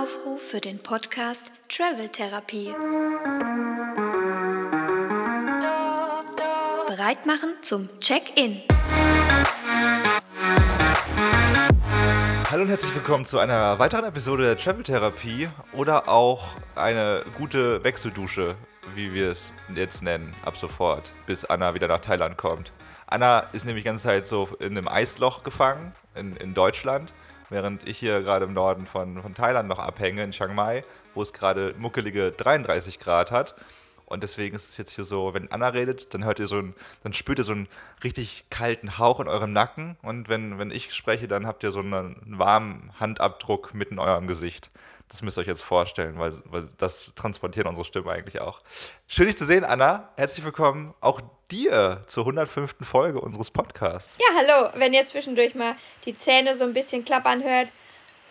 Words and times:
Aufruf 0.00 0.40
für 0.40 0.60
den 0.60 0.78
Podcast 0.78 1.50
Travel 1.68 2.08
Therapie. 2.08 2.72
Bereit 6.86 7.26
machen 7.26 7.54
zum 7.62 7.88
Check-in. 7.98 8.62
Hallo 12.48 12.62
und 12.62 12.68
herzlich 12.68 12.94
willkommen 12.94 13.24
zu 13.24 13.40
einer 13.40 13.80
weiteren 13.80 14.04
Episode 14.04 14.44
der 14.44 14.56
Travel 14.56 14.84
Therapie 14.84 15.48
oder 15.72 16.08
auch 16.08 16.54
eine 16.76 17.24
gute 17.36 17.82
Wechseldusche, 17.82 18.54
wie 18.94 19.12
wir 19.12 19.32
es 19.32 19.50
jetzt 19.74 20.02
nennen, 20.02 20.32
ab 20.44 20.56
sofort, 20.56 21.10
bis 21.26 21.44
Anna 21.44 21.74
wieder 21.74 21.88
nach 21.88 22.00
Thailand 22.00 22.36
kommt. 22.36 22.70
Anna 23.08 23.40
ist 23.52 23.64
nämlich 23.64 23.82
die 23.82 23.88
ganze 23.88 24.04
Zeit 24.04 24.28
so 24.28 24.48
in 24.60 24.78
einem 24.78 24.86
Eisloch 24.86 25.42
gefangen 25.42 25.92
in, 26.14 26.36
in 26.36 26.54
Deutschland, 26.54 27.12
während 27.50 27.88
ich 27.88 27.98
hier 27.98 28.20
gerade 28.22 28.44
im 28.44 28.52
Norden 28.52 28.86
von, 28.86 29.22
von 29.22 29.34
Thailand 29.34 29.68
noch 29.68 29.78
abhänge, 29.78 30.22
in 30.22 30.32
Chiang 30.32 30.54
Mai, 30.54 30.84
wo 31.14 31.22
es 31.22 31.32
gerade 31.32 31.74
muckelige 31.78 32.32
33 32.32 32.98
Grad 32.98 33.30
hat. 33.30 33.54
Und 34.08 34.22
deswegen 34.22 34.56
ist 34.56 34.70
es 34.70 34.76
jetzt 34.78 34.92
hier 34.92 35.04
so, 35.04 35.34
wenn 35.34 35.52
Anna 35.52 35.68
redet, 35.68 36.14
dann 36.14 36.24
hört 36.24 36.38
ihr 36.38 36.46
so 36.46 36.56
ein, 36.56 36.74
dann 37.02 37.12
spürt 37.12 37.38
ihr 37.38 37.44
so 37.44 37.52
einen 37.52 37.68
richtig 38.02 38.46
kalten 38.48 38.96
Hauch 38.96 39.20
in 39.20 39.28
eurem 39.28 39.52
Nacken. 39.52 39.98
Und 40.00 40.30
wenn, 40.30 40.58
wenn 40.58 40.70
ich 40.70 40.94
spreche, 40.94 41.28
dann 41.28 41.46
habt 41.46 41.62
ihr 41.62 41.72
so 41.72 41.80
einen 41.80 42.16
warmen 42.26 42.90
Handabdruck 42.98 43.74
mitten 43.74 43.94
in 43.94 44.00
eurem 44.00 44.26
Gesicht. 44.26 44.70
Das 45.08 45.22
müsst 45.22 45.38
ihr 45.38 45.42
euch 45.42 45.46
jetzt 45.46 45.62
vorstellen, 45.62 46.18
weil, 46.18 46.32
weil 46.44 46.68
das 46.76 47.12
transportiert 47.14 47.66
unsere 47.66 47.84
Stimme 47.84 48.10
eigentlich 48.10 48.40
auch. 48.40 48.60
Schön, 49.06 49.26
dich 49.26 49.36
zu 49.36 49.46
sehen, 49.46 49.64
Anna. 49.64 50.10
Herzlich 50.16 50.44
willkommen 50.44 50.94
auch 51.00 51.20
dir 51.50 52.02
zur 52.06 52.24
105. 52.24 52.76
Folge 52.82 53.20
unseres 53.20 53.50
Podcasts. 53.50 54.18
Ja, 54.18 54.36
hallo. 54.36 54.70
Wenn 54.74 54.92
ihr 54.92 55.04
zwischendurch 55.06 55.54
mal 55.54 55.76
die 56.04 56.14
Zähne 56.14 56.54
so 56.54 56.64
ein 56.64 56.74
bisschen 56.74 57.04
klappern 57.04 57.42
hört, 57.42 57.72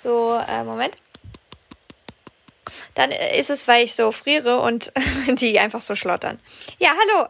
so, 0.03 0.39
äh, 0.47 0.63
Moment 0.63 0.95
dann 2.95 3.11
ist 3.11 3.49
es, 3.49 3.67
weil 3.67 3.83
ich 3.83 3.95
so 3.95 4.11
friere 4.11 4.59
und 4.59 4.91
die 5.39 5.59
einfach 5.59 5.81
so 5.81 5.95
schlottern. 5.95 6.39
Ja, 6.79 6.89
hallo. 6.89 7.27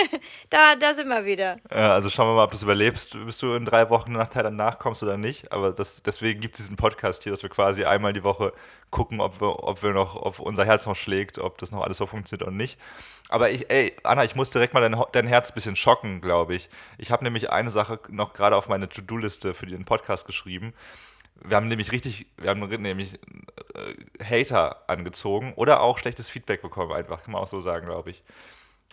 da, 0.50 0.76
da 0.76 0.94
sind 0.94 1.08
wir 1.08 1.24
wieder. 1.24 1.58
Ja, 1.70 1.92
also 1.92 2.10
schauen 2.10 2.28
wir 2.28 2.34
mal, 2.34 2.44
ob 2.44 2.50
du 2.50 2.56
es 2.56 2.62
überlebst, 2.62 3.16
bis 3.24 3.38
du 3.38 3.54
in 3.54 3.64
drei 3.64 3.90
Wochen 3.90 4.12
nach 4.12 4.28
Thailand 4.28 4.56
nachkommst 4.56 5.02
oder 5.02 5.16
nicht. 5.16 5.52
Aber 5.52 5.72
das, 5.72 6.02
deswegen 6.02 6.40
gibt 6.40 6.54
es 6.54 6.62
diesen 6.62 6.76
Podcast 6.76 7.22
hier, 7.22 7.32
dass 7.32 7.42
wir 7.42 7.50
quasi 7.50 7.84
einmal 7.84 8.12
die 8.12 8.24
Woche 8.24 8.52
gucken, 8.90 9.20
ob 9.20 9.40
wir, 9.40 9.64
ob 9.64 9.82
wir 9.82 9.92
noch, 9.92 10.16
ob 10.16 10.38
unser 10.38 10.64
Herz 10.64 10.86
noch 10.86 10.96
schlägt, 10.96 11.38
ob 11.38 11.58
das 11.58 11.72
noch 11.72 11.82
alles 11.82 11.98
so 11.98 12.06
funktioniert 12.06 12.46
oder 12.46 12.56
nicht. 12.56 12.78
Aber 13.28 13.50
ich, 13.50 13.70
ey, 13.70 13.96
Anna, 14.04 14.24
ich 14.24 14.36
muss 14.36 14.50
direkt 14.50 14.74
mal 14.74 14.80
dein, 14.80 15.02
dein 15.12 15.26
Herz 15.26 15.50
ein 15.50 15.54
bisschen 15.54 15.76
schocken, 15.76 16.20
glaube 16.20 16.54
ich. 16.54 16.68
Ich 16.98 17.10
habe 17.10 17.24
nämlich 17.24 17.50
eine 17.50 17.70
Sache 17.70 17.98
noch 18.08 18.34
gerade 18.34 18.54
auf 18.54 18.68
meine 18.68 18.88
To-Do-Liste 18.88 19.54
für 19.54 19.66
den 19.66 19.84
Podcast 19.84 20.26
geschrieben 20.26 20.74
wir 21.42 21.56
haben 21.56 21.68
nämlich 21.68 21.92
richtig, 21.92 22.26
wir 22.36 22.50
haben 22.50 22.60
nämlich 22.60 23.18
äh, 23.74 24.22
Hater 24.22 24.88
angezogen 24.88 25.52
oder 25.56 25.80
auch 25.80 25.98
schlechtes 25.98 26.28
Feedback 26.28 26.62
bekommen, 26.62 26.92
einfach, 26.92 27.22
kann 27.22 27.32
man 27.32 27.42
auch 27.42 27.46
so 27.46 27.60
sagen, 27.60 27.86
glaube 27.86 28.10
ich. 28.10 28.22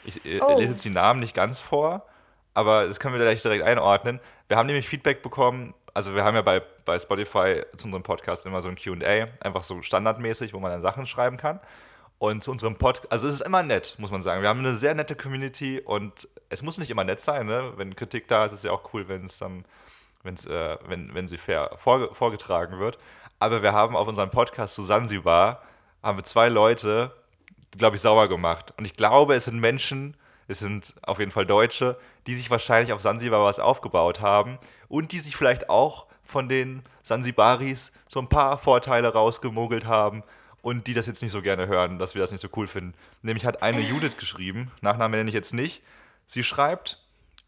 Ich 0.03 0.25
äh, 0.25 0.41
oh. 0.41 0.57
lese 0.57 0.73
jetzt 0.73 0.85
die 0.85 0.89
Namen 0.89 1.19
nicht 1.19 1.35
ganz 1.35 1.59
vor, 1.59 2.05
aber 2.53 2.87
das 2.87 2.99
können 2.99 3.13
wir 3.13 3.21
gleich 3.21 3.41
direkt 3.41 3.63
einordnen. 3.63 4.19
Wir 4.47 4.57
haben 4.57 4.67
nämlich 4.67 4.87
Feedback 4.87 5.21
bekommen, 5.21 5.73
also 5.93 6.15
wir 6.15 6.23
haben 6.23 6.35
ja 6.35 6.41
bei, 6.41 6.61
bei 6.85 6.99
Spotify 6.99 7.63
zu 7.77 7.85
unserem 7.85 8.03
Podcast 8.03 8.45
immer 8.45 8.61
so 8.61 8.69
ein 8.69 8.75
QA, 8.75 9.27
einfach 9.39 9.63
so 9.63 9.81
standardmäßig, 9.81 10.53
wo 10.53 10.59
man 10.59 10.71
dann 10.71 10.81
Sachen 10.81 11.07
schreiben 11.07 11.37
kann. 11.37 11.59
Und 12.17 12.43
zu 12.43 12.51
unserem 12.51 12.77
Podcast, 12.77 13.11
also 13.11 13.27
es 13.27 13.35
ist 13.35 13.41
immer 13.41 13.63
nett, 13.63 13.95
muss 13.97 14.11
man 14.11 14.21
sagen. 14.21 14.43
Wir 14.43 14.49
haben 14.49 14.59
eine 14.59 14.75
sehr 14.75 14.93
nette 14.93 15.15
Community 15.15 15.81
und 15.81 16.27
es 16.49 16.61
muss 16.61 16.77
nicht 16.77 16.91
immer 16.91 17.03
nett 17.03 17.19
sein, 17.19 17.47
ne? 17.47 17.73
Wenn 17.77 17.95
Kritik 17.95 18.27
da 18.27 18.45
ist, 18.45 18.51
ist 18.51 18.59
es 18.59 18.65
ja 18.65 18.71
auch 18.71 18.93
cool, 18.93 19.07
wenn 19.07 19.25
es 19.25 19.39
dann 19.39 19.65
wenn's, 20.23 20.45
äh, 20.45 20.77
wenn, 20.87 21.13
wenn 21.13 21.27
sie 21.27 21.37
fair 21.37 21.71
vorge 21.77 22.13
vorgetragen 22.13 22.79
wird. 22.79 22.97
Aber 23.39 23.63
wir 23.63 23.73
haben 23.73 23.95
auf 23.95 24.07
unserem 24.07 24.29
Podcast 24.29 24.75
zu 24.75 24.81
Sansibar, 24.81 25.63
haben 26.03 26.17
wir 26.17 26.23
zwei 26.23 26.49
Leute, 26.49 27.11
glaube 27.77 27.95
ich, 27.95 28.01
sauer 28.01 28.27
gemacht. 28.27 28.73
Und 28.77 28.85
ich 28.85 28.95
glaube, 28.95 29.35
es 29.35 29.45
sind 29.45 29.59
Menschen, 29.59 30.15
es 30.47 30.59
sind 30.59 30.95
auf 31.03 31.19
jeden 31.19 31.31
Fall 31.31 31.45
Deutsche, 31.45 31.97
die 32.27 32.35
sich 32.35 32.51
wahrscheinlich 32.51 32.93
auf 32.93 33.01
Sansibar 33.01 33.43
was 33.43 33.59
aufgebaut 33.59 34.21
haben 34.21 34.59
und 34.87 35.11
die 35.11 35.19
sich 35.19 35.35
vielleicht 35.35 35.69
auch 35.69 36.07
von 36.23 36.49
den 36.49 36.83
Sansibaris 37.03 37.91
so 38.07 38.19
ein 38.19 38.29
paar 38.29 38.57
Vorteile 38.57 39.11
rausgemogelt 39.13 39.85
haben 39.85 40.23
und 40.61 40.87
die 40.87 40.93
das 40.93 41.07
jetzt 41.07 41.21
nicht 41.21 41.31
so 41.31 41.41
gerne 41.41 41.67
hören, 41.67 41.99
dass 41.99 42.15
wir 42.15 42.21
das 42.21 42.31
nicht 42.31 42.41
so 42.41 42.49
cool 42.55 42.67
finden. 42.67 42.93
Nämlich 43.21 43.45
hat 43.45 43.63
eine 43.63 43.81
Judith 43.81 44.17
geschrieben, 44.17 44.71
Nachname 44.81 45.17
nenne 45.17 45.29
ich 45.29 45.35
jetzt 45.35 45.53
nicht. 45.53 45.81
Sie 46.27 46.43
schreibt, 46.43 47.03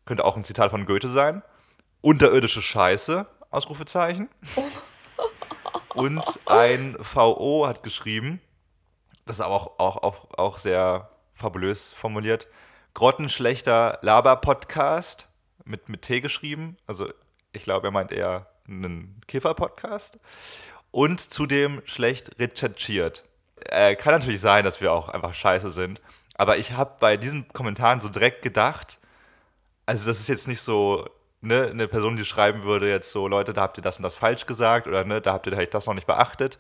könnte 0.05 0.25
auch 0.25 0.35
ein 0.35 0.43
Zitat 0.43 0.71
von 0.71 0.85
Goethe 0.85 1.07
sein, 1.07 1.43
unterirdische 2.03 2.61
Scheiße, 2.61 3.25
Ausrufezeichen. 3.49 4.29
Und 5.95 6.23
ein 6.45 6.97
VO 6.99 7.65
hat 7.65 7.81
geschrieben, 7.81 8.41
das 9.25 9.37
ist 9.37 9.41
aber 9.41 9.55
auch, 9.55 9.79
auch, 9.79 10.03
auch, 10.03 10.37
auch 10.37 10.57
sehr 10.57 11.09
fabulös 11.31 11.93
formuliert, 11.93 12.47
grottenschlechter 12.93 13.99
Laber-Podcast 14.01 15.27
mit, 15.63 15.87
mit 15.87 16.01
T 16.01 16.19
geschrieben. 16.19 16.77
Also 16.87 17.11
ich 17.53 17.63
glaube, 17.63 17.87
er 17.87 17.91
meint 17.91 18.11
eher 18.11 18.47
einen 18.67 19.21
Kiffer-Podcast. 19.27 20.19
Und 20.91 21.21
zudem 21.21 21.81
schlecht 21.85 22.37
recherchiert. 22.37 23.23
Äh, 23.69 23.95
kann 23.95 24.13
natürlich 24.13 24.41
sein, 24.41 24.65
dass 24.65 24.81
wir 24.81 24.91
auch 24.91 25.09
einfach 25.09 25.33
scheiße 25.33 25.71
sind. 25.71 26.01
Aber 26.35 26.57
ich 26.57 26.73
habe 26.73 26.97
bei 26.99 27.15
diesen 27.15 27.47
Kommentaren 27.47 28.01
so 28.01 28.09
direkt 28.09 28.41
gedacht, 28.41 28.99
also 29.85 30.05
das 30.07 30.19
ist 30.19 30.27
jetzt 30.27 30.47
nicht 30.47 30.61
so 30.61 31.07
ne, 31.43 31.69
eine 31.69 31.87
Person, 31.87 32.17
die 32.17 32.25
schreiben 32.25 32.63
würde, 32.63 32.89
jetzt 32.89 33.11
so, 33.11 33.27
Leute, 33.27 33.53
da 33.53 33.61
habt 33.61 33.77
ihr 33.77 33.83
das 33.83 33.97
und 33.97 34.03
das 34.03 34.15
falsch 34.15 34.45
gesagt 34.45 34.87
oder 34.87 35.03
ne, 35.03 35.21
da 35.21 35.33
habt 35.33 35.45
ihr 35.45 35.67
das 35.67 35.85
noch 35.85 35.93
nicht 35.93 36.07
beachtet, 36.07 36.57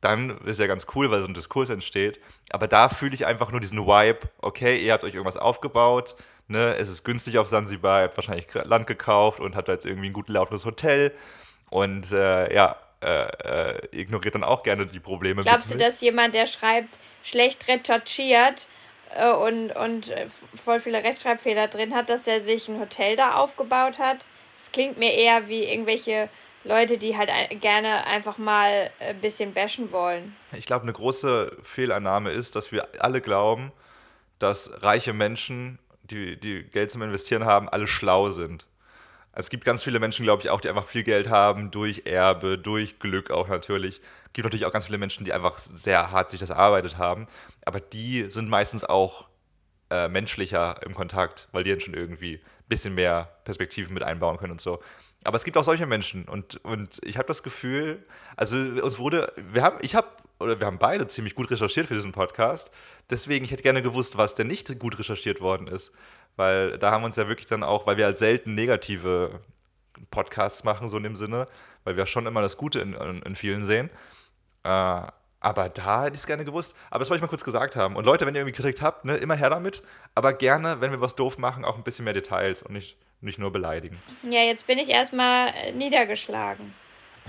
dann 0.00 0.38
ist 0.44 0.60
ja 0.60 0.66
ganz 0.66 0.86
cool, 0.94 1.10
weil 1.10 1.20
so 1.20 1.26
ein 1.26 1.34
Diskurs 1.34 1.70
entsteht. 1.70 2.20
Aber 2.50 2.68
da 2.68 2.88
fühle 2.88 3.14
ich 3.14 3.26
einfach 3.26 3.50
nur 3.50 3.60
diesen 3.60 3.80
Vibe, 3.80 4.20
okay, 4.40 4.78
ihr 4.78 4.92
habt 4.92 5.04
euch 5.04 5.14
irgendwas 5.14 5.36
aufgebaut, 5.36 6.14
ne, 6.48 6.76
es 6.76 6.88
ist 6.88 7.04
günstig 7.04 7.38
auf 7.38 7.48
Sansibar, 7.48 8.00
ihr 8.00 8.04
habt 8.04 8.16
wahrscheinlich 8.16 8.46
Land 8.54 8.86
gekauft 8.86 9.40
und 9.40 9.56
habt 9.56 9.68
jetzt 9.68 9.84
irgendwie 9.84 10.08
ein 10.08 10.12
gut 10.12 10.28
laufendes 10.28 10.64
Hotel 10.64 11.12
und 11.70 12.12
äh, 12.12 12.54
ja, 12.54 12.76
äh, 13.02 13.74
äh, 13.74 13.88
ignoriert 13.90 14.34
dann 14.34 14.44
auch 14.44 14.62
gerne 14.62 14.86
die 14.86 15.00
Probleme. 15.00 15.42
Glaubst 15.42 15.72
du, 15.72 15.78
dass 15.78 16.00
jemand, 16.00 16.34
der 16.34 16.46
schreibt, 16.46 16.98
schlecht 17.22 17.68
recherchiert, 17.68 18.68
äh, 19.14 19.32
und, 19.32 19.70
und 19.76 20.10
äh, 20.10 20.26
voll 20.54 20.80
viele 20.80 21.02
Rechtschreibfehler 21.02 21.68
drin 21.68 21.94
hat, 21.94 22.10
dass 22.10 22.26
er 22.26 22.40
sich 22.40 22.68
ein 22.68 22.80
Hotel 22.80 23.16
da 23.16 23.34
aufgebaut 23.34 23.98
hat. 23.98 24.26
Das 24.56 24.72
klingt 24.72 24.98
mir 24.98 25.12
eher 25.12 25.48
wie 25.48 25.64
irgendwelche 25.64 26.28
Leute, 26.64 26.98
die 26.98 27.16
halt 27.16 27.30
gerne 27.60 28.06
einfach 28.06 28.38
mal 28.38 28.90
ein 28.98 29.20
bisschen 29.20 29.54
bashen 29.54 29.92
wollen. 29.92 30.34
Ich 30.52 30.66
glaube, 30.66 30.82
eine 30.82 30.92
große 30.92 31.56
Fehlannahme 31.62 32.30
ist, 32.30 32.56
dass 32.56 32.72
wir 32.72 32.88
alle 32.98 33.20
glauben, 33.20 33.72
dass 34.38 34.82
reiche 34.82 35.12
Menschen, 35.12 35.78
die, 36.02 36.38
die 36.38 36.64
Geld 36.64 36.90
zum 36.90 37.02
Investieren 37.02 37.44
haben, 37.44 37.68
alle 37.68 37.86
schlau 37.86 38.30
sind. 38.30 38.66
Es 39.38 39.50
gibt 39.50 39.66
ganz 39.66 39.82
viele 39.82 40.00
Menschen, 40.00 40.24
glaube 40.24 40.42
ich, 40.42 40.48
auch, 40.48 40.62
die 40.62 40.68
einfach 40.70 40.86
viel 40.86 41.02
Geld 41.02 41.28
haben, 41.28 41.70
durch 41.70 42.06
Erbe, 42.06 42.56
durch 42.56 42.98
Glück 42.98 43.30
auch 43.30 43.48
natürlich. 43.48 44.00
Es 44.24 44.32
gibt 44.32 44.46
natürlich 44.46 44.64
auch 44.64 44.72
ganz 44.72 44.86
viele 44.86 44.96
Menschen, 44.96 45.26
die 45.26 45.32
einfach 45.34 45.58
sehr 45.58 46.10
hart 46.10 46.30
sich 46.30 46.40
das 46.40 46.48
erarbeitet 46.48 46.96
haben. 46.96 47.26
Aber 47.66 47.78
die 47.78 48.30
sind 48.30 48.48
meistens 48.48 48.82
auch 48.82 49.28
äh, 49.90 50.08
menschlicher 50.08 50.80
im 50.86 50.94
Kontakt, 50.94 51.48
weil 51.52 51.64
die 51.64 51.70
dann 51.70 51.80
schon 51.80 51.92
irgendwie 51.92 52.36
ein 52.36 52.68
bisschen 52.68 52.94
mehr 52.94 53.28
Perspektiven 53.44 53.92
mit 53.92 54.02
einbauen 54.02 54.38
können 54.38 54.52
und 54.52 54.60
so. 54.62 54.80
Aber 55.22 55.36
es 55.36 55.44
gibt 55.44 55.58
auch 55.58 55.64
solche 55.64 55.86
Menschen 55.86 56.24
und, 56.24 56.56
und 56.64 57.00
ich 57.04 57.18
habe 57.18 57.28
das 57.28 57.42
Gefühl, 57.42 58.02
also 58.36 58.56
uns 58.56 58.98
wurde, 58.98 59.32
wir 59.36 59.62
haben, 59.62 59.76
ich 59.82 59.94
habe, 59.94 60.08
oder 60.38 60.58
wir 60.60 60.66
haben 60.66 60.78
beide 60.78 61.06
ziemlich 61.06 61.34
gut 61.34 61.50
recherchiert 61.50 61.86
für 61.86 61.94
diesen 61.94 62.12
Podcast. 62.12 62.70
Deswegen, 63.10 63.44
ich 63.44 63.50
hätte 63.50 63.62
gerne 63.62 63.82
gewusst, 63.82 64.16
was 64.16 64.34
denn 64.34 64.46
nicht 64.46 64.78
gut 64.78 64.98
recherchiert 64.98 65.40
worden 65.40 65.66
ist. 65.66 65.92
Weil 66.36 66.78
da 66.78 66.90
haben 66.90 67.02
wir 67.02 67.06
uns 67.06 67.16
ja 67.16 67.28
wirklich 67.28 67.46
dann 67.46 67.62
auch, 67.62 67.86
weil 67.86 67.96
wir 67.96 68.06
ja 68.06 68.12
selten 68.12 68.54
negative 68.54 69.40
Podcasts 70.10 70.64
machen, 70.64 70.88
so 70.88 70.98
in 70.98 71.02
dem 71.02 71.16
Sinne, 71.16 71.48
weil 71.84 71.96
wir 71.96 72.04
schon 72.04 72.26
immer 72.26 72.42
das 72.42 72.56
Gute 72.56 72.80
in, 72.80 72.92
in, 72.92 73.22
in 73.22 73.36
vielen 73.36 73.64
sehen. 73.64 73.90
Äh, 74.62 75.02
aber 75.40 75.68
da 75.68 76.04
hätte 76.04 76.14
ich 76.14 76.20
es 76.20 76.26
gerne 76.26 76.44
gewusst. 76.44 76.76
Aber 76.90 76.98
das 76.98 77.08
wollte 77.08 77.18
ich 77.18 77.22
mal 77.22 77.28
kurz 77.28 77.44
gesagt 77.44 77.76
haben. 77.76 77.96
Und 77.96 78.04
Leute, 78.04 78.26
wenn 78.26 78.34
ihr 78.34 78.40
irgendwie 78.40 78.56
Kritik 78.56 78.82
habt, 78.82 79.04
ne, 79.04 79.16
immer 79.16 79.36
her 79.36 79.50
damit. 79.50 79.82
Aber 80.14 80.32
gerne, 80.32 80.80
wenn 80.80 80.90
wir 80.90 81.00
was 81.00 81.14
doof 81.14 81.38
machen, 81.38 81.64
auch 81.64 81.76
ein 81.76 81.84
bisschen 81.84 82.04
mehr 82.04 82.14
Details 82.14 82.62
und 82.62 82.72
nicht, 82.72 82.96
nicht 83.20 83.38
nur 83.38 83.52
beleidigen. 83.52 83.98
Ja, 84.22 84.42
jetzt 84.42 84.66
bin 84.66 84.78
ich 84.78 84.88
erstmal 84.88 85.72
niedergeschlagen. 85.72 86.74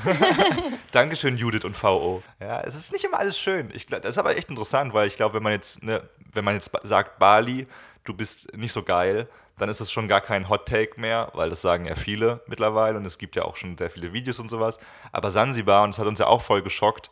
Dankeschön, 0.92 1.38
Judith 1.38 1.66
und 1.66 1.82
VO. 1.82 2.24
Ja, 2.40 2.62
es 2.62 2.76
ist 2.76 2.92
nicht 2.92 3.04
immer 3.04 3.20
alles 3.20 3.38
schön. 3.38 3.72
Ich, 3.74 3.86
das 3.86 4.04
ist 4.06 4.18
aber 4.18 4.38
echt 4.38 4.50
interessant, 4.50 4.94
weil 4.94 5.08
ich 5.08 5.16
glaube, 5.16 5.36
wenn 5.36 5.44
man 5.44 5.54
jetzt, 5.54 5.84
ne, 5.84 6.02
wenn 6.34 6.46
man 6.46 6.56
jetzt 6.56 6.72
sagt, 6.84 7.20
Bali, 7.20 7.68
du 8.04 8.14
bist 8.14 8.56
nicht 8.56 8.74
so 8.74 8.84
geil, 8.84 9.28
dann 9.58 9.70
ist 9.70 9.82
es 9.82 9.92
schon 9.92 10.08
gar 10.08 10.22
kein 10.22 10.50
Hot 10.50 10.68
Take 10.68 11.00
mehr, 11.00 11.32
weil 11.34 11.50
das 11.50 11.62
sagen 11.62 11.86
ja 11.86 11.96
viele 11.96 12.42
mittlerweile 12.48 12.98
und 12.98 13.06
es 13.06 13.18
gibt 13.18 13.36
ja 13.36 13.44
auch 13.44 13.56
schon 13.56 13.78
sehr 13.78 13.90
viele 13.90 14.14
Videos 14.14 14.40
und 14.40 14.50
sowas. 14.50 14.80
Aber 15.12 15.32
Sansibar, 15.32 15.84
und 15.84 15.92
das 15.92 16.00
hat 16.00 16.08
uns 16.08 16.20
ja 16.20 16.28
auch 16.28 16.42
voll 16.42 16.62
geschockt, 16.62 17.10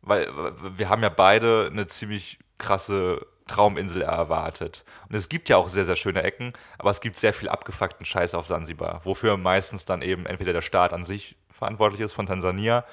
weil 0.00 0.28
wir 0.76 0.88
haben 0.88 1.02
ja 1.02 1.10
beide 1.10 1.68
eine 1.70 1.86
ziemlich 1.86 2.38
krasse 2.56 3.26
Trauminsel 3.46 4.02
erwartet. 4.02 4.84
Und 5.08 5.16
es 5.16 5.28
gibt 5.28 5.48
ja 5.48 5.56
auch 5.56 5.68
sehr, 5.68 5.84
sehr 5.84 5.96
schöne 5.96 6.22
Ecken, 6.22 6.52
aber 6.78 6.90
es 6.90 7.00
gibt 7.00 7.16
sehr 7.16 7.34
viel 7.34 7.48
abgefuckten 7.48 8.06
Scheiß 8.06 8.34
auf 8.34 8.46
Sansibar, 8.46 9.00
wofür 9.04 9.36
meistens 9.36 9.84
dann 9.84 10.02
eben 10.02 10.24
entweder 10.24 10.52
der 10.52 10.62
Staat 10.62 10.92
an 10.92 11.04
sich 11.04 11.36
verantwortlich 11.60 12.00
ist 12.00 12.12
von 12.12 12.26
Tansania 12.26 12.84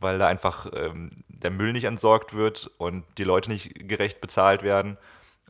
weil 0.00 0.18
da 0.18 0.28
einfach 0.28 0.66
ähm, 0.74 1.10
der 1.28 1.50
Müll 1.50 1.72
nicht 1.72 1.84
entsorgt 1.84 2.34
wird 2.34 2.70
und 2.78 3.04
die 3.18 3.24
Leute 3.24 3.50
nicht 3.50 3.88
gerecht 3.88 4.20
bezahlt 4.20 4.62
werden. 4.62 4.96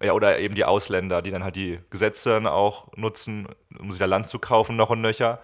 Ja, 0.00 0.12
oder 0.12 0.38
eben 0.38 0.54
die 0.54 0.64
Ausländer, 0.64 1.22
die 1.22 1.30
dann 1.30 1.42
halt 1.42 1.56
die 1.56 1.80
Gesetze 1.90 2.30
dann 2.30 2.46
auch 2.46 2.88
nutzen, 2.96 3.48
um 3.78 3.90
sich 3.90 3.98
da 3.98 4.06
Land 4.06 4.28
zu 4.28 4.38
kaufen, 4.38 4.76
noch 4.76 4.90
und 4.90 5.00
nöcher. 5.00 5.40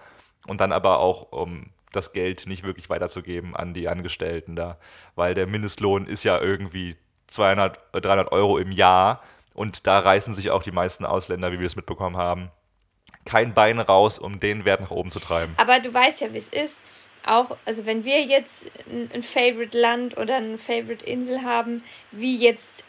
Und 0.47 0.61
dann 0.61 0.71
aber 0.71 0.99
auch, 0.99 1.31
um 1.31 1.71
das 1.91 2.13
Geld 2.13 2.45
nicht 2.47 2.63
wirklich 2.63 2.89
weiterzugeben 2.89 3.55
an 3.55 3.73
die 3.73 3.87
Angestellten 3.87 4.55
da. 4.55 4.77
Weil 5.15 5.33
der 5.33 5.47
Mindestlohn 5.47 6.07
ist 6.07 6.23
ja 6.23 6.39
irgendwie 6.39 6.95
200, 7.27 7.79
300 7.93 8.31
Euro 8.31 8.57
im 8.57 8.71
Jahr. 8.71 9.21
Und 9.53 9.87
da 9.87 9.99
reißen 9.99 10.33
sich 10.33 10.51
auch 10.51 10.63
die 10.63 10.71
meisten 10.71 11.05
Ausländer, 11.05 11.51
wie 11.51 11.59
wir 11.59 11.67
es 11.67 11.75
mitbekommen 11.75 12.17
haben, 12.17 12.51
kein 13.25 13.53
Bein 13.53 13.79
raus, 13.79 14.19
um 14.19 14.39
den 14.39 14.65
Wert 14.65 14.81
nach 14.81 14.91
oben 14.91 15.11
zu 15.11 15.19
treiben. 15.19 15.53
Aber 15.57 15.79
du 15.79 15.93
weißt 15.93 16.21
ja, 16.21 16.33
wie 16.33 16.37
es 16.37 16.49
ist. 16.49 16.79
Auch, 17.25 17.57
also 17.65 17.85
wenn 17.85 18.05
wir 18.05 18.21
jetzt 18.21 18.71
ein, 18.87 19.09
ein 19.13 19.23
Favorite 19.23 19.77
Land 19.77 20.17
oder 20.17 20.35
eine 20.35 20.57
Favorite 20.57 21.05
Insel 21.05 21.41
haben, 21.41 21.83
wie 22.11 22.37
jetzt 22.37 22.83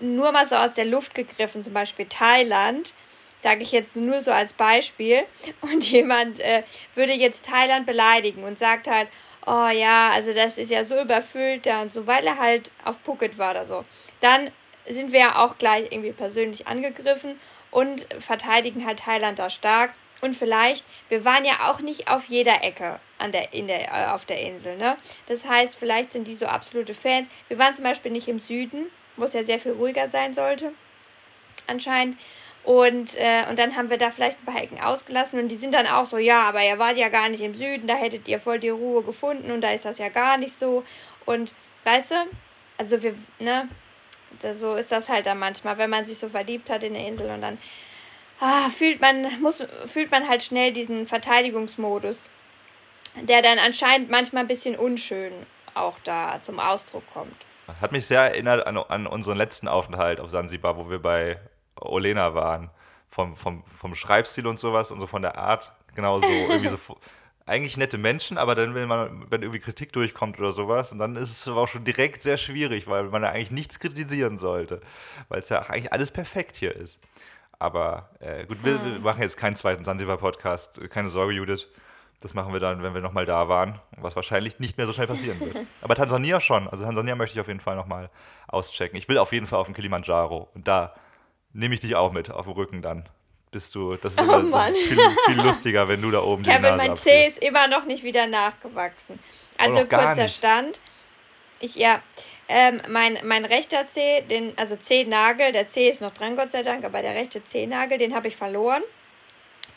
nur 0.00 0.32
mal 0.32 0.44
so 0.44 0.56
aus 0.56 0.74
der 0.74 0.86
Luft 0.86 1.14
gegriffen, 1.14 1.62
zum 1.62 1.72
Beispiel 1.72 2.06
Thailand, 2.06 2.94
sage 3.40 3.62
ich 3.62 3.70
jetzt 3.70 3.94
nur 3.94 4.20
so 4.20 4.32
als 4.32 4.52
Beispiel, 4.52 5.24
und 5.60 5.88
jemand 5.90 6.40
äh, 6.40 6.64
würde 6.96 7.12
jetzt 7.12 7.46
Thailand 7.46 7.86
beleidigen 7.86 8.42
und 8.42 8.58
sagt 8.58 8.88
halt, 8.88 9.08
oh 9.46 9.68
ja, 9.68 10.10
also 10.10 10.32
das 10.32 10.58
ist 10.58 10.70
ja 10.70 10.84
so 10.84 11.00
überfüllt 11.00 11.66
da 11.66 11.82
und 11.82 11.92
so, 11.92 12.08
weil 12.08 12.26
er 12.26 12.38
halt 12.38 12.72
auf 12.84 12.98
Phuket 13.04 13.38
war 13.38 13.52
oder 13.52 13.64
so, 13.64 13.84
dann 14.20 14.50
sind 14.88 15.12
wir 15.12 15.20
ja 15.20 15.44
auch 15.44 15.58
gleich 15.58 15.92
irgendwie 15.92 16.12
persönlich 16.12 16.66
angegriffen 16.66 17.38
und 17.70 18.06
verteidigen 18.18 18.84
halt 18.86 19.00
Thailand 19.00 19.38
da 19.38 19.50
stark. 19.50 19.92
Und 20.26 20.34
vielleicht, 20.34 20.84
wir 21.08 21.24
waren 21.24 21.44
ja 21.44 21.70
auch 21.70 21.78
nicht 21.78 22.08
auf 22.08 22.24
jeder 22.24 22.64
Ecke 22.64 22.98
an 23.18 23.30
der, 23.30 23.54
in 23.54 23.68
der, 23.68 23.92
äh, 23.92 24.06
auf 24.10 24.24
der 24.24 24.40
Insel, 24.40 24.76
ne? 24.76 24.96
Das 25.28 25.46
heißt, 25.46 25.76
vielleicht 25.76 26.12
sind 26.12 26.26
die 26.26 26.34
so 26.34 26.46
absolute 26.46 26.94
Fans. 26.94 27.28
Wir 27.46 27.58
waren 27.58 27.76
zum 27.76 27.84
Beispiel 27.84 28.10
nicht 28.10 28.26
im 28.26 28.40
Süden, 28.40 28.86
wo 29.16 29.24
es 29.24 29.34
ja 29.34 29.44
sehr 29.44 29.60
viel 29.60 29.72
ruhiger 29.72 30.08
sein 30.08 30.34
sollte, 30.34 30.72
anscheinend. 31.68 32.18
Und, 32.64 33.14
äh, 33.14 33.44
und 33.48 33.56
dann 33.60 33.76
haben 33.76 33.88
wir 33.88 33.98
da 33.98 34.10
vielleicht 34.10 34.38
ein 34.42 34.52
paar 34.52 34.60
Ecken 34.60 34.80
ausgelassen 34.80 35.38
und 35.38 35.46
die 35.46 35.56
sind 35.56 35.72
dann 35.72 35.86
auch 35.86 36.06
so, 36.06 36.18
ja, 36.18 36.42
aber 36.48 36.64
ihr 36.64 36.80
wart 36.80 36.96
ja 36.96 37.08
gar 37.08 37.28
nicht 37.28 37.40
im 37.40 37.54
Süden, 37.54 37.86
da 37.86 37.94
hättet 37.94 38.26
ihr 38.26 38.40
voll 38.40 38.58
die 38.58 38.70
Ruhe 38.70 39.04
gefunden 39.04 39.52
und 39.52 39.60
da 39.60 39.70
ist 39.70 39.84
das 39.84 39.98
ja 39.98 40.08
gar 40.08 40.38
nicht 40.38 40.54
so. 40.54 40.82
Und 41.24 41.54
weißt 41.84 42.10
du, 42.10 42.14
also 42.78 43.00
wir, 43.00 43.14
ne, 43.38 43.68
so 44.58 44.74
ist 44.74 44.90
das 44.90 45.08
halt 45.08 45.26
dann 45.26 45.38
manchmal, 45.38 45.78
wenn 45.78 45.88
man 45.88 46.04
sich 46.04 46.18
so 46.18 46.28
verliebt 46.28 46.68
hat 46.68 46.82
in 46.82 46.94
der 46.94 47.06
Insel 47.06 47.30
und 47.30 47.42
dann 47.42 47.58
ah, 48.40 48.70
fühlt 48.70 49.00
man, 49.00 49.26
muss, 49.40 49.62
fühlt 49.86 50.10
man 50.10 50.28
halt 50.28 50.42
schnell 50.42 50.72
diesen 50.72 51.06
Verteidigungsmodus, 51.06 52.30
der 53.22 53.42
dann 53.42 53.58
anscheinend 53.58 54.10
manchmal 54.10 54.42
ein 54.42 54.48
bisschen 54.48 54.76
unschön 54.76 55.32
auch 55.74 55.98
da 56.04 56.40
zum 56.40 56.58
Ausdruck 56.58 57.04
kommt. 57.12 57.36
Hat 57.80 57.92
mich 57.92 58.06
sehr 58.06 58.20
erinnert 58.20 58.66
an, 58.66 58.76
an 58.76 59.06
unseren 59.06 59.36
letzten 59.36 59.68
Aufenthalt 59.68 60.20
auf 60.20 60.30
Sansibar, 60.30 60.76
wo 60.76 60.88
wir 60.88 61.00
bei 61.00 61.40
Olena 61.80 62.34
waren. 62.34 62.70
Vom, 63.08 63.36
vom, 63.36 63.64
vom 63.64 63.94
Schreibstil 63.94 64.46
und 64.46 64.58
sowas 64.58 64.90
und 64.90 65.00
so 65.00 65.06
von 65.06 65.22
der 65.22 65.38
Art. 65.38 65.72
Genau 65.94 66.20
so. 66.20 66.26
Irgendwie 66.48 66.68
so 66.68 66.78
eigentlich 67.46 67.76
nette 67.76 67.96
Menschen, 67.96 68.38
aber 68.38 68.56
dann, 68.56 68.74
wenn 68.74 68.88
man, 68.88 69.30
wenn 69.30 69.42
irgendwie 69.42 69.60
Kritik 69.60 69.92
durchkommt 69.92 70.38
oder 70.40 70.50
sowas, 70.50 70.90
und 70.90 70.98
dann 70.98 71.14
ist 71.14 71.30
es 71.30 71.46
aber 71.46 71.62
auch 71.62 71.68
schon 71.68 71.84
direkt 71.84 72.20
sehr 72.22 72.38
schwierig, 72.38 72.88
weil 72.88 73.04
man 73.04 73.22
ja 73.22 73.30
eigentlich 73.30 73.52
nichts 73.52 73.78
kritisieren 73.78 74.36
sollte, 74.36 74.80
weil 75.28 75.38
es 75.38 75.48
ja 75.48 75.60
eigentlich 75.60 75.92
alles 75.92 76.10
perfekt 76.10 76.56
hier 76.56 76.74
ist. 76.74 77.00
Aber 77.58 78.10
äh, 78.20 78.44
gut, 78.46 78.64
wir, 78.64 78.84
wir, 78.84 78.98
machen 79.00 79.22
jetzt 79.22 79.36
keinen 79.36 79.56
zweiten 79.56 79.84
Sansibar-Podcast, 79.84 80.80
keine 80.90 81.08
Sorge, 81.08 81.32
Judith. 81.32 81.68
Das 82.20 82.32
machen 82.32 82.52
wir 82.52 82.60
dann, 82.60 82.82
wenn 82.82 82.94
wir 82.94 83.02
nochmal 83.02 83.26
da 83.26 83.48
waren, 83.48 83.78
was 83.98 84.16
wahrscheinlich 84.16 84.58
nicht 84.58 84.78
mehr 84.78 84.86
so 84.86 84.92
schnell 84.92 85.06
passieren 85.06 85.38
wird. 85.40 85.56
Aber 85.82 85.94
Tansania 85.94 86.40
schon. 86.40 86.66
Also 86.68 86.84
Tansania 86.84 87.14
möchte 87.14 87.36
ich 87.36 87.40
auf 87.40 87.48
jeden 87.48 87.60
Fall 87.60 87.76
nochmal 87.76 88.10
auschecken. 88.48 88.96
Ich 88.96 89.08
will 89.08 89.18
auf 89.18 89.32
jeden 89.32 89.46
Fall 89.46 89.58
auf 89.58 89.66
den 89.66 89.74
Kilimanjaro. 89.74 90.48
Und 90.54 90.66
da 90.66 90.94
nehme 91.52 91.74
ich 91.74 91.80
dich 91.80 91.94
auch 91.94 92.12
mit, 92.12 92.30
auf 92.30 92.46
dem 92.46 92.54
Rücken 92.54 92.82
dann 92.82 93.08
bist 93.50 93.74
du, 93.74 93.96
das 93.96 94.12
ist, 94.14 94.20
immer, 94.20 94.44
oh 94.44 94.50
das 94.50 94.70
ist 94.70 94.82
viel, 94.82 94.98
viel, 95.26 95.40
lustiger, 95.42 95.88
wenn 95.88 96.02
du 96.02 96.10
da 96.10 96.20
oben 96.20 96.42
Kevin, 96.42 96.56
die 96.56 96.62
Nase 96.62 96.76
mein 96.76 96.96
C 96.96 97.26
ist 97.26 97.38
immer 97.38 97.68
noch 97.68 97.84
nicht 97.84 98.02
wieder 98.02 98.26
nachgewachsen. 98.26 99.18
Also 99.56 99.86
kurzer 99.86 100.14
nicht. 100.14 100.34
Stand. 100.34 100.80
Ich, 101.60 101.74
ja, 101.76 102.02
ähm, 102.48 102.80
mein, 102.88 103.18
mein 103.24 103.44
rechter 103.44 103.86
C, 103.86 104.22
den, 104.22 104.56
also 104.56 104.76
C-Nagel, 104.76 105.52
der 105.52 105.68
C 105.68 105.88
ist 105.88 106.00
noch 106.00 106.12
dran, 106.12 106.36
Gott 106.36 106.52
sei 106.52 106.62
Dank, 106.62 106.84
aber 106.84 107.02
der 107.02 107.14
rechte 107.14 107.42
C-Nagel, 107.42 107.98
den 107.98 108.14
habe 108.14 108.28
ich 108.28 108.36
verloren. 108.36 108.82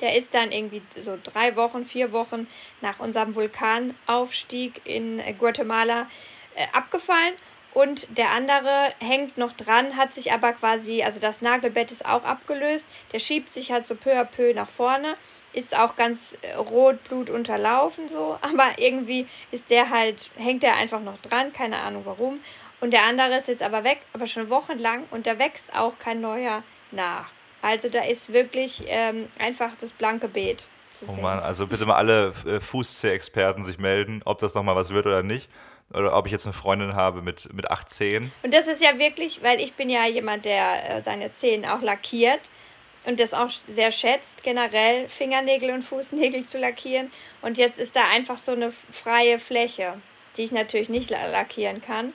Der 0.02 0.16
ist 0.16 0.34
dann 0.34 0.52
irgendwie 0.52 0.82
so 0.96 1.18
drei 1.22 1.56
Wochen, 1.56 1.84
vier 1.84 2.12
Wochen 2.12 2.48
nach 2.80 3.00
unserem 3.00 3.36
Vulkanaufstieg 3.36 4.82
in 4.86 5.22
Guatemala 5.38 6.08
äh, 6.56 6.68
abgefallen. 6.74 7.34
Und 7.74 8.08
der 8.18 8.32
andere 8.32 8.94
hängt 9.00 9.38
noch 9.38 9.54
dran, 9.54 9.96
hat 9.96 10.14
sich 10.14 10.32
aber 10.32 10.54
quasi, 10.54 11.04
also 11.04 11.20
das 11.20 11.42
Nagelbett 11.42 11.92
ist 11.92 12.06
auch 12.06 12.24
abgelöst, 12.24 12.88
der 13.14 13.20
schiebt 13.20 13.54
sich 13.54 13.72
halt 13.72 13.86
so 13.86 13.96
peu 13.96 14.20
à 14.20 14.24
peu 14.24 14.54
nach 14.54 14.68
vorne, 14.68 15.18
ist 15.54 15.78
auch 15.78 15.96
ganz 15.96 16.38
äh, 16.42 16.56
rot, 16.56 17.04
Blut 17.04 17.30
unterlaufen 17.30 18.08
so, 18.08 18.38
aber 18.42 18.72
irgendwie 18.78 19.28
ist 19.52 19.70
der 19.70 19.90
halt, 19.90 20.30
hängt 20.36 20.64
der 20.64 20.76
einfach 20.76 21.02
noch 21.02 21.18
dran, 21.18 21.54
keine 21.54 21.82
Ahnung 21.82 22.04
warum. 22.06 22.40
Und 22.82 22.92
der 22.92 23.04
andere 23.04 23.36
ist 23.36 23.50
jetzt 23.50 23.64
aber 23.64 23.84
weg, 23.84 24.00
aber 24.14 24.26
schon 24.26 24.50
wochenlang 24.50 25.04
und 25.12 25.28
da 25.28 25.38
wächst 25.38 25.76
auch 25.76 26.00
kein 26.00 26.22
neuer 26.22 26.64
nach. 26.92 27.30
Also 27.62 27.90
da 27.90 28.04
ist 28.04 28.32
wirklich 28.32 28.86
ähm, 28.88 29.28
einfach 29.38 29.72
das 29.82 29.92
blanke 29.92 30.30
Beet. 30.30 30.66
Zu 30.94 31.06
oh 31.08 31.14
Mann, 31.22 31.40
also 31.40 31.68
bitte 31.68 31.86
mal 31.86 31.96
alle 31.96 32.34
äh, 32.46 32.60
Fußzeh-Experten 32.62 33.66
sich 33.66 33.80
melden, 33.80 34.22
ob 34.24 34.40
das 34.40 34.54
nochmal 34.54 34.76
was 34.76 34.92
wird 34.92 35.06
oder 35.06 35.24
nicht 35.24 35.50
oder 35.94 36.16
ob 36.16 36.26
ich 36.26 36.32
jetzt 36.32 36.46
eine 36.46 36.54
Freundin 36.54 36.96
habe 36.96 37.22
mit, 37.22 37.52
mit 37.54 37.70
18. 37.70 38.32
Und 38.44 38.54
das 38.54 38.68
ist 38.68 38.82
ja 38.82 39.00
wirklich, 39.00 39.42
weil 39.44 39.60
ich 39.60 39.74
bin 39.74 39.90
ja 39.90 40.06
jemand, 40.06 40.46
der 40.46 40.98
äh, 40.98 41.02
seine 41.02 41.34
Zehen 41.34 41.66
auch 41.66 41.82
lackiert 41.82 42.42
und 43.06 43.20
das 43.20 43.34
auch 43.34 43.50
sehr 43.50 43.92
schätzt, 43.92 44.44
generell 44.44 45.08
Fingernägel 45.08 45.72
und 45.72 45.84
Fußnägel 45.84 46.46
zu 46.46 46.58
lackieren. 46.58 47.12
Und 47.42 47.58
jetzt 47.58 47.80
ist 47.80 47.96
da 47.96 48.10
einfach 48.10 48.38
so 48.38 48.52
eine 48.52 48.72
freie 48.72 49.40
Fläche, 49.40 49.94
die 50.38 50.44
ich 50.44 50.52
natürlich 50.52 50.90
nicht 50.90 51.10
lackieren 51.10 51.82
kann. 51.82 52.14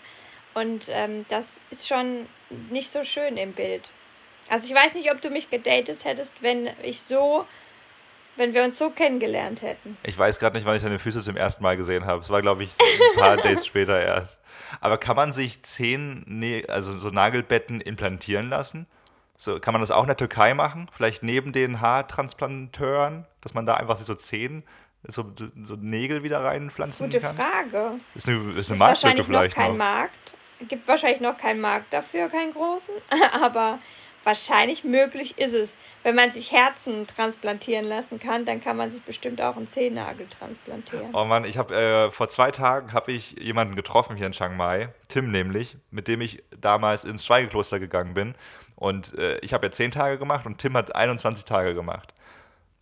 Und 0.53 0.89
ähm, 0.91 1.25
das 1.29 1.61
ist 1.71 1.89
schon 1.89 2.27
nicht 2.71 2.91
so 2.91 3.03
schön 3.03 3.37
im 3.37 3.53
Bild. 3.53 3.91
Also 4.49 4.69
ich 4.69 4.75
weiß 4.75 4.95
nicht, 4.95 5.11
ob 5.11 5.21
du 5.21 5.31
mich 5.31 5.51
gedatet 5.51 6.05
hättest, 6.05 6.43
wenn 6.43 6.71
ich 6.83 7.01
so 7.01 7.47
wenn 8.37 8.55
wir 8.55 8.65
uns 8.65 8.79
so 8.79 8.91
kennengelernt 8.91 9.63
hätten. 9.63 9.97
Ich 10.03 10.19
weiß 10.19 10.39
gerade 10.39 10.57
nicht, 10.57 10.67
wann 10.67 10.77
ich 10.77 10.83
deine 10.83 10.99
Füße 10.99 11.23
zum 11.23 11.37
ersten 11.37 11.63
Mal 11.63 11.77
gesehen 11.77 12.05
habe. 12.05 12.21
Es 12.21 12.31
war, 12.31 12.43
glaube 12.43 12.65
ich, 12.65 12.71
ein 12.81 13.21
paar 13.21 13.37
Dates 13.43 13.67
später 13.67 14.01
erst. 14.01 14.41
Aber 14.81 14.99
kann 14.99 15.17
man 15.17 15.33
sich 15.33 15.63
zehn, 15.63 16.65
also 16.69 16.99
so 16.99 17.11
Nagelbetten 17.11 17.81
implantieren 17.81 18.49
lassen? 18.49 18.87
So, 19.37 19.59
kann 19.59 19.73
man 19.73 19.81
das 19.81 19.91
auch 19.91 20.03
in 20.03 20.07
der 20.09 20.17
Türkei 20.17 20.55
machen? 20.55 20.89
Vielleicht 20.93 21.23
neben 21.23 21.53
den 21.53 21.81
Haartransplanteuren, 21.81 23.27
dass 23.41 23.55
man 23.55 23.67
da 23.67 23.75
einfach 23.75 23.97
so 23.97 24.15
Zehen, 24.15 24.65
so, 25.07 25.33
so 25.63 25.77
Nägel 25.77 26.23
wieder 26.23 26.43
reinpflanzen 26.43 27.07
Gute 27.07 27.21
kann? 27.21 27.37
Gute 27.37 27.49
Frage. 27.49 28.01
Ist 28.15 28.29
eine, 28.29 28.53
ist 28.53 28.69
eine 28.69 28.75
ist 28.75 28.79
Marktlücke 28.79 29.25
vielleicht 29.25 29.57
noch 29.57 29.63
kein 29.63 29.73
noch. 29.73 29.79
Markt. 29.79 30.35
Gibt 30.69 30.89
wahrscheinlich 30.89 31.21
noch 31.21 31.37
keinen 31.37 31.61
Markt 31.61 31.93
dafür, 31.93 32.29
keinen 32.29 32.53
großen. 32.55 32.95
Aber 33.33 33.81
wahrscheinlich 34.23 34.85
möglich 34.85 35.37
ist 35.37 35.53
es. 35.53 35.77
Wenn 36.03 36.15
man 36.15 36.31
sich 36.31 36.53
Herzen 36.53 37.07
transplantieren 37.07 37.85
lassen 37.85 38.19
kann, 38.19 38.45
dann 38.45 38.61
kann 38.61 38.77
man 38.77 38.91
sich 38.91 39.03
bestimmt 39.03 39.43
auch 39.43 39.57
einen 39.57 39.67
Zehennagel 39.67 40.27
transplantieren. 40.29 41.11
Oh 41.13 41.25
Mann, 41.25 41.45
ich 41.45 41.59
habe 41.59 41.75
äh, 41.75 42.11
vor 42.11 42.29
zwei 42.29 42.51
Tagen 42.51 42.93
habe 42.93 43.13
ich 43.13 43.33
jemanden 43.33 43.77
getroffen 43.77 44.17
hier 44.17 44.27
in 44.27 44.33
Chiang 44.33 44.57
Mai, 44.57 44.89
Tim 45.09 45.31
nämlich, 45.31 45.77
mit 45.91 46.09
dem 46.09 46.21
ich 46.21 46.43
damals 46.59 47.05
ins 47.05 47.27
Schweigekloster 47.27 47.79
gegangen 47.79 48.15
bin. 48.15 48.35
Und 48.85 49.15
äh, 49.17 49.39
ich 49.39 49.55
habe 49.55 49.65
ja 49.65 49.73
zehn 49.73 49.91
Tage 49.91 50.19
gemacht 50.19 50.45
und 50.45 50.59
Tim 50.59 50.77
hat 50.77 50.95
21 50.95 51.47
Tage 51.47 51.75
gemacht. 51.75 52.13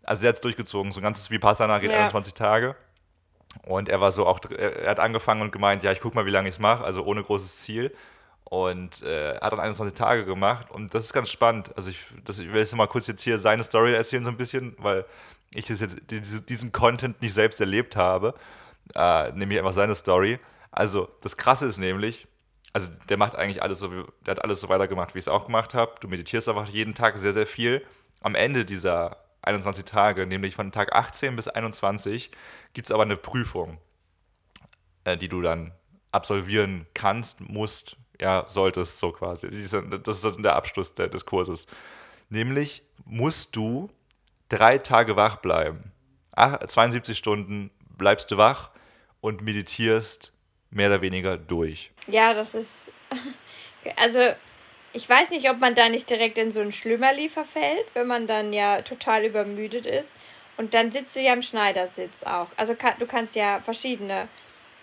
Also 0.02 0.24
er 0.24 0.30
hat 0.30 0.34
es 0.34 0.40
durchgezogen, 0.40 0.90
so 0.90 0.98
ein 0.98 1.04
ganzes 1.04 1.30
Vipassana 1.30 1.78
geht 1.78 1.92
ja. 1.92 1.98
21 1.98 2.34
Tage. 2.34 2.74
Und 3.62 3.88
er 3.88 4.00
war 4.00 4.10
so 4.10 4.26
auch, 4.26 4.40
er 4.50 4.90
hat 4.90 4.98
angefangen 4.98 5.42
und 5.42 5.52
gemeint, 5.52 5.84
ja, 5.84 5.92
ich 5.92 6.00
guck 6.00 6.16
mal, 6.16 6.26
wie 6.26 6.30
lange 6.30 6.48
ich 6.48 6.56
es 6.56 6.58
mache, 6.58 6.82
also 6.82 7.04
ohne 7.04 7.22
großes 7.22 7.58
Ziel 7.58 7.94
und 8.42 9.00
äh, 9.04 9.36
hat 9.36 9.52
dann 9.52 9.60
21 9.60 9.96
Tage 9.96 10.24
gemacht 10.24 10.72
und 10.72 10.92
das 10.92 11.04
ist 11.04 11.12
ganz 11.12 11.30
spannend. 11.30 11.70
Also 11.76 11.90
ich, 11.90 12.04
das, 12.24 12.40
ich 12.40 12.52
will 12.52 12.58
jetzt 12.58 12.74
mal 12.74 12.88
kurz 12.88 13.06
jetzt 13.06 13.22
hier 13.22 13.38
seine 13.38 13.62
Story 13.62 13.94
erzählen 13.94 14.24
so 14.24 14.30
ein 14.30 14.36
bisschen, 14.36 14.74
weil 14.78 15.04
ich 15.54 15.66
das 15.66 15.78
jetzt, 15.78 16.00
diesen 16.10 16.72
Content 16.72 17.22
nicht 17.22 17.32
selbst 17.32 17.60
erlebt 17.60 17.94
habe, 17.94 18.34
äh, 18.96 19.30
nämlich 19.34 19.56
einfach 19.56 19.72
seine 19.72 19.94
Story. 19.94 20.40
Also 20.72 21.10
das 21.22 21.36
Krasse 21.36 21.68
ist 21.68 21.78
nämlich, 21.78 22.26
also 22.72 22.90
der 23.08 23.16
macht 23.16 23.36
eigentlich 23.36 23.62
alles 23.62 23.78
so, 23.78 23.88
der 23.90 24.32
hat 24.32 24.42
alles 24.42 24.60
so 24.60 24.68
weitergemacht, 24.68 25.14
wie 25.14 25.18
ich 25.18 25.24
es 25.24 25.28
auch 25.28 25.46
gemacht 25.46 25.74
habe. 25.74 25.94
Du 26.00 26.08
meditierst 26.08 26.48
einfach 26.48 26.68
jeden 26.68 26.94
Tag 26.94 27.18
sehr, 27.18 27.32
sehr 27.32 27.46
viel. 27.46 27.84
Am 28.20 28.34
Ende 28.34 28.64
dieser 28.64 29.18
21 29.42 29.84
Tage, 29.84 30.26
nämlich 30.26 30.54
von 30.54 30.72
Tag 30.72 30.94
18 30.94 31.36
bis 31.36 31.48
21, 31.48 32.30
gibt 32.72 32.86
es 32.86 32.92
aber 32.92 33.02
eine 33.02 33.16
Prüfung, 33.16 33.78
äh, 35.04 35.16
die 35.16 35.28
du 35.28 35.42
dann 35.42 35.72
absolvieren 36.12 36.86
kannst, 36.94 37.40
musst, 37.40 37.96
ja, 38.20 38.44
solltest, 38.48 38.98
so 38.98 39.12
quasi. 39.12 39.50
Das 39.50 40.24
ist 40.24 40.44
der 40.44 40.54
Abschluss 40.54 40.94
des 40.94 41.26
Kurses. 41.26 41.66
Nämlich 42.28 42.82
musst 43.04 43.56
du 43.56 43.90
drei 44.48 44.78
Tage 44.78 45.16
wach 45.16 45.36
bleiben. 45.36 45.92
Ach, 46.34 46.58
72 46.64 47.18
Stunden 47.18 47.70
bleibst 47.96 48.30
du 48.30 48.36
wach 48.36 48.70
und 49.20 49.42
meditierst 49.42 50.31
mehr 50.72 50.88
oder 50.88 51.02
weniger 51.02 51.36
durch. 51.36 51.90
Ja, 52.08 52.34
das 52.34 52.54
ist. 52.54 52.90
Also, 53.96 54.20
ich 54.92 55.08
weiß 55.08 55.30
nicht, 55.30 55.50
ob 55.50 55.58
man 55.58 55.74
da 55.74 55.88
nicht 55.88 56.08
direkt 56.08 56.38
in 56.38 56.52
so 56.52 56.60
ein 56.60 56.70
Schlümmerli 56.70 57.28
verfällt, 57.28 57.84
wenn 57.94 58.06
man 58.06 58.28
dann 58.28 58.52
ja 58.52 58.80
total 58.82 59.24
übermüdet 59.24 59.88
ist. 59.88 60.12
Und 60.56 60.72
dann 60.74 60.92
sitzt 60.92 61.16
du 61.16 61.20
ja 61.20 61.32
im 61.32 61.42
Schneidersitz 61.42 62.22
auch. 62.22 62.46
Also, 62.56 62.76
du 63.00 63.06
kannst 63.06 63.34
ja 63.34 63.60
verschiedene. 63.60 64.28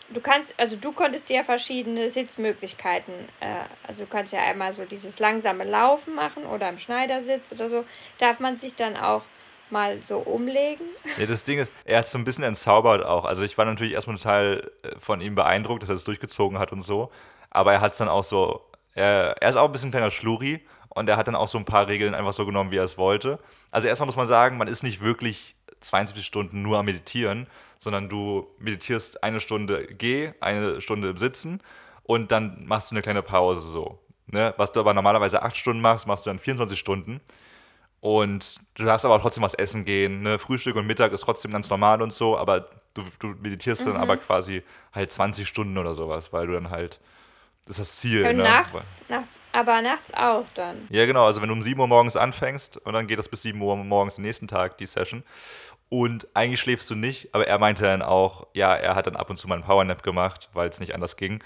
Du 0.10 0.20
kannst, 0.20 0.54
also 0.58 0.76
du 0.76 0.92
konntest 0.92 1.30
dir 1.30 1.38
ja 1.38 1.44
verschiedene 1.46 2.10
Sitzmöglichkeiten. 2.10 3.14
Äh, 3.40 3.64
also 3.88 4.04
du 4.04 4.10
kannst 4.10 4.34
ja 4.34 4.42
einmal 4.42 4.74
so 4.74 4.84
dieses 4.84 5.20
langsame 5.20 5.64
Laufen 5.64 6.14
machen 6.14 6.46
oder 6.46 6.68
im 6.68 6.78
Schneidersitz 6.78 7.54
oder 7.54 7.70
so. 7.70 7.86
Darf 8.18 8.42
man 8.42 8.58
sich 8.58 8.76
dann 8.76 8.98
auch 8.98 9.24
mal 9.72 10.02
so 10.02 10.20
umlegen. 10.20 10.86
Ja, 11.18 11.26
das 11.26 11.44
Ding 11.44 11.60
ist, 11.60 11.72
er 11.86 12.00
hat 12.00 12.06
es 12.06 12.12
so 12.12 12.18
ein 12.18 12.24
bisschen 12.24 12.44
entzaubert 12.44 13.04
auch. 13.04 13.26
Also 13.26 13.44
ich 13.44 13.58
war 13.58 13.66
natürlich 13.66 13.94
erstmal 13.94 14.18
total 14.18 14.72
äh, 14.84 15.00
von 15.00 15.22
ihm 15.22 15.36
beeindruckt, 15.36 15.84
dass 15.84 15.90
er 15.90 15.96
das 15.96 16.04
durchgezogen 16.04 16.60
hat 16.60 16.72
und 16.72 16.82
so. 16.82 17.12
Aber 17.50 17.74
er 17.74 17.82
hat 17.82 17.94
es 17.94 17.98
dann 17.98 18.10
auch 18.10 18.24
so, 18.24 18.62
er, 18.94 19.36
er 19.40 19.50
ist 19.50 19.56
auch 19.56 19.66
ein 19.66 19.72
bisschen 19.72 19.90
ein 19.90 19.94
kleiner 19.94 20.12
Schluri 20.12 20.62
und 20.90 21.08
er 21.08 21.18
hat 21.18 21.28
dann 21.28 21.36
auch 21.36 21.48
so 21.48 21.58
ein 21.58 21.66
paar 21.66 21.88
Regeln 21.88 22.16
einfach 22.16 22.34
so 22.34 22.46
genommen, 22.46 22.72
wie 22.72 22.78
er 22.78 22.84
es 22.84 22.98
wollte. 22.98 23.40
Also 23.72 23.88
erstmal 23.88 24.08
muss 24.08 24.16
man 24.16 24.28
sagen, 24.28 24.58
man 24.58 24.68
ist 24.68 24.84
nicht 24.84 25.02
wirklich 25.02 25.56
72 25.82 26.26
Stunden 26.26 26.62
nur 26.62 26.80
am 26.80 26.86
Meditieren, 26.86 27.48
sondern 27.78 28.10
du 28.10 28.48
meditierst 28.60 29.24
eine 29.24 29.40
Stunde 29.40 29.88
Geh, 29.88 30.34
eine 30.42 30.82
Stunde 30.82 31.10
im 31.10 31.18
Sitzen 31.18 31.62
und 32.04 32.32
dann 32.32 32.66
machst 32.66 32.92
du 32.92 32.96
eine 32.96 33.02
kleine 33.02 33.22
Pause 33.22 33.62
so. 33.62 34.00
Ne? 34.28 34.54
Was 34.58 34.72
du 34.72 34.80
aber 34.80 34.94
normalerweise 34.94 35.42
acht 35.42 35.56
Stunden 35.56 35.82
machst, 35.82 36.06
machst 36.06 36.26
du 36.26 36.30
dann 36.30 36.40
24 36.40 36.78
Stunden. 36.78 37.22
Und 38.02 38.60
du 38.76 38.86
darfst 38.86 39.06
aber 39.06 39.20
trotzdem 39.20 39.44
was 39.44 39.54
essen 39.54 39.84
gehen. 39.84 40.22
Ne? 40.22 40.40
Frühstück 40.40 40.76
und 40.76 40.88
Mittag 40.88 41.12
ist 41.12 41.22
trotzdem 41.22 41.52
ganz 41.52 41.70
normal 41.70 42.02
und 42.02 42.14
so, 42.14 42.38
aber 42.38 42.70
du, 42.94 43.04
du 43.20 43.28
meditierst 43.42 43.86
mhm. 43.86 43.94
dann 43.94 44.02
aber 44.02 44.18
quasi 44.18 44.64
halt 44.94 45.12
20 45.12 45.48
Stunden 45.48 45.78
oder 45.78 45.94
sowas, 45.94 46.32
weil 46.32 46.48
du 46.48 46.54
dann 46.54 46.70
halt, 46.70 47.02
das 47.66 47.78
ist 47.78 47.80
das 47.80 47.98
Ziel. 47.98 48.22
Ne? 48.22 48.44
Nachts, 48.44 49.02
nachts, 49.10 49.40
aber 49.52 49.82
nachts 49.82 50.14
auch 50.14 50.46
dann. 50.56 50.88
Ja, 50.90 51.06
genau. 51.06 51.26
Also 51.26 51.42
wenn 51.42 51.50
du 51.50 51.54
um 51.54 51.62
7 51.62 51.80
Uhr 51.80 51.88
morgens 51.88 52.16
anfängst 52.16 52.78
und 52.78 52.94
dann 52.94 53.08
geht 53.08 53.20
das 53.20 53.28
bis 53.28 53.42
7 53.42 53.62
Uhr 53.62 53.76
morgens 53.76 54.16
den 54.16 54.24
nächsten 54.24 54.48
Tag, 54.48 54.78
die 54.78 54.88
Session. 54.88 55.24
Und 55.90 56.28
eigentlich 56.36 56.60
schläfst 56.60 56.90
du 56.92 56.96
nicht, 56.96 57.34
aber 57.34 57.48
er 57.48 57.58
meinte 57.58 57.84
dann 57.84 58.04
auch, 58.04 58.48
ja, 58.54 58.76
er 58.76 58.96
hat 58.96 59.08
dann 59.08 59.16
ab 59.16 59.30
und 59.30 59.38
zu 59.38 59.48
mal 59.48 59.56
einen 59.56 59.64
Powernap 59.64 60.04
gemacht, 60.04 60.50
weil 60.54 60.70
es 60.70 60.80
nicht 60.80 60.94
anders 60.94 61.18
ging. 61.18 61.44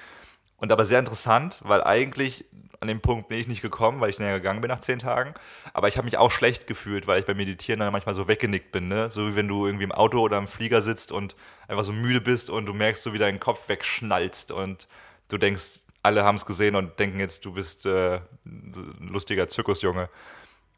Und 0.64 0.72
aber 0.72 0.86
sehr 0.86 1.00
interessant, 1.00 1.60
weil 1.66 1.84
eigentlich 1.84 2.46
an 2.80 2.88
dem 2.88 3.02
Punkt 3.02 3.28
bin 3.28 3.38
ich 3.38 3.50
nicht 3.50 3.62
gekommen, 3.62 4.00
weil 4.00 4.10
ich 4.10 4.18
näher 4.18 4.40
gegangen 4.40 4.62
bin 4.62 4.70
nach 4.70 4.80
zehn 4.80 4.98
Tagen. 4.98 5.34
Aber 5.74 5.90
ich 5.90 5.98
habe 5.98 6.06
mich 6.06 6.18
auch 6.18 6.32
schlecht 6.32 6.68
gefühlt, 6.68 7.06
weil 7.06 7.20
ich 7.20 7.26
beim 7.26 7.36
Meditieren 7.36 7.82
dann 7.82 7.92
manchmal 7.92 8.16
so 8.16 8.30
weggenickt 8.30 8.72
bin. 8.72 8.88
Ne? 8.88 9.12
So 9.12 9.28
wie 9.28 9.36
wenn 9.36 9.50
du 9.50 9.66
irgendwie 9.66 9.84
im 9.84 9.92
Auto 9.92 10.22
oder 10.22 10.38
im 10.38 10.48
Flieger 10.48 10.82
sitzt 10.82 11.12
und 11.12 11.36
einfach 11.68 11.84
so 11.84 11.92
müde 11.92 12.22
bist 12.22 12.50
und 12.50 12.66
du 12.66 12.72
merkst, 12.72 13.04
so 13.04 13.12
wie 13.12 13.18
dein 13.18 13.42
Kopf 13.42 13.68
wegschnallst 13.68 14.54
und 14.54 14.88
du 15.28 15.38
denkst, 15.38 15.82
alle 16.02 16.24
haben 16.24 16.38
es 16.38 16.46
gesehen 16.46 16.78
und 16.78 16.98
denken 16.98 17.20
jetzt, 17.20 17.44
du 17.44 17.52
bist 17.52 17.86
äh, 17.86 18.22
ein 18.46 19.10
lustiger 19.12 19.50
Zirkusjunge. 19.50 20.08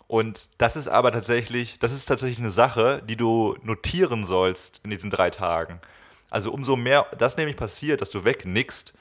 Und 0.07 0.47
das 0.57 0.77
ist 0.77 0.87
aber 0.87 1.11
tatsächlich, 1.11 1.77
das 1.77 1.91
ist 1.91 2.05
tatsächlich 2.05 2.39
eine 2.39 2.49
Sache, 2.49 3.03
die 3.07 3.17
du 3.17 3.55
notieren 3.61 4.25
sollst 4.25 4.81
in 4.83 4.89
diesen 4.89 5.11
drei 5.11 5.29
Tagen. 5.29 5.79
Also 6.31 6.51
umso 6.51 6.75
mehr 6.75 7.05
das 7.19 7.37
nämlich 7.37 7.55
passiert, 7.55 8.01
dass 8.01 8.09
du 8.09 8.25
wegnickst, 8.25 8.95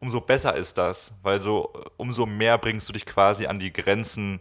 umso 0.00 0.20
besser 0.20 0.54
ist 0.56 0.78
das, 0.78 1.14
weil 1.22 1.40
so 1.40 1.72
umso 1.96 2.26
mehr 2.26 2.58
bringst 2.58 2.88
du 2.88 2.92
dich 2.92 3.06
quasi 3.06 3.46
an 3.46 3.60
die 3.60 3.72
Grenzen 3.72 4.40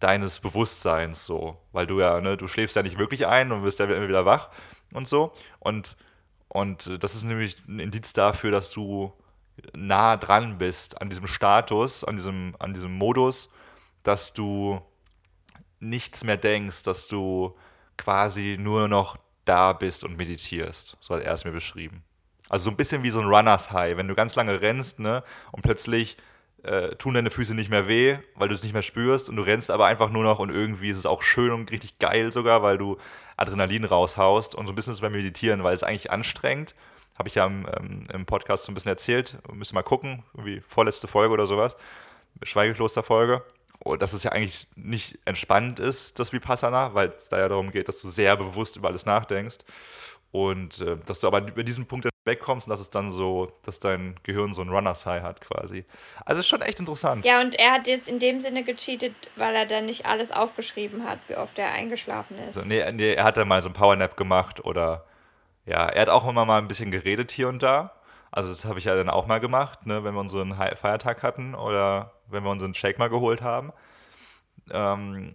deines 0.00 0.40
Bewusstseins 0.40 1.24
so, 1.26 1.58
weil 1.72 1.86
du 1.86 2.00
ja, 2.00 2.20
ne, 2.20 2.36
du 2.36 2.46
schläfst 2.46 2.76
ja 2.76 2.82
nicht 2.82 2.98
wirklich 2.98 3.26
ein 3.26 3.50
und 3.50 3.64
wirst 3.64 3.78
ja 3.80 3.86
immer 3.86 4.08
wieder 4.08 4.26
wach 4.26 4.50
und 4.92 5.08
so 5.08 5.32
und 5.58 5.96
und 6.50 7.02
das 7.02 7.14
ist 7.14 7.24
nämlich 7.24 7.56
ein 7.68 7.78
Indiz 7.78 8.14
dafür, 8.14 8.50
dass 8.50 8.70
du 8.70 9.12
nah 9.74 10.16
dran 10.16 10.56
bist 10.56 11.00
an 11.00 11.10
diesem 11.10 11.26
Status, 11.26 12.04
an 12.04 12.16
diesem 12.16 12.54
an 12.58 12.74
diesem 12.74 12.92
Modus, 12.92 13.50
dass 14.02 14.32
du 14.32 14.80
nichts 15.80 16.24
mehr 16.24 16.36
denkst, 16.36 16.84
dass 16.84 17.08
du 17.08 17.56
quasi 17.96 18.56
nur 18.58 18.88
noch 18.88 19.16
da 19.44 19.72
bist 19.72 20.04
und 20.04 20.16
meditierst. 20.16 20.96
So 21.00 21.14
hat 21.14 21.22
er 21.22 21.34
es 21.34 21.44
mir 21.44 21.52
beschrieben. 21.52 22.02
Also 22.48 22.64
so 22.64 22.70
ein 22.70 22.76
bisschen 22.76 23.02
wie 23.02 23.10
so 23.10 23.20
ein 23.20 23.26
Runners 23.26 23.72
High, 23.72 23.96
wenn 23.96 24.08
du 24.08 24.14
ganz 24.14 24.34
lange 24.34 24.60
rennst, 24.60 25.00
ne, 25.00 25.22
und 25.52 25.62
plötzlich 25.62 26.16
äh, 26.62 26.96
tun 26.96 27.14
deine 27.14 27.30
Füße 27.30 27.54
nicht 27.54 27.70
mehr 27.70 27.88
weh, 27.88 28.18
weil 28.34 28.48
du 28.48 28.54
es 28.54 28.62
nicht 28.62 28.72
mehr 28.72 28.82
spürst 28.82 29.28
und 29.28 29.36
du 29.36 29.42
rennst 29.42 29.70
aber 29.70 29.86
einfach 29.86 30.10
nur 30.10 30.24
noch 30.24 30.38
und 30.38 30.50
irgendwie 30.50 30.90
ist 30.90 30.98
es 30.98 31.06
auch 31.06 31.22
schön 31.22 31.50
und 31.50 31.70
richtig 31.70 31.98
geil 31.98 32.32
sogar, 32.32 32.62
weil 32.62 32.78
du 32.78 32.96
Adrenalin 33.36 33.84
raushaust 33.84 34.54
und 34.54 34.66
so 34.66 34.72
ein 34.72 34.74
bisschen 34.74 34.90
ist 34.92 34.98
es 34.98 35.02
beim 35.02 35.12
Meditieren, 35.12 35.62
weil 35.62 35.74
es 35.74 35.82
eigentlich 35.82 36.10
anstrengend. 36.10 36.74
Habe 37.16 37.28
ich 37.28 37.34
ja 37.34 37.46
im, 37.46 37.66
ähm, 37.76 38.04
im 38.12 38.26
Podcast 38.26 38.64
so 38.64 38.70
ein 38.70 38.74
bisschen 38.74 38.90
erzählt. 38.90 39.38
Müssen 39.52 39.74
mal 39.74 39.82
gucken, 39.82 40.22
irgendwie 40.34 40.60
vorletzte 40.60 41.08
Folge 41.08 41.34
oder 41.34 41.46
sowas. 41.46 41.76
Schweigekloster-Folge. 42.44 43.42
Oh, 43.84 43.96
dass 43.96 44.12
es 44.12 44.22
ja 44.22 44.32
eigentlich 44.32 44.68
nicht 44.76 45.18
entspannt 45.24 45.80
ist, 45.80 46.18
das 46.18 46.32
Vipassana, 46.32 46.94
weil 46.94 47.08
es 47.16 47.28
da 47.28 47.38
ja 47.38 47.48
darum 47.48 47.70
geht, 47.70 47.88
dass 47.88 48.00
du 48.00 48.08
sehr 48.08 48.36
bewusst 48.36 48.76
über 48.76 48.88
alles 48.88 49.04
nachdenkst. 49.04 49.58
Und 50.30 50.80
äh, 50.80 50.96
dass 51.06 51.20
du 51.20 51.26
aber 51.26 51.40
über 51.40 51.64
diesen 51.64 51.86
Punkt 51.86 52.08
wegkommst 52.28 52.68
und 52.68 52.70
dass 52.70 52.78
es 52.78 52.90
dann 52.90 53.10
so, 53.10 53.50
dass 53.64 53.80
dein 53.80 54.14
Gehirn 54.22 54.54
so 54.54 54.62
ein 54.62 54.68
Runners 54.68 55.04
High 55.04 55.22
hat 55.22 55.40
quasi. 55.40 55.84
Also 56.24 56.38
ist 56.38 56.46
schon 56.46 56.62
echt 56.62 56.78
interessant. 56.78 57.24
Ja, 57.24 57.40
und 57.40 57.58
er 57.58 57.72
hat 57.72 57.88
jetzt 57.88 58.08
in 58.08 58.20
dem 58.20 58.40
Sinne 58.40 58.62
gecheatet, 58.62 59.14
weil 59.34 59.56
er 59.56 59.66
dann 59.66 59.86
nicht 59.86 60.06
alles 60.06 60.30
aufgeschrieben 60.30 61.04
hat, 61.08 61.18
wie 61.26 61.36
oft 61.36 61.58
er 61.58 61.72
eingeschlafen 61.72 62.38
ist. 62.38 62.56
Also, 62.56 62.68
nee, 62.68 62.90
nee, 62.92 63.14
er 63.14 63.24
hat 63.24 63.36
dann 63.36 63.48
mal 63.48 63.60
so 63.62 63.68
ein 63.68 63.72
Powernap 63.72 64.16
gemacht 64.16 64.64
oder 64.64 65.04
ja, 65.66 65.86
er 65.86 66.02
hat 66.02 66.08
auch 66.08 66.28
immer 66.28 66.44
mal 66.44 66.58
ein 66.58 66.68
bisschen 66.68 66.90
geredet 66.90 67.32
hier 67.32 67.48
und 67.48 67.62
da. 67.62 67.92
Also 68.30 68.50
das 68.50 68.64
habe 68.64 68.78
ich 68.78 68.84
ja 68.84 68.94
dann 68.94 69.10
auch 69.10 69.26
mal 69.26 69.40
gemacht, 69.40 69.86
ne, 69.86 70.04
wenn 70.04 70.14
wir 70.14 70.20
unseren 70.20 70.54
Feiertag 70.54 71.22
hatten 71.22 71.54
oder 71.54 72.12
wenn 72.26 72.44
wir 72.44 72.50
unseren 72.50 72.74
Shake 72.74 72.98
mal 72.98 73.08
geholt 73.08 73.42
haben. 73.42 73.72
Ähm, 74.70 75.34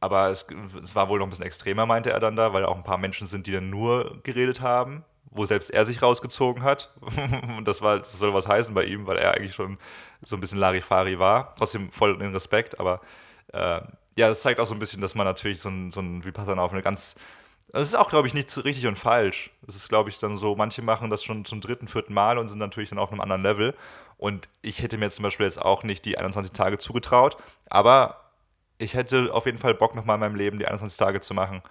aber 0.00 0.28
es, 0.28 0.46
es, 0.82 0.94
war 0.94 1.08
wohl 1.08 1.18
noch 1.18 1.26
ein 1.26 1.30
bisschen 1.30 1.44
extremer, 1.44 1.86
meinte 1.86 2.10
er 2.10 2.20
dann 2.20 2.36
da, 2.36 2.52
weil 2.52 2.64
auch 2.64 2.76
ein 2.76 2.84
paar 2.84 2.98
Menschen 2.98 3.26
sind, 3.26 3.46
die 3.46 3.52
dann 3.52 3.70
nur 3.70 4.20
geredet 4.22 4.60
haben, 4.60 5.04
wo 5.30 5.44
selbst 5.44 5.70
er 5.70 5.84
sich 5.84 6.02
rausgezogen 6.02 6.62
hat. 6.62 6.92
Und 7.56 7.64
das 7.68 7.82
war, 7.82 7.98
das 7.98 8.18
soll 8.18 8.34
was 8.34 8.48
heißen 8.48 8.74
bei 8.74 8.84
ihm, 8.84 9.06
weil 9.06 9.18
er 9.18 9.34
eigentlich 9.34 9.54
schon 9.54 9.78
so 10.24 10.36
ein 10.36 10.40
bisschen 10.40 10.58
Larifari 10.58 11.18
war. 11.18 11.54
Trotzdem 11.56 11.90
voll 11.90 12.16
den 12.18 12.32
Respekt, 12.32 12.80
aber 12.80 13.00
äh, 13.52 13.80
ja, 14.16 14.28
das 14.28 14.42
zeigt 14.42 14.60
auch 14.60 14.66
so 14.66 14.74
ein 14.74 14.78
bisschen, 14.78 15.00
dass 15.00 15.14
man 15.14 15.26
natürlich 15.26 15.60
so 15.60 15.68
ein, 15.68 15.92
so 15.92 16.00
ein 16.00 16.24
Vipassana 16.24 16.62
auf 16.62 16.72
eine 16.72 16.82
ganz 16.82 17.16
das 17.72 17.88
ist 17.88 17.94
auch, 17.94 18.08
glaube 18.08 18.28
ich, 18.28 18.34
nicht 18.34 18.64
richtig 18.64 18.86
und 18.86 18.98
falsch. 18.98 19.50
Es 19.66 19.74
ist, 19.74 19.88
glaube 19.88 20.08
ich, 20.08 20.18
dann 20.18 20.36
so, 20.36 20.54
manche 20.54 20.82
machen 20.82 21.10
das 21.10 21.24
schon 21.24 21.44
zum 21.44 21.60
dritten, 21.60 21.88
vierten 21.88 22.14
Mal 22.14 22.38
und 22.38 22.48
sind 22.48 22.58
natürlich 22.58 22.90
dann 22.90 22.98
auf 22.98 23.10
einem 23.10 23.20
anderen 23.20 23.42
Level. 23.42 23.74
Und 24.18 24.48
ich 24.62 24.82
hätte 24.82 24.96
mir 24.98 25.10
zum 25.10 25.24
Beispiel 25.24 25.46
jetzt 25.46 25.60
auch 25.60 25.82
nicht 25.82 26.04
die 26.04 26.16
21 26.16 26.52
Tage 26.52 26.78
zugetraut, 26.78 27.36
aber 27.68 28.30
ich 28.78 28.94
hätte 28.94 29.32
auf 29.34 29.46
jeden 29.46 29.58
Fall 29.58 29.74
Bock, 29.74 29.94
nochmal 29.94 30.14
in 30.14 30.20
meinem 30.20 30.36
Leben 30.36 30.58
die 30.58 30.66
21 30.66 30.96
Tage 30.98 31.20
zu 31.20 31.34
machen. 31.34 31.62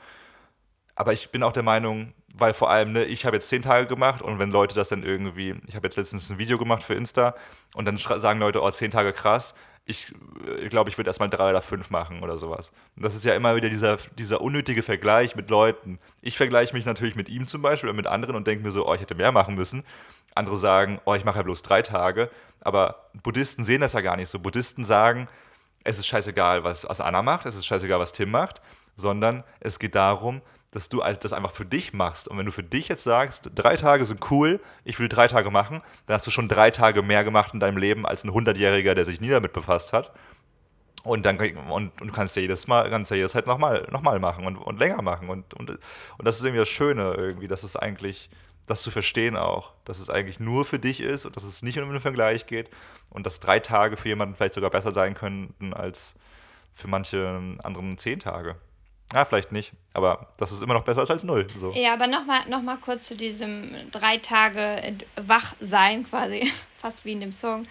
Aber 0.96 1.14
ich 1.14 1.32
bin 1.32 1.44
auch 1.44 1.54
der 1.54 1.64
Meinung, 1.64 2.14
weil 2.38 2.54
vor 2.54 2.70
allem, 2.70 2.94
ne, 2.94 3.06
ich 3.06 3.26
habe 3.26 3.36
jetzt 3.36 3.50
10 3.50 3.62
Tage 3.62 3.88
gemacht 3.88 4.22
und 4.22 4.40
wenn 4.40 4.52
Leute 4.52 4.76
das 4.76 4.90
dann 4.90 5.04
irgendwie, 5.04 5.56
ich 5.68 5.76
habe 5.76 5.88
jetzt 5.88 5.96
letztens 5.96 6.30
ein 6.30 6.38
Video 6.38 6.58
gemacht 6.58 6.84
für 6.84 6.94
Insta 6.94 7.36
und 7.74 7.86
dann 7.86 7.98
sagen 7.98 8.40
Leute, 8.40 8.62
oh, 8.62 8.70
10 8.70 8.92
Tage 8.92 9.14
krass, 9.14 9.56
ich 9.86 10.12
äh, 10.46 10.68
glaube, 10.68 10.90
ich 10.90 10.98
würde 10.98 11.10
erstmal 11.10 11.30
drei 11.30 11.52
oder 11.52 11.62
fünf 11.62 11.90
machen 11.90 12.24
oder 12.24 12.38
sowas. 12.38 12.72
Und 12.96 13.06
das 13.06 13.16
ist 13.16 13.24
ja 13.24 13.36
immer 13.36 13.56
wieder 13.56 13.70
dieser, 13.70 13.98
dieser 14.18 14.42
unnötige 14.42 14.84
Vergleich 14.84 15.36
mit 15.36 15.50
Leuten. 15.50 16.00
Ich 16.22 16.38
vergleiche 16.38 16.74
mich 16.74 16.86
natürlich 16.86 17.16
mit 17.16 17.30
ihm 17.30 17.48
zum 17.48 17.62
Beispiel 17.62 17.90
oder 17.90 17.98
mit 17.98 18.08
anderen 18.08 18.36
und 18.36 18.48
denke 18.48 18.64
mir 18.64 18.72
so, 18.72 18.88
oh, 18.88 18.94
ich 18.94 19.02
hätte 19.02 19.16
mehr 19.16 19.32
machen 19.32 19.56
müssen. 19.56 19.84
Andere 20.34 20.58
sagen, 20.58 21.00
oh, 21.06 21.14
ich 21.14 21.24
mache 21.24 21.38
ja 21.38 21.44
bloß 21.44 21.62
drei 21.62 21.82
Tage. 21.82 22.32
Aber 22.62 23.10
Buddhisten 23.22 23.64
sehen 23.64 23.82
das 23.82 23.94
ja 23.94 24.02
gar 24.02 24.18
nicht 24.18 24.30
so. 24.30 24.40
Buddhisten 24.40 24.84
sagen, 24.84 25.28
es 25.84 26.00
ist 26.00 26.08
scheißegal, 26.08 26.64
was 26.64 26.86
Anna 27.00 27.22
macht, 27.22 27.46
es 27.46 27.56
ist 27.56 27.68
scheißegal, 27.68 28.00
was 28.00 28.12
Tim 28.12 28.32
macht, 28.32 28.60
sondern 28.96 29.44
es 29.60 29.78
geht 29.78 29.94
darum, 29.94 30.42
dass 30.76 30.90
du 30.90 31.00
das 31.00 31.32
einfach 31.32 31.54
für 31.54 31.66
dich 31.66 31.94
machst. 31.94 32.28
Und 32.28 32.38
wenn 32.38 32.46
du 32.46 32.52
für 32.52 32.64
dich 32.64 32.90
jetzt 32.90 33.06
sagst, 33.06 33.50
drei 33.56 33.78
Tage 33.78 34.06
sind 34.06 34.30
cool, 34.30 34.60
ich 34.84 35.00
will 35.00 35.08
drei 35.08 35.30
Tage 35.30 35.50
machen, 35.50 35.82
dann 36.06 36.16
hast 36.16 36.28
du 36.28 36.32
schon 36.32 36.50
drei 36.50 36.70
Tage 36.70 37.02
mehr 37.02 37.24
gemacht 37.24 37.54
in 37.54 37.62
deinem 37.62 37.78
Leben 37.78 38.06
als 38.06 38.26
ein 38.26 38.32
100-Jähriger, 38.32 38.94
der 38.94 39.06
sich 39.06 39.22
nie 39.22 39.30
damit 39.30 39.54
befasst 39.54 39.94
hat. 39.94 40.12
Und 41.06 41.26
dann 41.26 41.40
und, 41.40 42.02
und 42.02 42.08
du 42.08 42.12
kannst 42.12 42.36
ja 42.36 42.42
jedes 42.42 42.68
Mal, 42.68 42.90
kannst 42.90 43.10
ja 43.10 43.16
jederzeit 43.16 43.48
nochmal 43.48 43.88
noch 43.90 44.02
mal 44.02 44.20
machen 44.20 44.46
und, 44.46 44.58
und 44.58 44.78
länger 44.78 45.02
machen. 45.02 45.30
Und, 45.30 45.54
und, 45.54 45.70
und 45.70 45.80
das 46.28 46.40
ist 46.40 46.44
irgendwie 46.44 46.60
das 46.60 46.70
Schöne, 46.70 47.14
irgendwie, 47.14 47.48
dass 47.48 47.64
es 47.64 47.78
eigentlich, 47.78 48.30
das 48.68 48.82
zu 48.82 48.92
verstehen 48.92 49.38
auch, 49.38 49.72
dass 49.86 50.00
es 50.00 50.10
eigentlich 50.10 50.42
nur 50.42 50.66
für 50.66 50.80
dich 50.80 51.00
ist 51.00 51.26
und 51.26 51.38
dass 51.38 51.44
es 51.44 51.62
nicht 51.62 51.80
um 51.80 51.90
den 51.90 52.02
Vergleich 52.02 52.48
geht 52.48 52.70
und 53.12 53.26
dass 53.26 53.40
drei 53.40 53.60
Tage 53.60 53.96
für 53.96 54.10
jemanden 54.10 54.36
vielleicht 54.36 54.56
sogar 54.56 54.72
besser 54.72 54.92
sein 54.92 55.14
könnten 55.14 55.74
als 55.74 56.16
für 56.74 56.90
manche 56.90 57.40
anderen 57.64 57.98
zehn 57.98 58.20
Tage. 58.20 58.58
Ja, 59.14 59.24
vielleicht 59.24 59.52
nicht, 59.52 59.72
aber 59.94 60.34
das 60.38 60.52
ist 60.52 60.64
immer 60.64 60.74
noch 60.74 60.84
besser 60.84 61.02
als, 61.02 61.12
als 61.12 61.24
null. 61.24 61.48
So. 61.60 61.72
Ja, 61.72 61.94
aber 61.94 62.08
nochmal 62.08 62.42
noch 62.50 62.62
mal 62.62 62.78
kurz 62.78 63.08
zu 63.08 63.16
diesem 63.16 63.92
drei 63.92 64.18
Tage 64.18 64.82
wach 65.16 65.54
sein 65.60 66.04
quasi, 66.04 66.52
fast 66.80 67.06
wie 67.06 67.14
in 67.14 67.22
dem 67.22 67.32
Song. 67.32 67.68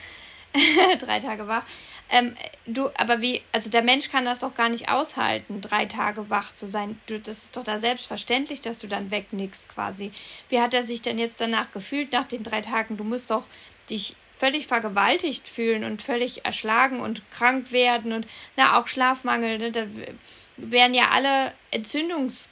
drei 1.00 1.18
Tage 1.18 1.48
wach. 1.48 1.64
Ähm, 2.10 2.34
du, 2.66 2.90
aber 2.96 3.20
wie, 3.20 3.42
also 3.50 3.70
der 3.70 3.82
Mensch 3.82 4.08
kann 4.08 4.24
das 4.24 4.40
doch 4.40 4.54
gar 4.54 4.68
nicht 4.68 4.88
aushalten, 4.88 5.60
drei 5.60 5.86
Tage 5.86 6.30
wach 6.30 6.52
zu 6.54 6.66
sein. 6.66 7.00
Du, 7.06 7.18
das 7.18 7.44
ist 7.44 7.56
doch 7.56 7.64
da 7.64 7.78
selbstverständlich, 7.78 8.60
dass 8.60 8.78
du 8.78 8.86
dann 8.86 9.10
wegnickst 9.10 9.68
quasi. 9.68 10.12
Wie 10.48 10.60
hat 10.60 10.74
er 10.74 10.84
sich 10.84 11.02
denn 11.02 11.18
jetzt 11.18 11.40
danach 11.40 11.72
gefühlt 11.72 12.12
nach 12.12 12.24
den 12.24 12.44
drei 12.44 12.60
Tagen? 12.60 12.96
Du 12.96 13.04
musst 13.04 13.30
doch 13.30 13.48
dich 13.90 14.16
völlig 14.36 14.66
vergewaltigt 14.66 15.48
fühlen 15.48 15.84
und 15.84 16.02
völlig 16.02 16.44
erschlagen 16.44 17.00
und 17.00 17.22
krank 17.30 17.72
werden 17.72 18.12
und 18.12 18.26
na 18.56 18.78
auch 18.78 18.86
Schlafmangel. 18.86 19.58
Ne? 19.58 19.72
Da 19.72 19.86
wären 20.56 20.94
ja 20.94 21.10
alle 21.12 21.52
Entzündungskörper 21.70 22.48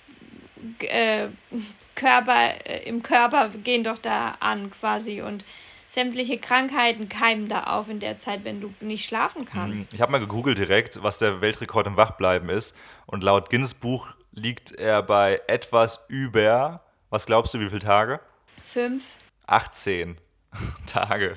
äh, 0.81 2.57
äh, 2.65 2.89
im 2.89 3.03
Körper 3.03 3.49
gehen 3.49 3.85
doch 3.85 3.99
da 3.99 4.37
an 4.41 4.71
quasi 4.71 5.23
und 5.23 5.45
sämtliche 5.89 6.39
Krankheiten 6.39 7.11
keimen 7.11 7.49
da 7.49 7.65
auf 7.65 7.91
in 7.91 8.01
der 8.01 8.19
Zeit, 8.19 8.45
wenn 8.45 8.63
du 8.63 8.73
nicht 8.81 9.05
schlafen 9.05 9.45
kannst. 9.45 9.93
Ich 9.93 10.01
habe 10.01 10.11
mal 10.11 10.21
gegoogelt 10.21 10.57
direkt, 10.57 11.03
was 11.03 11.19
der 11.19 11.43
Weltrekord 11.43 11.87
im 11.87 11.99
Wachbleiben 11.99 12.49
ist. 12.49 12.75
Und 13.05 13.23
laut 13.23 13.51
Guinness 13.51 13.75
Buch 13.75 14.15
liegt 14.33 14.73
er 14.73 15.03
bei 15.03 15.43
etwas 15.49 16.01
über, 16.09 16.83
was 17.11 17.27
glaubst 17.27 17.53
du, 17.53 17.61
wie 17.61 17.69
viele 17.69 17.81
Tage? 17.81 18.21
Fünf. 18.65 19.05
18 19.47 20.17
Tage. 20.87 21.37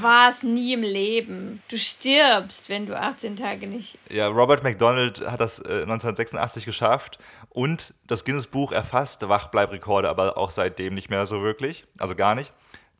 War 0.00 0.28
es 0.28 0.42
nie 0.42 0.74
im 0.74 0.82
Leben. 0.82 1.62
Du 1.68 1.78
stirbst, 1.78 2.68
wenn 2.68 2.86
du 2.86 2.98
18 2.98 3.36
Tage 3.36 3.66
nicht. 3.66 3.98
Ja, 4.10 4.28
Robert 4.28 4.62
McDonald 4.62 5.26
hat 5.26 5.40
das 5.40 5.58
äh, 5.58 5.82
1986 5.82 6.64
geschafft 6.64 7.18
und 7.50 7.94
das 8.06 8.24
Guinness 8.24 8.46
Buch 8.46 8.72
erfasst 8.72 9.26
Wachbleibrekorde, 9.28 10.08
aber 10.08 10.36
auch 10.36 10.50
seitdem 10.50 10.94
nicht 10.94 11.10
mehr 11.10 11.26
so 11.26 11.42
wirklich. 11.42 11.84
Also 11.98 12.14
gar 12.14 12.34
nicht 12.34 12.52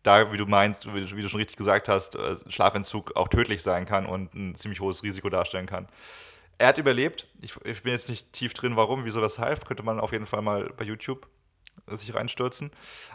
da, 0.07 0.33
wie 0.33 0.37
du 0.37 0.47
meinst, 0.47 0.87
wie 0.87 1.01
du, 1.01 1.17
wie 1.17 1.23
du 1.23 1.29
schon 1.29 1.39
richtig 1.39 1.57
gesagt 1.57 1.89
hast, 1.89 2.15
äh, 2.15 2.37
Schlafentzug 2.49 3.17
auch 3.17 3.29
tödlich 3.29 3.63
sein 3.63 3.87
kann 3.87 4.07
und 4.07 4.35
ein 4.35 4.55
ziemlich 4.55 4.81
hohes 4.81 5.03
Risiko 5.03 5.29
darstellen 5.29 5.67
kann. 5.67 5.89
Er 6.59 6.69
hat 6.69 6.79
überlebt. 6.79 7.27
Ich, 7.43 7.55
ich 7.65 7.83
bin 7.83 7.93
jetzt 7.93 8.09
nicht 8.09 8.33
tief 8.33 8.55
drin, 8.55 8.77
warum, 8.77 9.05
wieso, 9.05 9.21
weshalb. 9.21 9.67
Könnte 9.67 9.83
man 9.83 10.01
auf 10.01 10.13
jeden 10.13 10.27
Fall 10.27 10.43
mal 10.43 10.73
bei 10.77 10.85
YouTube 10.85 11.27
sich 11.87 12.15
reinstürzen. 12.15 12.71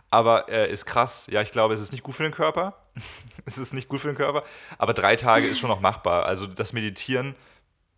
Aber 0.10 0.50
er 0.50 0.68
ist 0.68 0.86
krass. 0.86 1.28
Ja, 1.30 1.42
ich 1.42 1.52
glaube, 1.52 1.74
es 1.74 1.82
ist 1.82 1.92
nicht 1.92 2.04
gut 2.04 2.16
für 2.16 2.24
den 2.24 2.32
Körper. 2.32 2.76
es 3.46 3.58
ist 3.58 3.74
nicht 3.74 3.88
gut 3.88 4.02
für 4.02 4.08
den 4.08 4.18
Körper. 4.18 4.44
Aber 4.78 4.94
drei 4.94 5.16
Tage 5.16 5.48
ist 5.48 5.60
schon 5.60 5.70
noch 5.70 5.82
machbar. 5.82 6.26
Also 6.26 6.48
das 6.48 6.74
Meditieren 6.74 7.36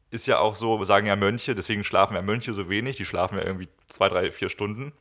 ist 0.09 0.27
ja 0.27 0.39
auch 0.39 0.55
so, 0.55 0.83
sagen 0.83 1.07
ja 1.07 1.15
Mönche, 1.15 1.55
deswegen 1.55 1.83
schlafen 1.83 2.15
ja 2.15 2.21
Mönche 2.21 2.53
so 2.53 2.69
wenig. 2.69 2.97
Die 2.97 3.05
schlafen 3.05 3.37
ja 3.37 3.45
irgendwie 3.45 3.67
zwei, 3.87 4.09
drei, 4.09 4.31
vier 4.31 4.49
Stunden 4.49 4.93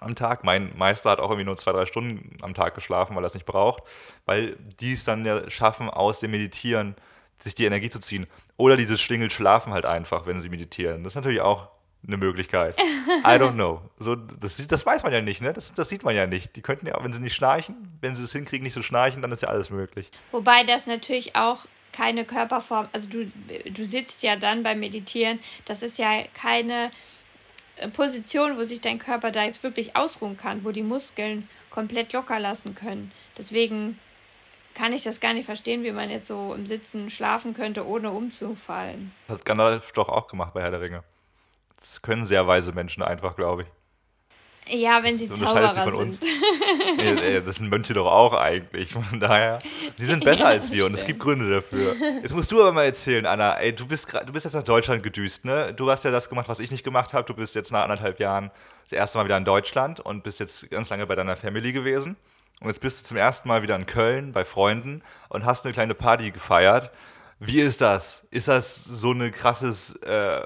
am 0.00 0.14
Tag. 0.14 0.44
Mein 0.44 0.76
Meister 0.76 1.10
hat 1.10 1.20
auch 1.20 1.30
irgendwie 1.30 1.44
nur 1.44 1.56
zwei, 1.56 1.72
drei 1.72 1.86
Stunden 1.86 2.38
am 2.42 2.54
Tag 2.54 2.74
geschlafen, 2.74 3.14
weil 3.14 3.24
er 3.24 3.28
es 3.28 3.34
nicht 3.34 3.46
braucht, 3.46 3.84
weil 4.26 4.56
die 4.80 4.92
es 4.92 5.04
dann 5.04 5.24
ja 5.24 5.48
schaffen, 5.48 5.88
aus 5.88 6.18
dem 6.18 6.32
Meditieren 6.32 6.96
sich 7.38 7.54
die 7.54 7.64
Energie 7.64 7.90
zu 7.90 8.00
ziehen. 8.00 8.26
Oder 8.56 8.76
dieses 8.76 9.00
Schlingel 9.00 9.30
schlafen 9.30 9.72
halt 9.72 9.86
einfach, 9.86 10.26
wenn 10.26 10.40
sie 10.40 10.48
meditieren. 10.48 11.02
Das 11.02 11.12
ist 11.12 11.16
natürlich 11.16 11.40
auch 11.40 11.68
eine 12.06 12.16
Möglichkeit. 12.16 12.78
I 12.80 13.38
don't 13.38 13.54
know. 13.54 13.80
So, 13.98 14.16
das, 14.16 14.66
das 14.66 14.84
weiß 14.84 15.02
man 15.02 15.12
ja 15.12 15.20
nicht, 15.20 15.40
ne? 15.40 15.52
Das, 15.52 15.72
das 15.72 15.88
sieht 15.88 16.02
man 16.02 16.14
ja 16.14 16.26
nicht. 16.26 16.56
Die 16.56 16.62
könnten 16.62 16.86
ja, 16.86 17.02
wenn 17.02 17.12
sie 17.12 17.20
nicht 17.20 17.34
schnarchen, 17.34 17.96
wenn 18.00 18.16
sie 18.16 18.24
es 18.24 18.32
hinkriegen, 18.32 18.64
nicht 18.64 18.74
zu 18.74 18.80
so 18.80 18.84
schnarchen, 18.84 19.22
dann 19.22 19.30
ist 19.32 19.42
ja 19.42 19.48
alles 19.48 19.70
möglich. 19.70 20.10
Wobei 20.32 20.64
das 20.64 20.86
natürlich 20.86 21.36
auch 21.36 21.66
keine 21.92 22.24
Körperform, 22.24 22.88
also 22.92 23.08
du, 23.08 23.30
du 23.70 23.84
sitzt 23.84 24.22
ja 24.22 24.36
dann 24.36 24.62
beim 24.62 24.80
Meditieren, 24.80 25.38
das 25.66 25.82
ist 25.82 25.98
ja 25.98 26.24
keine 26.34 26.90
äh, 27.76 27.88
Position, 27.88 28.56
wo 28.56 28.64
sich 28.64 28.80
dein 28.80 28.98
Körper 28.98 29.30
da 29.30 29.44
jetzt 29.44 29.62
wirklich 29.62 29.94
ausruhen 29.94 30.36
kann, 30.36 30.64
wo 30.64 30.72
die 30.72 30.82
Muskeln 30.82 31.48
komplett 31.70 32.12
locker 32.12 32.40
lassen 32.40 32.74
können. 32.74 33.12
Deswegen 33.36 33.98
kann 34.74 34.92
ich 34.94 35.02
das 35.02 35.20
gar 35.20 35.34
nicht 35.34 35.44
verstehen, 35.44 35.84
wie 35.84 35.92
man 35.92 36.10
jetzt 36.10 36.26
so 36.26 36.54
im 36.54 36.66
Sitzen 36.66 37.10
schlafen 37.10 37.52
könnte, 37.52 37.86
ohne 37.86 38.10
umzufallen. 38.10 39.12
Das 39.28 39.36
hat 39.36 39.44
Gandalf 39.44 39.92
doch 39.92 40.08
auch 40.08 40.26
gemacht 40.28 40.54
bei 40.54 40.62
Herr 40.62 40.70
der 40.70 40.80
Ringe. 40.80 41.04
Das 41.82 42.00
können 42.00 42.26
sehr 42.26 42.46
weise 42.46 42.72
Menschen 42.72 43.02
einfach, 43.02 43.34
glaube 43.34 43.62
ich. 43.62 43.68
Ja, 44.68 45.02
wenn 45.02 45.18
sie 45.18 45.28
Zauberer 45.28 45.74
sind. 45.74 46.20
nee, 46.96 47.40
das 47.40 47.56
sind 47.56 47.68
Mönche 47.68 47.92
doch 47.92 48.06
auch 48.06 48.34
eigentlich. 48.34 48.92
Von 48.92 49.18
daher, 49.18 49.60
sie 49.96 50.06
sind 50.06 50.24
besser 50.24 50.44
ja, 50.44 50.50
als 50.50 50.70
wir 50.70 50.86
und 50.86 50.94
es 50.94 51.04
gibt 51.04 51.18
Gründe 51.18 51.50
dafür. 51.50 51.96
Jetzt 52.22 52.32
musst 52.32 52.52
du 52.52 52.60
aber 52.60 52.70
mal 52.70 52.84
erzählen, 52.84 53.26
Anna. 53.26 53.54
Ey, 53.54 53.74
du 53.74 53.84
bist, 53.84 54.12
du 54.12 54.32
bist 54.32 54.44
jetzt 54.44 54.54
nach 54.54 54.62
Deutschland 54.62 55.02
gedüst, 55.02 55.44
ne? 55.44 55.74
Du 55.74 55.90
hast 55.90 56.04
ja 56.04 56.12
das 56.12 56.28
gemacht, 56.28 56.48
was 56.48 56.60
ich 56.60 56.70
nicht 56.70 56.84
gemacht 56.84 57.12
habe. 57.12 57.24
Du 57.24 57.34
bist 57.34 57.56
jetzt 57.56 57.72
nach 57.72 57.82
anderthalb 57.82 58.20
Jahren 58.20 58.52
das 58.84 58.92
erste 58.92 59.18
Mal 59.18 59.24
wieder 59.24 59.36
in 59.36 59.44
Deutschland 59.44 59.98
und 59.98 60.22
bist 60.22 60.38
jetzt 60.38 60.70
ganz 60.70 60.88
lange 60.90 61.08
bei 61.08 61.16
deiner 61.16 61.36
Family 61.36 61.72
gewesen. 61.72 62.16
Und 62.60 62.68
jetzt 62.68 62.80
bist 62.80 63.00
du 63.00 63.08
zum 63.08 63.16
ersten 63.16 63.48
Mal 63.48 63.62
wieder 63.62 63.74
in 63.74 63.86
Köln 63.86 64.32
bei 64.32 64.44
Freunden 64.44 65.02
und 65.28 65.44
hast 65.44 65.64
eine 65.64 65.72
kleine 65.72 65.94
Party 65.94 66.30
gefeiert. 66.30 66.92
Wie 67.44 67.60
ist 67.60 67.80
das? 67.80 68.24
Ist 68.30 68.46
das 68.46 68.84
so 68.84 69.10
eine 69.10 69.32
krasses, 69.32 69.96
äh, 69.96 70.42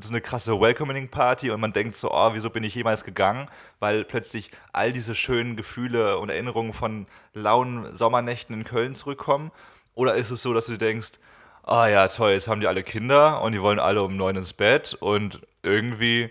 so 0.00 0.10
eine 0.10 0.20
krasse 0.20 0.60
Welcoming 0.60 1.08
Party 1.08 1.50
und 1.50 1.58
man 1.60 1.72
denkt 1.72 1.96
so, 1.96 2.12
oh, 2.12 2.30
wieso 2.34 2.50
bin 2.50 2.62
ich 2.62 2.72
jemals 2.76 3.02
gegangen? 3.02 3.48
Weil 3.80 4.04
plötzlich 4.04 4.52
all 4.72 4.92
diese 4.92 5.16
schönen 5.16 5.56
Gefühle 5.56 6.18
und 6.18 6.28
Erinnerungen 6.28 6.72
von 6.72 7.08
lauen 7.32 7.96
Sommernächten 7.96 8.54
in 8.54 8.62
Köln 8.62 8.94
zurückkommen? 8.94 9.50
Oder 9.96 10.14
ist 10.14 10.30
es 10.30 10.40
so, 10.40 10.54
dass 10.54 10.66
du 10.66 10.78
denkst, 10.78 11.14
oh 11.66 11.84
ja, 11.84 12.06
toll, 12.06 12.30
jetzt 12.30 12.46
haben 12.46 12.60
die 12.60 12.68
alle 12.68 12.84
Kinder 12.84 13.42
und 13.42 13.50
die 13.50 13.60
wollen 13.60 13.80
alle 13.80 14.04
um 14.04 14.16
neun 14.16 14.36
ins 14.36 14.52
Bett 14.52 14.96
und 15.00 15.40
irgendwie 15.64 16.30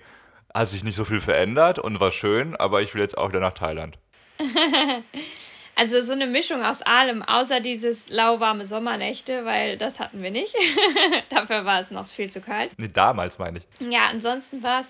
hat 0.53 0.69
sich 0.69 0.85
nicht 0.85 0.95
so 0.95 1.03
viel 1.03 1.19
verändert 1.19 1.77
und 1.77 1.99
war 1.99 2.11
schön, 2.11 2.55
aber 2.55 2.81
ich 2.81 2.93
will 2.93 3.01
jetzt 3.01 3.17
auch 3.17 3.27
wieder 3.27 3.41
nach 3.41 3.53
Thailand. 3.53 3.97
Also 5.75 6.01
so 6.01 6.13
eine 6.13 6.27
Mischung 6.27 6.63
aus 6.63 6.81
allem, 6.83 7.23
außer 7.23 7.59
dieses 7.59 8.09
lauwarme 8.09 8.65
Sommernächte, 8.65 9.43
weil 9.45 9.77
das 9.77 9.99
hatten 9.99 10.21
wir 10.21 10.31
nicht. 10.31 10.53
Dafür 11.29 11.65
war 11.65 11.79
es 11.79 11.89
noch 11.89 12.07
viel 12.07 12.29
zu 12.29 12.41
kalt. 12.41 12.71
Nee, 12.77 12.89
damals 12.93 13.39
meine 13.39 13.59
ich. 13.59 13.91
Ja, 13.91 14.05
ansonsten 14.07 14.61
war 14.61 14.81
es, 14.81 14.89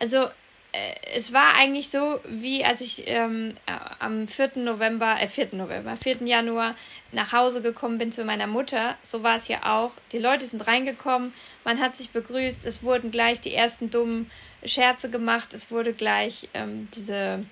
also 0.00 0.28
äh, 0.74 0.94
es 1.14 1.32
war 1.32 1.54
eigentlich 1.54 1.88
so, 1.88 2.20
wie 2.24 2.64
als 2.64 2.80
ich 2.80 3.04
ähm, 3.06 3.54
äh, 3.66 3.72
am 4.00 4.26
4. 4.26 4.52
November, 4.56 5.16
äh 5.20 5.28
4. 5.28 5.50
November, 5.52 5.96
4. 5.96 6.24
Januar 6.24 6.74
nach 7.12 7.32
Hause 7.32 7.62
gekommen 7.62 7.98
bin 7.98 8.10
zu 8.10 8.24
meiner 8.24 8.48
Mutter. 8.48 8.96
So 9.04 9.22
war 9.22 9.36
es 9.36 9.46
ja 9.46 9.58
auch. 9.64 9.92
Die 10.10 10.18
Leute 10.18 10.44
sind 10.44 10.66
reingekommen, 10.66 11.32
man 11.64 11.80
hat 11.80 11.94
sich 11.94 12.10
begrüßt, 12.10 12.66
es 12.66 12.82
wurden 12.82 13.12
gleich 13.12 13.40
die 13.40 13.54
ersten 13.54 13.90
dummen 13.90 14.30
Scherze 14.64 15.08
gemacht, 15.10 15.54
es 15.54 15.70
wurde 15.70 15.92
gleich 15.92 16.48
ähm, 16.54 16.88
diese 16.94 17.44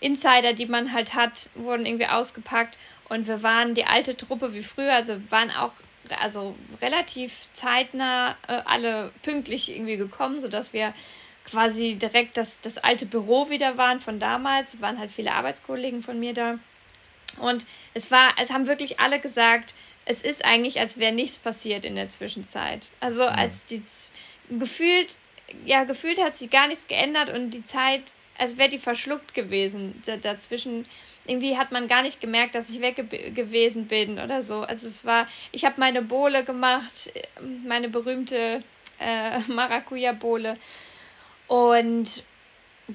Insider, 0.00 0.52
die 0.52 0.66
man 0.66 0.92
halt 0.92 1.14
hat, 1.14 1.50
wurden 1.54 1.86
irgendwie 1.86 2.06
ausgepackt 2.06 2.78
und 3.08 3.26
wir 3.26 3.42
waren 3.42 3.74
die 3.74 3.84
alte 3.84 4.16
Truppe 4.16 4.54
wie 4.54 4.62
früher, 4.62 4.94
also 4.94 5.20
waren 5.30 5.50
auch 5.50 5.72
also 6.20 6.56
relativ 6.80 7.48
zeitnah 7.52 8.36
äh, 8.48 8.60
alle 8.64 9.12
pünktlich 9.22 9.70
irgendwie 9.70 9.96
gekommen, 9.96 10.40
sodass 10.40 10.72
wir 10.72 10.92
quasi 11.44 11.94
direkt 11.94 12.36
das, 12.36 12.60
das 12.60 12.78
alte 12.78 13.06
Büro 13.06 13.50
wieder 13.50 13.76
waren 13.76 14.00
von 14.00 14.18
damals. 14.18 14.80
Waren 14.80 14.98
halt 14.98 15.10
viele 15.10 15.32
Arbeitskollegen 15.32 16.02
von 16.02 16.18
mir 16.18 16.34
da. 16.34 16.58
Und 17.38 17.66
es 17.94 18.10
war, 18.10 18.34
es 18.38 18.50
haben 18.50 18.66
wirklich 18.66 19.00
alle 19.00 19.20
gesagt, 19.20 19.74
es 20.04 20.22
ist 20.22 20.44
eigentlich, 20.44 20.80
als 20.80 20.98
wäre 20.98 21.12
nichts 21.12 21.38
passiert 21.38 21.84
in 21.84 21.94
der 21.94 22.08
Zwischenzeit. 22.08 22.88
Also 22.98 23.24
als 23.24 23.64
die 23.66 23.82
gefühlt, 24.48 25.16
ja, 25.64 25.84
gefühlt 25.84 26.20
hat 26.22 26.36
sich 26.36 26.50
gar 26.50 26.66
nichts 26.66 26.88
geändert 26.88 27.30
und 27.30 27.50
die 27.50 27.64
Zeit 27.64 28.02
als 28.40 28.56
wäre 28.56 28.70
die 28.70 28.78
verschluckt 28.78 29.34
gewesen 29.34 30.02
dazwischen. 30.22 30.86
Irgendwie 31.26 31.58
hat 31.58 31.72
man 31.72 31.88
gar 31.88 32.02
nicht 32.02 32.20
gemerkt, 32.20 32.54
dass 32.54 32.70
ich 32.70 32.80
weg 32.80 32.96
gewesen 33.34 33.86
bin 33.86 34.18
oder 34.18 34.40
so. 34.40 34.62
Also 34.62 34.88
es 34.88 35.04
war, 35.04 35.28
ich 35.52 35.66
habe 35.66 35.78
meine 35.78 36.00
Bohle 36.00 36.42
gemacht, 36.42 37.12
meine 37.66 37.90
berühmte 37.90 38.64
äh, 38.98 39.38
Maracuja-Bohle. 39.48 40.56
Und 41.48 42.24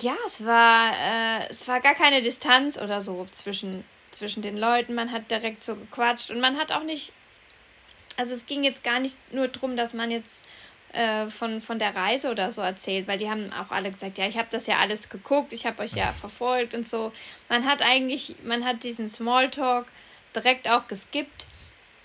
ja, 0.02 0.16
es 0.26 0.44
war, 0.44 0.94
äh, 0.94 1.48
es 1.50 1.68
war 1.68 1.80
gar 1.80 1.94
keine 1.94 2.24
Distanz 2.24 2.80
oder 2.80 3.00
so 3.00 3.28
zwischen, 3.30 3.86
zwischen 4.10 4.42
den 4.42 4.58
Leuten. 4.58 4.96
Man 4.96 5.12
hat 5.12 5.30
direkt 5.30 5.64
so 5.64 5.76
gequatscht 5.76 6.32
und 6.32 6.40
man 6.40 6.58
hat 6.58 6.72
auch 6.72 6.84
nicht, 6.84 7.14
also 8.18 8.34
es 8.34 8.48
ging 8.48 8.64
jetzt 8.64 8.84
gar 8.84 9.00
nicht 9.00 9.18
nur 9.32 9.48
darum, 9.48 9.78
dass 9.78 9.94
man 9.94 10.10
jetzt 10.10 10.44
äh, 10.96 11.30
von, 11.30 11.62
von 11.62 11.78
der 11.78 11.96
Reise 11.96 12.32
oder 12.32 12.52
so 12.52 12.62
erzählt, 12.62 13.08
weil 13.08 13.18
die 13.18 13.30
haben 13.30 13.52
auch 13.54 13.72
alle 13.72 13.92
gesagt, 13.92 14.18
ja, 14.18 14.28
ich 14.28 14.38
habe 14.38 14.48
das 14.50 14.68
ja 14.68 14.78
alles 14.78 15.10
geguckt, 15.10 15.52
ich 15.52 15.66
habe 15.66 15.84
euch 15.84 15.94
ja 15.94 16.12
verfolgt 16.12 16.74
und 16.74 16.88
so. 16.88 17.12
Man 17.50 17.66
hat 17.66 17.82
eigentlich, 17.82 18.36
man 18.44 18.64
hat 18.64 18.84
diesen 18.84 19.10
Smalltalk 19.10 19.88
direkt 20.36 20.70
auch 20.70 20.88
geskippt, 20.88 21.48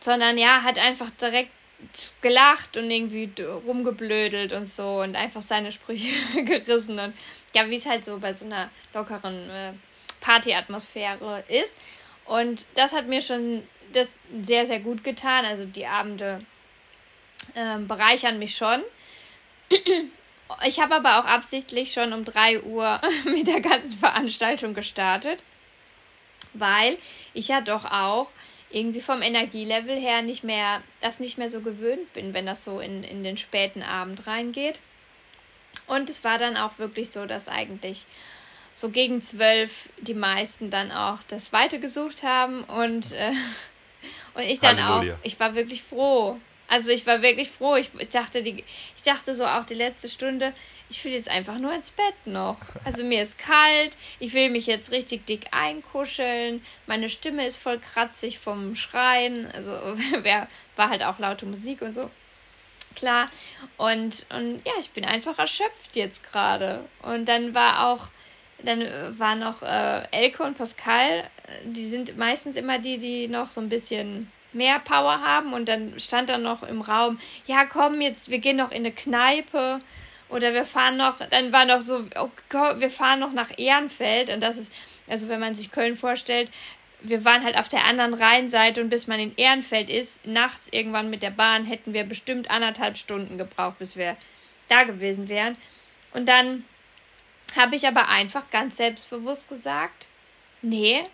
sondern 0.00 0.38
ja, 0.38 0.62
hat 0.62 0.79
einfach 0.79 1.11
direkt 1.11 1.50
gelacht 2.20 2.76
und 2.76 2.90
irgendwie 2.90 3.31
rumgeblödelt 3.40 4.53
und 4.53 4.66
so 4.66 5.00
und 5.00 5.16
einfach 5.16 5.40
seine 5.40 5.72
Sprüche 5.72 6.11
gerissen 6.44 6.98
und 6.98 7.14
ja, 7.55 7.68
wie 7.70 7.76
es 7.76 7.87
halt 7.87 8.05
so 8.05 8.18
bei 8.18 8.33
so 8.33 8.44
einer 8.44 8.70
lockeren 8.92 9.50
äh, 9.50 9.72
Partyatmosphäre 10.20 11.44
ist. 11.48 11.79
Und 12.26 12.64
das 12.74 12.92
hat 12.92 13.07
mir 13.07 13.22
schon 13.22 13.62
das 13.92 14.16
sehr, 14.42 14.66
sehr 14.66 14.81
gut 14.81 15.03
getan. 15.05 15.44
Also 15.44 15.64
die 15.64 15.87
Abende 15.87 16.44
ähm, 17.56 17.88
bereichern 17.88 18.38
mich 18.38 18.56
schon. 18.56 18.82
Ich 20.66 20.80
habe 20.80 20.96
aber 20.96 21.20
auch 21.20 21.26
absichtlich 21.26 21.92
schon 21.92 22.12
um 22.12 22.24
3 22.24 22.62
Uhr 22.62 23.00
mit 23.24 23.46
der 23.46 23.60
ganzen 23.60 23.96
Veranstaltung 23.96 24.74
gestartet, 24.74 25.44
weil 26.54 26.98
ich 27.34 27.46
ja 27.46 27.60
doch 27.60 27.84
auch 27.84 28.28
irgendwie 28.70 29.00
vom 29.00 29.22
Energielevel 29.22 29.96
her 29.96 30.22
nicht 30.22 30.44
mehr, 30.44 30.82
das 31.00 31.20
nicht 31.20 31.38
mehr 31.38 31.48
so 31.48 31.60
gewöhnt 31.60 32.12
bin, 32.12 32.34
wenn 32.34 32.46
das 32.46 32.64
so 32.64 32.80
in, 32.80 33.04
in 33.04 33.24
den 33.24 33.36
späten 33.36 33.82
Abend 33.82 34.26
reingeht. 34.26 34.80
Und 35.86 36.08
es 36.08 36.22
war 36.22 36.38
dann 36.38 36.56
auch 36.56 36.78
wirklich 36.78 37.10
so, 37.10 37.26
dass 37.26 37.48
eigentlich 37.48 38.06
so 38.74 38.90
gegen 38.90 39.22
zwölf 39.22 39.88
die 39.98 40.14
meisten 40.14 40.70
dann 40.70 40.92
auch 40.92 41.18
das 41.28 41.52
Weite 41.52 41.80
gesucht 41.80 42.22
haben 42.22 42.62
und, 42.64 43.12
äh, 43.12 43.32
und 44.34 44.42
ich 44.42 44.60
dann 44.60 44.82
Halleluja. 44.82 45.14
auch, 45.14 45.18
ich 45.22 45.38
war 45.40 45.54
wirklich 45.54 45.82
froh. 45.82 46.38
Also 46.70 46.92
ich 46.92 47.04
war 47.04 47.20
wirklich 47.20 47.50
froh. 47.50 47.76
Ich, 47.76 47.90
ich, 47.98 48.11
dachte, 48.11 48.44
die, 48.44 48.64
ich 48.96 49.02
dachte 49.04 49.35
so 49.35 49.44
auch 49.44 49.64
die 49.64 49.74
letzte 49.74 50.09
Stunde, 50.09 50.54
ich 50.88 51.04
will 51.04 51.12
jetzt 51.12 51.28
einfach 51.28 51.59
nur 51.59 51.74
ins 51.74 51.90
Bett 51.90 52.14
noch. 52.24 52.59
Also 52.85 53.02
mir 53.02 53.22
ist 53.22 53.38
kalt, 53.38 53.98
ich 54.20 54.33
will 54.35 54.50
mich 54.50 54.66
jetzt 54.66 54.92
richtig 54.92 55.26
dick 55.26 55.48
einkuscheln, 55.50 56.64
meine 56.87 57.09
Stimme 57.09 57.44
ist 57.44 57.56
voll 57.56 57.80
kratzig 57.80 58.38
vom 58.38 58.76
Schreien, 58.76 59.50
also 59.52 59.72
war 60.76 60.90
halt 60.90 61.02
auch 61.02 61.18
laute 61.18 61.44
Musik 61.44 61.83
und 61.83 61.92
so. 61.94 62.09
Klar. 62.94 63.28
Und, 63.76 64.26
und 64.30 64.62
ja, 64.64 64.72
ich 64.78 64.90
bin 64.90 65.04
einfach 65.04 65.38
erschöpft 65.38 65.96
jetzt 65.96 66.22
gerade. 66.22 66.85
Und 67.02 67.28
dann 67.28 67.52
war 67.52 67.88
auch, 67.88 68.09
dann 68.62 69.18
war 69.18 69.35
noch 69.35 69.62
äh, 69.62 70.02
Elke 70.12 70.44
und 70.44 70.56
Pascal, 70.56 71.28
die 71.64 71.87
sind 71.87 72.16
meistens 72.16 72.54
immer 72.54 72.78
die, 72.78 72.98
die 72.98 73.26
noch 73.26 73.50
so 73.50 73.61
ein 73.61 73.68
bisschen 73.68 74.30
mehr 74.52 74.78
Power 74.78 75.20
haben 75.20 75.52
und 75.52 75.68
dann 75.68 75.98
stand 75.98 76.28
da 76.28 76.38
noch 76.38 76.62
im 76.62 76.80
Raum, 76.80 77.18
ja 77.46 77.64
komm 77.64 78.00
jetzt, 78.00 78.30
wir 78.30 78.38
gehen 78.38 78.56
noch 78.56 78.70
in 78.70 78.78
eine 78.78 78.92
Kneipe 78.92 79.80
oder 80.28 80.54
wir 80.54 80.64
fahren 80.64 80.96
noch, 80.96 81.18
dann 81.30 81.52
war 81.52 81.64
noch 81.64 81.80
so, 81.80 82.04
oh, 82.18 82.30
wir 82.78 82.90
fahren 82.90 83.20
noch 83.20 83.32
nach 83.32 83.50
Ehrenfeld 83.56 84.30
und 84.30 84.40
das 84.40 84.56
ist, 84.56 84.72
also 85.08 85.28
wenn 85.28 85.40
man 85.40 85.54
sich 85.54 85.70
Köln 85.70 85.96
vorstellt, 85.96 86.50
wir 87.02 87.24
waren 87.24 87.44
halt 87.44 87.56
auf 87.56 87.68
der 87.68 87.84
anderen 87.84 88.14
Rheinseite 88.14 88.80
und 88.80 88.90
bis 88.90 89.06
man 89.06 89.20
in 89.20 89.34
Ehrenfeld 89.36 89.90
ist, 89.90 90.26
nachts 90.26 90.68
irgendwann 90.70 91.10
mit 91.10 91.22
der 91.22 91.30
Bahn 91.30 91.64
hätten 91.64 91.94
wir 91.94 92.04
bestimmt 92.04 92.50
anderthalb 92.50 92.96
Stunden 92.96 93.38
gebraucht, 93.38 93.78
bis 93.78 93.96
wir 93.96 94.16
da 94.68 94.84
gewesen 94.84 95.28
wären. 95.28 95.56
Und 96.12 96.28
dann 96.28 96.64
habe 97.56 97.76
ich 97.76 97.86
aber 97.86 98.08
einfach 98.08 98.50
ganz 98.50 98.76
selbstbewusst 98.76 99.48
gesagt, 99.48 100.08
nee, 100.62 101.04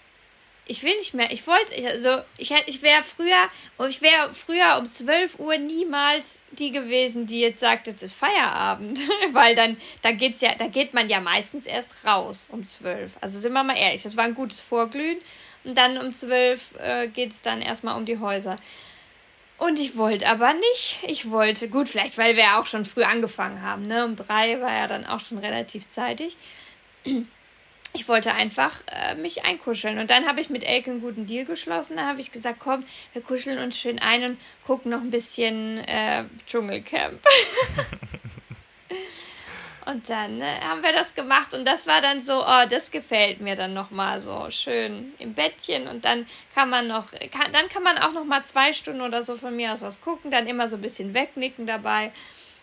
ich 0.68 0.82
will 0.82 0.96
nicht 0.96 1.14
mehr. 1.14 1.30
Ich 1.30 1.46
wollte, 1.46 1.74
also 1.88 2.22
ich 2.36 2.50
hätte, 2.50 2.68
ich 2.68 2.82
wäre 2.82 3.02
früher, 3.02 3.48
ich 3.88 4.02
wäre 4.02 4.34
früher 4.34 4.78
um 4.78 4.90
12 4.90 5.38
Uhr 5.38 5.58
niemals 5.58 6.40
die 6.52 6.72
gewesen, 6.72 7.26
die 7.26 7.40
jetzt 7.40 7.60
sagt, 7.60 7.86
jetzt 7.86 8.02
ist 8.02 8.14
Feierabend, 8.14 8.98
weil 9.32 9.54
dann, 9.54 9.76
da 10.02 10.10
geht's 10.12 10.40
ja, 10.40 10.54
da 10.56 10.66
geht 10.66 10.92
man 10.92 11.08
ja 11.08 11.20
meistens 11.20 11.66
erst 11.66 12.04
raus 12.04 12.48
um 12.50 12.66
12. 12.66 13.12
Also 13.20 13.38
sind 13.38 13.52
wir 13.52 13.62
mal 13.62 13.76
ehrlich, 13.76 14.02
das 14.02 14.16
war 14.16 14.24
ein 14.24 14.34
gutes 14.34 14.60
Vorglühen 14.60 15.18
und 15.64 15.76
dann 15.76 15.98
um 15.98 16.12
12 16.12 16.70
äh, 16.80 17.08
geht's 17.08 17.42
dann 17.42 17.62
erstmal 17.62 17.96
um 17.96 18.04
die 18.04 18.18
Häuser. 18.18 18.58
Und 19.58 19.78
ich 19.78 19.96
wollte 19.96 20.28
aber 20.28 20.52
nicht. 20.52 20.98
Ich 21.06 21.30
wollte, 21.30 21.68
gut, 21.68 21.88
vielleicht 21.88 22.18
weil 22.18 22.36
wir 22.36 22.58
auch 22.58 22.66
schon 22.66 22.84
früh 22.84 23.04
angefangen 23.04 23.62
haben, 23.62 23.86
ne? 23.86 24.04
Um 24.04 24.14
drei 24.14 24.60
war 24.60 24.76
ja 24.76 24.86
dann 24.86 25.06
auch 25.06 25.20
schon 25.20 25.38
relativ 25.38 25.86
zeitig 25.86 26.36
ich 27.92 28.08
wollte 28.08 28.32
einfach 28.32 28.80
äh, 28.92 29.14
mich 29.14 29.44
einkuscheln. 29.44 29.98
Und 29.98 30.10
dann 30.10 30.26
habe 30.26 30.40
ich 30.40 30.50
mit 30.50 30.64
Elke 30.64 30.90
einen 30.90 31.00
guten 31.00 31.26
Deal 31.26 31.44
geschlossen. 31.44 31.96
Da 31.96 32.06
habe 32.06 32.20
ich 32.20 32.32
gesagt, 32.32 32.58
komm, 32.60 32.84
wir 33.12 33.22
kuscheln 33.22 33.58
uns 33.58 33.78
schön 33.78 33.98
ein 33.98 34.24
und 34.24 34.38
gucken 34.66 34.90
noch 34.90 35.00
ein 35.00 35.10
bisschen 35.10 35.78
äh, 35.78 36.24
Dschungelcamp. 36.46 37.20
und 39.86 40.08
dann 40.10 40.40
äh, 40.40 40.60
haben 40.60 40.82
wir 40.82 40.92
das 40.92 41.14
gemacht 41.14 41.54
und 41.54 41.64
das 41.64 41.86
war 41.86 42.00
dann 42.00 42.20
so, 42.20 42.44
oh, 42.44 42.64
das 42.68 42.90
gefällt 42.90 43.40
mir 43.40 43.54
dann 43.56 43.72
nochmal 43.72 44.20
so 44.20 44.50
schön 44.50 45.12
im 45.18 45.34
Bettchen 45.34 45.86
und 45.88 46.04
dann 46.04 46.26
kann 46.54 46.68
man 46.68 46.88
noch, 46.88 47.12
kann, 47.30 47.52
dann 47.52 47.68
kann 47.68 47.84
man 47.84 47.96
auch 47.98 48.12
nochmal 48.12 48.44
zwei 48.44 48.72
Stunden 48.72 49.00
oder 49.00 49.22
so 49.22 49.36
von 49.36 49.54
mir 49.54 49.72
aus 49.72 49.82
was 49.82 50.00
gucken, 50.00 50.30
dann 50.30 50.46
immer 50.48 50.68
so 50.68 50.76
ein 50.76 50.82
bisschen 50.82 51.14
wegnicken 51.14 51.66
dabei 51.66 52.12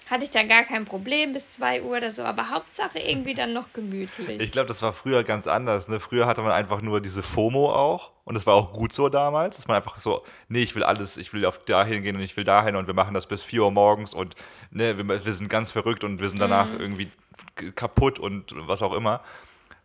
hatte 0.09 0.25
ich 0.25 0.31
da 0.31 0.43
gar 0.43 0.63
kein 0.63 0.85
Problem 0.85 1.33
bis 1.33 1.49
2 1.51 1.83
Uhr 1.83 1.97
oder 1.97 2.11
so, 2.11 2.23
aber 2.23 2.49
Hauptsache 2.49 2.99
irgendwie 2.99 3.33
dann 3.33 3.53
noch 3.53 3.71
gemütlich. 3.73 4.41
Ich 4.41 4.51
glaube, 4.51 4.67
das 4.67 4.81
war 4.81 4.91
früher 4.91 5.23
ganz 5.23 5.47
anders. 5.47 5.87
Ne? 5.87 5.99
Früher 5.99 6.27
hatte 6.27 6.41
man 6.41 6.51
einfach 6.51 6.81
nur 6.81 7.01
diese 7.01 7.23
FOMO 7.23 7.71
auch 7.71 8.11
und 8.25 8.35
es 8.35 8.45
war 8.45 8.55
auch 8.55 8.73
gut 8.73 8.93
so 8.93 9.09
damals, 9.09 9.55
dass 9.55 9.67
man 9.67 9.77
einfach 9.77 9.97
so, 9.97 10.23
nee, 10.49 10.63
ich 10.63 10.75
will 10.75 10.83
alles, 10.83 11.17
ich 11.17 11.33
will 11.33 11.45
auf 11.45 11.59
dahin 11.59 12.03
gehen 12.03 12.15
und 12.15 12.21
ich 12.21 12.35
will 12.35 12.43
dahin 12.43 12.75
und 12.75 12.87
wir 12.87 12.93
machen 12.93 13.13
das 13.13 13.27
bis 13.27 13.43
4 13.43 13.63
Uhr 13.63 13.71
morgens 13.71 14.13
und 14.13 14.35
ne, 14.71 14.97
wir, 14.97 15.25
wir 15.25 15.33
sind 15.33 15.49
ganz 15.49 15.71
verrückt 15.71 16.03
und 16.03 16.19
wir 16.19 16.29
sind 16.29 16.39
danach 16.39 16.69
mhm. 16.69 16.79
irgendwie 16.79 17.11
kaputt 17.75 18.19
und 18.19 18.53
was 18.67 18.81
auch 18.81 18.93
immer. 18.93 19.21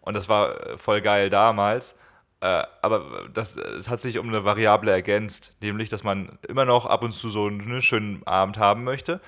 Und 0.00 0.14
das 0.14 0.28
war 0.28 0.78
voll 0.78 1.00
geil 1.00 1.31
damals. 1.31 1.94
Äh, 2.40 2.62
aber 2.83 3.28
das, 3.33 3.57
es 3.57 3.88
hat 3.88 4.00
sich 4.00 4.18
um 4.18 4.28
eine 4.28 4.44
Variable 4.44 4.92
ergänzt, 4.92 5.57
nämlich, 5.61 5.88
dass 5.88 6.04
man 6.04 6.38
immer 6.46 6.64
noch 6.64 6.87
ab 6.87 7.02
und 7.02 7.12
zu 7.12 7.28
so 7.28 7.46
einen 7.46 7.83
schönen 7.83 8.24
Abend 8.26 8.59
haben 8.59 8.85
möchte 8.85 9.20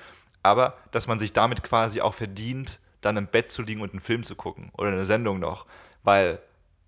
aber 0.43 0.77
dass 0.91 1.07
man 1.07 1.19
sich 1.19 1.33
damit 1.33 1.63
quasi 1.63 2.01
auch 2.01 2.13
verdient, 2.13 2.79
dann 3.01 3.17
im 3.17 3.27
Bett 3.27 3.51
zu 3.51 3.61
liegen 3.61 3.81
und 3.81 3.91
einen 3.91 4.01
Film 4.01 4.23
zu 4.23 4.35
gucken 4.35 4.71
oder 4.77 4.89
eine 4.89 5.05
Sendung 5.05 5.39
noch, 5.39 5.65
weil 6.03 6.39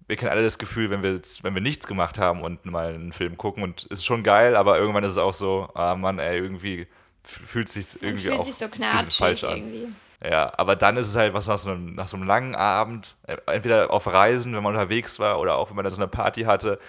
wir 0.07 0.15
kennen 0.15 0.31
alle 0.31 0.43
das 0.43 0.57
Gefühl, 0.57 0.89
wenn 0.89 1.01
wir, 1.01 1.19
wenn 1.41 1.53
wir 1.53 1.61
nichts 1.61 1.87
gemacht 1.87 2.17
haben 2.17 2.41
und 2.41 2.65
mal 2.65 2.93
einen 2.93 3.13
Film 3.13 3.37
gucken 3.37 3.63
und 3.63 3.85
es 3.85 3.99
ist 3.99 4.05
schon 4.05 4.23
geil, 4.23 4.55
aber 4.55 4.77
irgendwann 4.77 5.03
ist 5.03 5.13
es 5.13 5.17
auch 5.17 5.33
so, 5.33 5.69
ah 5.73 5.95
Mann, 5.95 6.19
ey, 6.19 6.37
irgendwie 6.37 6.87
fühlt 7.21 7.69
sich 7.69 8.01
irgendwie 8.01 8.25
fühlt 8.25 8.39
auch 8.39 8.43
sich 8.43 8.55
so 8.55 8.67
falsch 9.09 9.43
an. 9.43 9.57
Irgendwie. 9.57 9.93
Ja, 10.23 10.53
aber 10.57 10.75
dann 10.75 10.97
ist 10.97 11.07
es 11.07 11.15
halt 11.15 11.33
was 11.33 11.47
nach 11.47 11.57
so, 11.57 11.71
einem, 11.71 11.95
nach 11.95 12.07
so 12.07 12.15
einem 12.15 12.27
langen 12.27 12.55
Abend, 12.55 13.15
äh, 13.27 13.37
entweder 13.47 13.91
auf 13.91 14.07
Reisen, 14.07 14.55
wenn 14.55 14.63
man 14.63 14.73
unterwegs 14.73 15.19
war 15.19 15.39
oder 15.39 15.55
auch 15.55 15.69
wenn 15.69 15.75
man 15.75 15.83
da 15.83 15.91
so 15.91 15.97
eine 15.97 16.07
Party 16.07 16.43
hatte, 16.43 16.79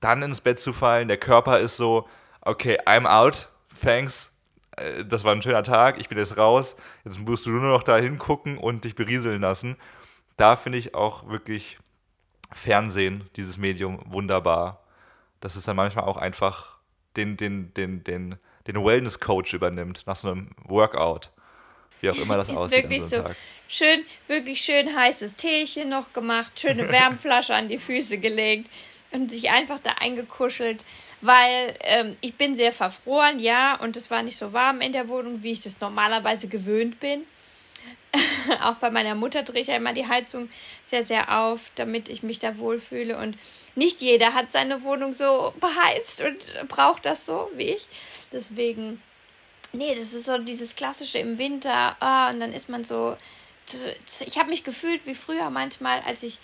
dann 0.00 0.22
ins 0.22 0.40
Bett 0.40 0.60
zu 0.60 0.72
fallen, 0.72 1.08
der 1.08 1.16
Körper 1.16 1.58
ist 1.58 1.76
so, 1.76 2.08
okay, 2.42 2.78
I'm 2.86 3.06
out, 3.06 3.48
thanks, 3.82 4.33
das 5.06 5.24
war 5.24 5.32
ein 5.32 5.42
schöner 5.42 5.62
Tag, 5.62 6.00
ich 6.00 6.08
bin 6.08 6.18
jetzt 6.18 6.36
raus, 6.36 6.76
jetzt 7.04 7.18
musst 7.18 7.46
du 7.46 7.50
nur 7.50 7.60
noch 7.60 7.82
da 7.82 7.96
hingucken 7.96 8.58
und 8.58 8.84
dich 8.84 8.94
berieseln 8.94 9.40
lassen. 9.40 9.76
Da 10.36 10.56
finde 10.56 10.78
ich 10.78 10.94
auch 10.94 11.28
wirklich 11.28 11.78
Fernsehen, 12.52 13.28
dieses 13.36 13.56
Medium, 13.56 14.00
wunderbar. 14.06 14.84
Dass 15.40 15.56
es 15.56 15.64
dann 15.64 15.76
manchmal 15.76 16.06
auch 16.06 16.16
einfach 16.16 16.78
den, 17.16 17.36
den, 17.36 17.72
den, 17.74 18.02
den, 18.02 18.36
den 18.66 18.84
Wellness-Coach 18.84 19.54
übernimmt 19.54 20.06
nach 20.06 20.16
so 20.16 20.30
einem 20.30 20.50
Workout. 20.64 21.30
Wie 22.00 22.10
auch 22.10 22.16
immer 22.16 22.36
das 22.36 22.48
ist 22.50 22.56
aussieht. 22.56 22.84
Wirklich 22.84 23.02
so, 23.02 23.18
so 23.18 23.30
schön, 23.68 24.04
wirklich 24.26 24.60
schön 24.60 24.96
heißes 24.96 25.36
Teechen 25.36 25.88
noch 25.90 26.12
gemacht, 26.12 26.58
schöne 26.58 26.88
Wärmflasche 26.88 27.54
an 27.54 27.68
die 27.68 27.78
Füße 27.78 28.18
gelegt 28.18 28.70
und 29.14 29.30
sich 29.30 29.50
einfach 29.50 29.80
da 29.80 29.92
eingekuschelt 29.92 30.84
weil 31.24 31.74
ähm, 31.80 32.16
ich 32.20 32.34
bin 32.34 32.54
sehr 32.54 32.70
verfroren, 32.70 33.38
ja, 33.38 33.76
und 33.76 33.96
es 33.96 34.10
war 34.10 34.22
nicht 34.22 34.36
so 34.36 34.52
warm 34.52 34.82
in 34.82 34.92
der 34.92 35.08
Wohnung, 35.08 35.42
wie 35.42 35.52
ich 35.52 35.62
das 35.62 35.80
normalerweise 35.80 36.48
gewöhnt 36.48 37.00
bin. 37.00 37.24
auch 38.62 38.74
bei 38.74 38.90
meiner 38.90 39.14
Mutter 39.14 39.42
drehe 39.42 39.62
ich 39.62 39.68
ja 39.68 39.76
immer 39.76 39.94
die 39.94 40.06
Heizung 40.06 40.50
sehr, 40.84 41.02
sehr 41.02 41.40
auf, 41.40 41.70
damit 41.76 42.10
ich 42.10 42.22
mich 42.22 42.40
da 42.40 42.58
wohlfühle. 42.58 43.16
Und 43.16 43.38
nicht 43.74 44.02
jeder 44.02 44.34
hat 44.34 44.52
seine 44.52 44.82
Wohnung 44.82 45.14
so 45.14 45.54
beheizt 45.60 46.22
und 46.22 46.68
braucht 46.68 47.06
das 47.06 47.24
so 47.24 47.50
wie 47.54 47.70
ich. 47.70 47.86
Deswegen, 48.30 49.02
nee, 49.72 49.94
das 49.94 50.12
ist 50.12 50.26
so 50.26 50.36
dieses 50.36 50.76
klassische 50.76 51.18
im 51.18 51.38
Winter. 51.38 51.96
Oh, 52.02 52.30
und 52.32 52.40
dann 52.40 52.52
ist 52.52 52.68
man 52.68 52.84
so. 52.84 53.16
Ich 54.26 54.38
habe 54.38 54.50
mich 54.50 54.62
gefühlt 54.62 55.06
wie 55.06 55.14
früher 55.14 55.48
manchmal, 55.48 56.00
als 56.00 56.22
ich 56.22 56.38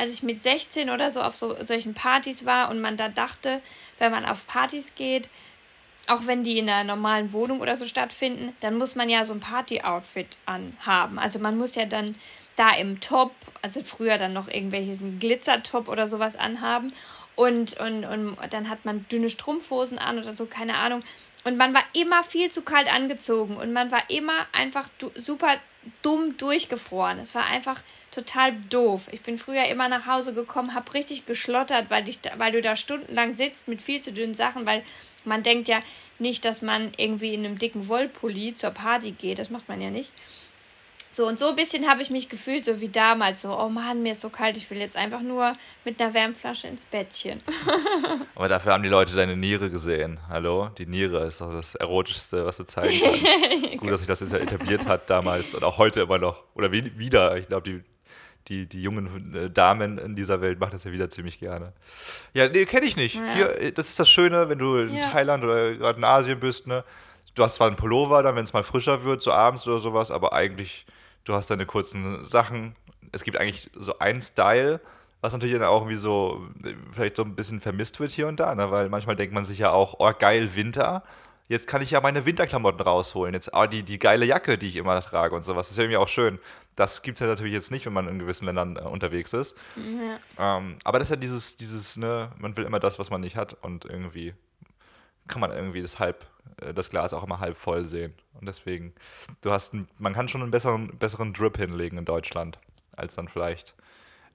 als 0.00 0.12
ich 0.14 0.22
mit 0.22 0.42
16 0.42 0.88
oder 0.88 1.10
so 1.10 1.20
auf 1.20 1.36
so, 1.36 1.54
solchen 1.62 1.92
Partys 1.92 2.46
war 2.46 2.70
und 2.70 2.80
man 2.80 2.96
da 2.96 3.08
dachte, 3.08 3.60
wenn 3.98 4.10
man 4.10 4.24
auf 4.24 4.46
Partys 4.46 4.94
geht, 4.94 5.28
auch 6.06 6.26
wenn 6.26 6.42
die 6.42 6.58
in 6.58 6.68
einer 6.68 6.84
normalen 6.84 7.32
Wohnung 7.32 7.60
oder 7.60 7.76
so 7.76 7.84
stattfinden, 7.86 8.56
dann 8.60 8.78
muss 8.78 8.96
man 8.96 9.10
ja 9.10 9.24
so 9.24 9.32
ein 9.34 9.40
Party-Outfit 9.40 10.38
anhaben. 10.46 11.18
Also 11.18 11.38
man 11.38 11.58
muss 11.58 11.74
ja 11.74 11.84
dann 11.84 12.16
da 12.56 12.70
im 12.70 13.00
Top, 13.00 13.32
also 13.62 13.82
früher 13.82 14.18
dann 14.18 14.32
noch 14.32 14.48
irgendwelchen 14.48 15.18
Glitzer-Top 15.18 15.88
oder 15.88 16.06
sowas 16.06 16.34
anhaben. 16.36 16.92
Und, 17.36 17.78
und, 17.78 18.04
und 18.04 18.36
dann 18.50 18.68
hat 18.68 18.84
man 18.84 19.06
dünne 19.08 19.30
Strumpfhosen 19.30 19.98
an 19.98 20.18
oder 20.18 20.34
so, 20.34 20.46
keine 20.46 20.76
Ahnung. 20.78 21.02
Und 21.44 21.56
man 21.56 21.74
war 21.74 21.84
immer 21.92 22.22
viel 22.22 22.50
zu 22.50 22.62
kalt 22.62 22.92
angezogen 22.92 23.56
und 23.56 23.72
man 23.72 23.92
war 23.92 24.02
immer 24.08 24.46
einfach 24.52 24.88
super 25.14 25.56
dumm 26.02 26.36
durchgefroren. 26.36 27.18
Es 27.18 27.34
war 27.34 27.46
einfach 27.46 27.80
total 28.10 28.52
doof. 28.68 29.08
Ich 29.12 29.22
bin 29.22 29.38
früher 29.38 29.66
immer 29.66 29.88
nach 29.88 30.06
Hause 30.06 30.34
gekommen, 30.34 30.74
habe 30.74 30.92
richtig 30.94 31.26
geschlottert, 31.26 31.90
weil, 31.90 32.08
ich, 32.08 32.18
weil 32.36 32.52
du 32.52 32.60
da 32.60 32.76
stundenlang 32.76 33.34
sitzt 33.34 33.68
mit 33.68 33.80
viel 33.82 34.00
zu 34.00 34.12
dünnen 34.12 34.34
Sachen, 34.34 34.66
weil 34.66 34.82
man 35.24 35.42
denkt 35.42 35.68
ja 35.68 35.82
nicht, 36.18 36.44
dass 36.44 36.62
man 36.62 36.92
irgendwie 36.96 37.34
in 37.34 37.44
einem 37.44 37.58
dicken 37.58 37.88
Wollpulli 37.88 38.54
zur 38.54 38.70
Party 38.70 39.12
geht. 39.12 39.38
Das 39.38 39.50
macht 39.50 39.68
man 39.68 39.80
ja 39.80 39.90
nicht. 39.90 40.10
So 41.12 41.26
und 41.26 41.38
so 41.38 41.48
ein 41.48 41.56
bisschen 41.56 41.88
habe 41.88 42.02
ich 42.02 42.10
mich 42.10 42.28
gefühlt, 42.28 42.64
so 42.64 42.80
wie 42.80 42.88
damals, 42.88 43.42
so, 43.42 43.58
oh 43.58 43.68
Mann, 43.68 44.02
mir 44.02 44.12
ist 44.12 44.20
so 44.20 44.30
kalt, 44.30 44.56
ich 44.56 44.70
will 44.70 44.78
jetzt 44.78 44.96
einfach 44.96 45.22
nur 45.22 45.54
mit 45.84 46.00
einer 46.00 46.14
Wärmflasche 46.14 46.68
ins 46.68 46.84
Bettchen. 46.84 47.40
Aber 48.36 48.48
dafür 48.48 48.72
haben 48.72 48.84
die 48.84 48.88
Leute 48.88 49.16
deine 49.16 49.36
Niere 49.36 49.70
gesehen. 49.70 50.20
Hallo? 50.28 50.68
Die 50.78 50.86
Niere 50.86 51.26
ist 51.26 51.40
doch 51.40 51.52
das 51.52 51.74
Erotischste, 51.74 52.46
was 52.46 52.58
du 52.58 52.64
zeigen 52.64 53.00
kannst. 53.02 53.78
Gut, 53.78 53.90
dass 53.90 54.00
sich 54.00 54.08
das 54.08 54.22
etabliert 54.22 54.86
hat 54.86 55.10
damals 55.10 55.54
und 55.54 55.64
auch 55.64 55.78
heute 55.78 56.00
immer 56.02 56.18
noch. 56.18 56.44
Oder 56.54 56.70
wie, 56.70 56.96
wieder. 56.96 57.36
Ich 57.36 57.48
glaube, 57.48 57.68
die 57.68 57.82
die, 58.48 58.66
die 58.66 58.82
jungen 58.82 59.34
äh, 59.34 59.50
Damen 59.50 59.98
in 59.98 60.16
dieser 60.16 60.40
Welt 60.40 60.58
machen 60.60 60.72
das 60.72 60.84
ja 60.84 60.92
wieder 60.92 61.10
ziemlich 61.10 61.38
gerne. 61.38 61.72
Ja, 62.34 62.48
nee, 62.48 62.64
kenne 62.64 62.86
ich 62.86 62.96
nicht. 62.96 63.16
Ja. 63.16 63.34
Hier, 63.34 63.60
äh, 63.60 63.72
das 63.72 63.88
ist 63.88 64.00
das 64.00 64.08
Schöne, 64.08 64.48
wenn 64.48 64.58
du 64.58 64.76
in 64.78 64.94
Ja. 64.94 65.10
Thailand 65.10 65.44
oder 65.44 65.74
gerade 65.74 65.98
in 65.98 66.04
Asien 66.04 66.40
bist, 66.40 66.66
ne? 66.66 66.84
Du 67.34 67.44
hast 67.44 67.56
zwar 67.56 67.68
einen 67.68 67.76
Pullover 67.76 68.22
dann, 68.22 68.34
wenn 68.34 68.44
es 68.44 68.52
mal 68.52 68.64
frischer 68.64 69.04
wird, 69.04 69.22
so 69.22 69.32
abends 69.32 69.66
oder 69.68 69.78
sowas, 69.78 70.10
aber 70.10 70.32
eigentlich, 70.32 70.84
du 71.30 71.36
hast 71.36 71.50
deine 71.50 71.66
kurzen 71.66 72.24
Sachen. 72.24 72.74
Es 73.12 73.24
gibt 73.24 73.36
eigentlich 73.36 73.70
so 73.74 73.98
einen 73.98 74.20
Style, 74.20 74.80
was 75.20 75.32
natürlich 75.32 75.54
dann 75.54 75.64
auch 75.64 75.82
irgendwie 75.82 75.96
so, 75.96 76.46
vielleicht 76.92 77.16
so 77.16 77.22
ein 77.22 77.34
bisschen 77.34 77.60
vermisst 77.60 78.00
wird 78.00 78.10
hier 78.10 78.28
und 78.28 78.40
da, 78.40 78.54
ne? 78.54 78.70
Weil 78.70 78.88
manchmal 78.88 79.16
denkt 79.16 79.34
man 79.34 79.44
sich 79.44 79.58
ja 79.58 79.70
auch, 79.70 79.96
oh 79.98 80.12
geil, 80.18 80.54
Winter. 80.54 81.02
Jetzt 81.48 81.66
kann 81.66 81.82
ich 81.82 81.90
ja 81.90 82.00
meine 82.00 82.26
Winterklamotten 82.26 82.80
rausholen. 82.80 83.34
Jetzt 83.34 83.52
ah, 83.54 83.66
die, 83.66 83.82
die 83.82 83.98
geile 83.98 84.24
Jacke, 84.24 84.56
die 84.56 84.68
ich 84.68 84.76
immer 84.76 85.00
trage 85.02 85.34
und 85.34 85.44
sowas. 85.44 85.66
Das 85.66 85.72
ist 85.72 85.78
ja 85.78 85.84
irgendwie 85.84 85.96
auch 85.96 86.08
schön. 86.08 86.38
Das 86.76 87.02
gibt 87.02 87.16
es 87.16 87.20
ja 87.20 87.26
natürlich 87.26 87.52
jetzt 87.52 87.72
nicht, 87.72 87.86
wenn 87.86 87.92
man 87.92 88.06
in 88.08 88.20
gewissen 88.20 88.44
Ländern 88.44 88.76
äh, 88.76 88.80
unterwegs 88.80 89.32
ist. 89.32 89.56
Ähm, 90.38 90.76
aber 90.84 90.98
das 91.00 91.06
ist 91.06 91.10
ja 91.10 91.16
dieses, 91.16 91.56
dieses, 91.56 91.96
ne, 91.96 92.30
man 92.38 92.56
will 92.56 92.64
immer 92.64 92.78
das, 92.78 92.98
was 93.00 93.10
man 93.10 93.20
nicht 93.20 93.36
hat 93.36 93.56
und 93.62 93.84
irgendwie 93.84 94.34
kann 95.30 95.40
man 95.40 95.52
irgendwie 95.52 95.82
das 95.82 95.98
halb, 95.98 96.26
äh, 96.60 96.74
das 96.74 96.90
Glas 96.90 97.14
auch 97.14 97.24
immer 97.24 97.40
halb 97.40 97.56
voll 97.56 97.84
sehen. 97.84 98.14
Und 98.38 98.46
deswegen, 98.46 98.94
du 99.40 99.50
hast, 99.50 99.72
man 99.98 100.12
kann 100.12 100.28
schon 100.28 100.42
einen 100.42 100.50
besseren, 100.50 100.98
besseren 100.98 101.32
Drip 101.32 101.56
hinlegen 101.56 101.98
in 101.98 102.04
Deutschland, 102.04 102.58
als 102.96 103.14
dann 103.14 103.28
vielleicht, 103.28 103.74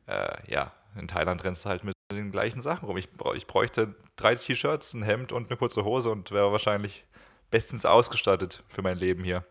äh, 0.08 0.52
ja, 0.52 0.72
in 0.98 1.08
Thailand 1.08 1.44
rennst 1.44 1.66
du 1.66 1.70
halt 1.70 1.84
mit 1.84 1.96
den 2.12 2.32
gleichen 2.32 2.62
Sachen 2.62 2.86
rum. 2.88 2.98
Ich, 2.98 3.10
ich 3.36 3.48
bräuchte 3.48 3.96
drei 4.16 4.36
T-Shirts, 4.36 4.94
ein 4.94 5.04
Hemd 5.04 5.32
und 5.32 5.48
eine 5.48 5.58
kurze 5.58 5.84
Hose 5.84 6.10
und 6.10 6.32
wäre 6.32 6.52
wahrscheinlich 6.52 7.04
bestens 7.52 7.86
ausgestattet 7.86 8.64
für 8.70 8.82
mein 8.82 8.98
Leben 8.98 9.24
hier. 9.24 9.44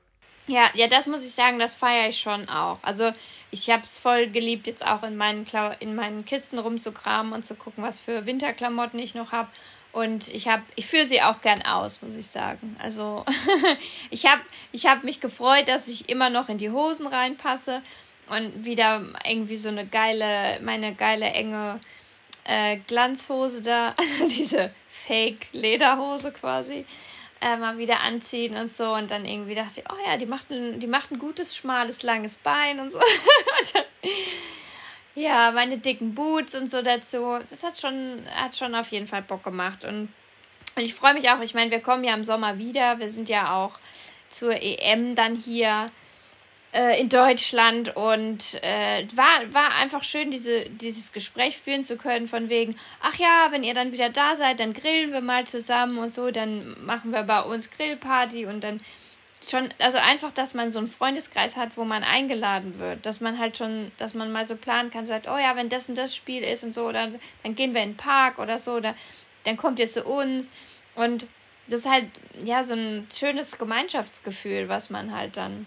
Ja, 0.47 0.69
ja, 0.75 0.89
das 0.89 1.07
muss 1.07 1.25
ich 1.25 1.33
sagen, 1.33 1.59
das 1.59 1.75
feiere 1.75 2.09
ich 2.11 2.19
schon 2.19 2.49
auch. 2.51 2.79
Also 2.83 3.13
ich 3.51 3.71
habe 3.71 3.83
es 3.85 3.99
voll 3.99 4.29
geliebt, 4.29 4.67
jetzt 4.67 4.87
auch 4.87 5.03
in 5.03 5.17
meinen, 5.17 5.47
in 5.81 5.95
meinen 5.95 6.27
Kisten 6.27 6.59
rumzukramen 6.59 7.33
und 7.33 7.47
zu 7.47 7.55
gucken, 7.55 7.83
was 7.83 7.99
für 7.99 8.27
Winterklamotten 8.27 8.99
ich 8.99 9.15
noch 9.15 9.33
habe. 9.33 9.49
Und 9.95 10.27
ich 10.35 10.49
habe, 10.49 10.65
ich 10.75 10.87
führe 10.87 11.07
sie 11.07 11.23
auch 11.23 11.41
gern 11.41 11.63
aus, 11.63 12.03
muss 12.03 12.15
ich 12.15 12.27
sagen. 12.27 12.77
Also 12.83 13.25
ich 14.11 14.27
habe 14.27 14.43
ich 14.73 14.87
hab 14.87 15.05
mich 15.05 15.21
gefreut, 15.21 15.69
dass 15.69 15.87
ich 15.87 16.09
immer 16.09 16.31
noch 16.31 16.49
in 16.49 16.59
die 16.59 16.71
Hosen 16.71 17.07
reinpasse 17.07 17.81
und 18.29 18.65
wieder 18.65 19.05
irgendwie 19.25 19.57
so 19.57 19.69
eine 19.69 19.87
geile, 19.87 20.59
meine 20.63 20.97
geile 20.97 21.27
enge 21.27 21.79
äh, 22.43 22.79
Glanzhose 22.89 23.63
da, 23.63 23.95
also 23.97 24.29
diese 24.29 24.75
Fake-Lederhose 24.89 26.33
quasi, 26.33 26.87
äh, 27.41 27.57
mal 27.57 27.79
wieder 27.79 28.01
anziehen 28.01 28.57
und 28.57 28.73
so. 28.73 28.95
Und 28.95 29.13
dann 29.13 29.25
irgendwie 29.25 29.55
dachte 29.55 29.81
ich, 29.81 29.85
oh 29.93 30.11
ja, 30.11 30.17
die 30.17 30.27
macht 30.27 30.51
ein, 30.51 30.81
die 30.81 30.89
macht 30.89 31.13
ein 31.13 31.21
gutes, 31.21 31.55
schmales, 31.55 32.03
langes 32.03 32.37
Bein 32.37 32.81
und 32.81 32.91
so. 32.91 32.99
Und 33.61 33.75
dann, 33.75 33.85
ja, 35.15 35.51
meine 35.53 35.79
dicken 35.79 36.15
Boots 36.15 36.55
und 36.55 36.71
so 36.71 36.83
dazu. 36.83 37.39
Das 37.51 37.63
hat 37.63 37.79
schon, 37.79 38.23
hat 38.35 38.57
schon 38.57 38.75
auf 38.75 38.89
jeden 38.89 39.07
Fall 39.07 39.23
Bock 39.23 39.45
gemacht. 39.45 39.85
Und, 39.85 40.09
ich 40.77 40.95
freue 40.95 41.15
mich 41.15 41.31
auch, 41.31 41.41
ich 41.41 41.55
meine, 41.55 41.71
wir 41.71 41.81
kommen 41.81 42.03
ja 42.03 42.15
im 42.15 42.25
Sommer 42.25 42.59
wieder. 42.59 42.99
Wir 42.99 43.09
sind 43.09 43.29
ja 43.29 43.55
auch 43.55 43.79
zur 44.29 44.61
EM 44.61 45.15
dann 45.15 45.37
hier 45.37 45.91
äh, 46.73 47.01
in 47.01 47.09
Deutschland 47.09 47.95
und 47.95 48.59
äh, 48.63 49.07
war, 49.15 49.55
war 49.55 49.77
einfach 49.77 50.03
schön, 50.03 50.33
diese, 50.33 50.69
dieses 50.69 51.13
Gespräch 51.13 51.59
führen 51.59 51.85
zu 51.85 51.97
können, 51.97 52.27
von 52.27 52.49
wegen, 52.49 52.77
ach 53.01 53.15
ja, 53.15 53.47
wenn 53.51 53.63
ihr 53.63 53.75
dann 53.75 53.93
wieder 53.93 54.11
da 54.11 54.35
seid, 54.35 54.59
dann 54.59 54.73
grillen 54.73 55.13
wir 55.13 55.21
mal 55.21 55.47
zusammen 55.47 55.99
und 55.99 56.13
so, 56.13 56.33
dann 56.33 56.85
machen 56.85 57.13
wir 57.13 57.23
bei 57.23 57.41
uns 57.43 57.71
Grillparty 57.71 58.47
und 58.47 58.65
dann 58.65 58.81
schon, 59.51 59.69
also 59.79 59.99
einfach, 59.99 60.31
dass 60.31 60.55
man 60.55 60.71
so 60.71 60.79
einen 60.79 60.89
Freundeskreis 60.89 61.57
hat, 61.57 61.77
wo 61.77 61.85
man 61.85 62.05
eingeladen 62.05 62.79
wird, 62.79 63.05
dass 63.07 63.21
man 63.21 63.39
halt 63.39 63.57
schon, 63.57 63.93
dass 63.97 64.15
man 64.15 64.33
mal 64.33 64.47
so 64.47 64.57
planen 64.57 64.91
kann, 64.91 65.07
sagt, 65.07 65.27
oh 65.29 65.39
ja, 65.39 65.57
wenn 65.57 65.69
das 65.69 65.89
und 65.89 65.97
das 65.97 66.15
Spiel 66.15 66.43
ist 66.43 66.65
und 66.65 66.75
so, 66.75 66.93
dann, 66.93 67.19
dann 67.43 67.55
gehen 67.55 67.75
wir 67.75 67.83
in 67.83 67.91
den 67.91 67.97
Park 67.97 68.39
oder 68.39 68.59
so, 68.59 68.73
oder 68.73 68.95
dann 69.45 69.57
kommt 69.57 69.79
ihr 69.79 69.91
zu 69.91 70.05
uns 70.05 70.53
und 70.95 71.27
das 71.67 71.81
ist 71.81 71.91
halt, 71.91 72.07
ja, 72.45 72.63
so 72.63 72.75
ein 72.75 73.07
schönes 73.15 73.57
Gemeinschaftsgefühl, 73.59 74.69
was 74.69 74.91
man 74.91 75.17
halt 75.17 75.37
dann 75.37 75.67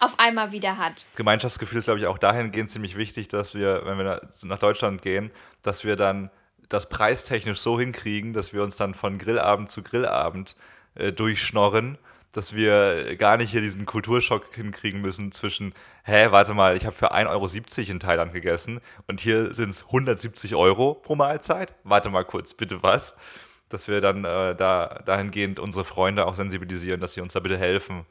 auf 0.00 0.18
einmal 0.18 0.52
wieder 0.52 0.78
hat. 0.78 1.04
Gemeinschaftsgefühl 1.16 1.78
ist, 1.78 1.84
glaube 1.84 2.00
ich, 2.00 2.06
auch 2.06 2.18
dahingehend 2.18 2.70
ziemlich 2.70 2.96
wichtig, 2.96 3.28
dass 3.28 3.54
wir, 3.54 3.82
wenn 3.84 3.98
wir 3.98 4.04
na- 4.04 4.48
nach 4.48 4.58
Deutschland 4.58 5.02
gehen, 5.02 5.30
dass 5.62 5.84
wir 5.84 5.96
dann 5.96 6.30
das 6.68 6.88
preistechnisch 6.88 7.58
so 7.58 7.78
hinkriegen, 7.80 8.32
dass 8.32 8.52
wir 8.52 8.62
uns 8.62 8.76
dann 8.76 8.94
von 8.94 9.18
Grillabend 9.18 9.70
zu 9.70 9.82
Grillabend 9.82 10.54
äh, 10.94 11.12
durchschnorren, 11.12 11.98
dass 12.32 12.54
wir 12.54 13.16
gar 13.16 13.36
nicht 13.36 13.50
hier 13.50 13.60
diesen 13.60 13.86
Kulturschock 13.86 14.54
hinkriegen 14.54 15.00
müssen 15.00 15.32
zwischen, 15.32 15.74
hä, 16.04 16.26
warte 16.30 16.54
mal, 16.54 16.76
ich 16.76 16.84
habe 16.84 16.94
für 16.94 17.14
1,70 17.14 17.28
Euro 17.80 17.90
in 17.90 18.00
Thailand 18.00 18.32
gegessen 18.32 18.80
und 19.06 19.20
hier 19.20 19.54
sind 19.54 19.70
es 19.70 19.86
170 19.86 20.54
Euro 20.54 20.94
pro 20.94 21.16
Mahlzeit. 21.16 21.74
Warte 21.84 22.10
mal 22.10 22.24
kurz, 22.24 22.54
bitte 22.54 22.82
was? 22.82 23.16
Dass 23.68 23.88
wir 23.88 24.00
dann 24.00 24.24
äh, 24.24 24.54
da 24.54 25.00
dahingehend 25.04 25.58
unsere 25.58 25.84
Freunde 25.84 26.26
auch 26.26 26.34
sensibilisieren, 26.34 27.00
dass 27.00 27.14
sie 27.14 27.20
uns 27.20 27.32
da 27.32 27.40
bitte 27.40 27.58
helfen, 27.58 28.04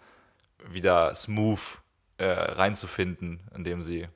wieder 0.67 1.13
smooth 1.15 1.79
äh, 2.17 2.25
reinzufinden, 2.25 3.39
indem 3.55 3.83
sie 3.83 4.07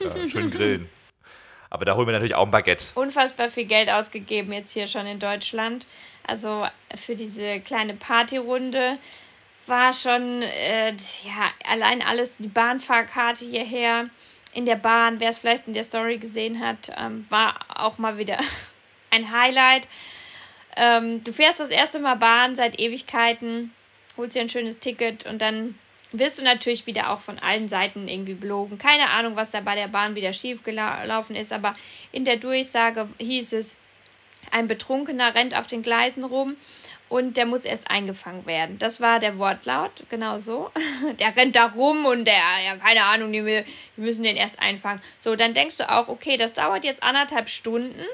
äh, 0.00 0.28
schön 0.28 0.50
grillen. 0.50 0.88
Aber 1.70 1.84
da 1.84 1.96
holen 1.96 2.06
wir 2.06 2.12
natürlich 2.12 2.34
auch 2.34 2.44
ein 2.44 2.50
Baguette. 2.50 2.86
Unfassbar 2.94 3.48
viel 3.48 3.66
Geld 3.66 3.90
ausgegeben 3.90 4.52
jetzt 4.52 4.72
hier 4.72 4.86
schon 4.86 5.06
in 5.06 5.18
Deutschland. 5.18 5.86
Also 6.26 6.66
für 6.94 7.16
diese 7.16 7.60
kleine 7.60 7.94
Partyrunde 7.94 8.98
war 9.68 9.92
schon, 9.92 10.42
äh, 10.42 10.90
ja, 10.90 11.50
allein 11.68 12.02
alles, 12.02 12.36
die 12.38 12.48
Bahnfahrkarte 12.48 13.44
hierher 13.44 14.08
in 14.52 14.66
der 14.66 14.76
Bahn, 14.76 15.20
wer 15.20 15.30
es 15.30 15.38
vielleicht 15.38 15.66
in 15.66 15.74
der 15.74 15.84
Story 15.84 16.18
gesehen 16.18 16.60
hat, 16.60 16.90
ähm, 16.96 17.24
war 17.30 17.54
auch 17.74 17.98
mal 17.98 18.18
wieder 18.18 18.38
ein 19.10 19.30
Highlight. 19.30 19.88
Ähm, 20.76 21.22
du 21.24 21.32
fährst 21.32 21.60
das 21.60 21.70
erste 21.70 21.98
Mal 21.98 22.16
Bahn 22.16 22.56
seit 22.56 22.80
Ewigkeiten, 22.80 23.72
holst 24.16 24.34
dir 24.34 24.40
ein 24.40 24.48
schönes 24.48 24.78
Ticket 24.78 25.26
und 25.26 25.40
dann 25.42 25.78
wirst 26.12 26.38
du 26.38 26.44
natürlich 26.44 26.86
wieder 26.86 27.10
auch 27.10 27.18
von 27.18 27.38
allen 27.38 27.68
Seiten 27.68 28.08
irgendwie 28.08 28.34
belogen. 28.34 28.78
Keine 28.78 29.10
Ahnung, 29.10 29.36
was 29.36 29.50
da 29.50 29.60
bei 29.60 29.74
der 29.74 29.88
Bahn 29.88 30.14
wieder 30.14 30.32
schief 30.32 30.62
gelaufen 30.62 31.36
ist, 31.36 31.52
aber 31.52 31.76
in 32.12 32.24
der 32.24 32.36
Durchsage 32.36 33.08
hieß 33.18 33.52
es, 33.54 33.76
ein 34.52 34.68
Betrunkener 34.68 35.34
rennt 35.34 35.56
auf 35.56 35.66
den 35.66 35.82
Gleisen 35.82 36.24
rum 36.24 36.56
und 37.08 37.36
der 37.36 37.46
muss 37.46 37.64
erst 37.64 37.90
eingefangen 37.90 38.46
werden. 38.46 38.78
Das 38.78 39.00
war 39.00 39.20
der 39.20 39.38
Wortlaut, 39.38 39.92
genau 40.08 40.38
so. 40.38 40.70
Der 41.20 41.36
rennt 41.36 41.54
da 41.54 41.66
rum 41.66 42.04
und 42.04 42.24
der, 42.24 42.34
ja, 42.34 42.76
keine 42.76 43.04
Ahnung, 43.04 43.32
die, 43.32 43.42
die 43.42 44.00
müssen 44.00 44.24
den 44.24 44.36
erst 44.36 44.58
einfangen. 44.58 45.00
So, 45.20 45.36
dann 45.36 45.54
denkst 45.54 45.76
du 45.76 45.88
auch, 45.88 46.08
okay, 46.08 46.36
das 46.36 46.52
dauert 46.52 46.84
jetzt 46.84 47.02
anderthalb 47.02 47.48
Stunden, 47.48 48.04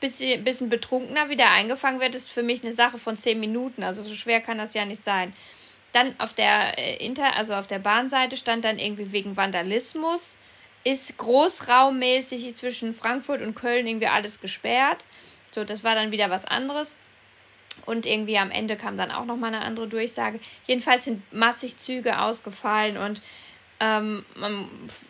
bis, 0.00 0.18
bis 0.18 0.60
ein 0.60 0.68
Betrunkener 0.68 1.28
wieder 1.28 1.50
eingefangen 1.50 2.00
wird. 2.00 2.14
Das 2.14 2.22
ist 2.22 2.30
für 2.30 2.44
mich 2.44 2.62
eine 2.62 2.72
Sache 2.72 2.98
von 2.98 3.16
zehn 3.16 3.40
Minuten. 3.40 3.82
Also 3.82 4.02
so 4.02 4.14
schwer 4.14 4.40
kann 4.40 4.58
das 4.58 4.74
ja 4.74 4.84
nicht 4.84 5.02
sein. 5.02 5.32
Dann 5.92 6.14
auf 6.18 6.32
der 6.32 6.78
äh, 6.78 7.04
Inter, 7.04 7.36
also 7.36 7.54
auf 7.54 7.66
der 7.66 7.78
Bahnseite 7.78 8.36
stand 8.36 8.64
dann 8.64 8.78
irgendwie 8.78 9.12
wegen 9.12 9.36
Vandalismus. 9.36 10.36
Ist 10.84 11.18
großraummäßig 11.18 12.54
zwischen 12.54 12.94
Frankfurt 12.94 13.40
und 13.40 13.56
Köln 13.56 13.88
irgendwie 13.88 14.06
alles 14.06 14.40
gesperrt. 14.40 15.04
So, 15.50 15.64
das 15.64 15.82
war 15.82 15.96
dann 15.96 16.12
wieder 16.12 16.30
was 16.30 16.44
anderes. 16.44 16.94
Und 17.84 18.06
irgendwie 18.06 18.38
am 18.38 18.50
Ende 18.50 18.76
kam 18.76 18.96
dann 18.96 19.10
auch 19.10 19.24
nochmal 19.24 19.54
eine 19.54 19.64
andere 19.64 19.86
Durchsage. 19.86 20.40
Jedenfalls 20.66 21.04
sind 21.04 21.32
massig 21.32 21.78
Züge 21.78 22.20
ausgefallen 22.20 22.96
und 22.96 23.20
ähm, 23.78 24.24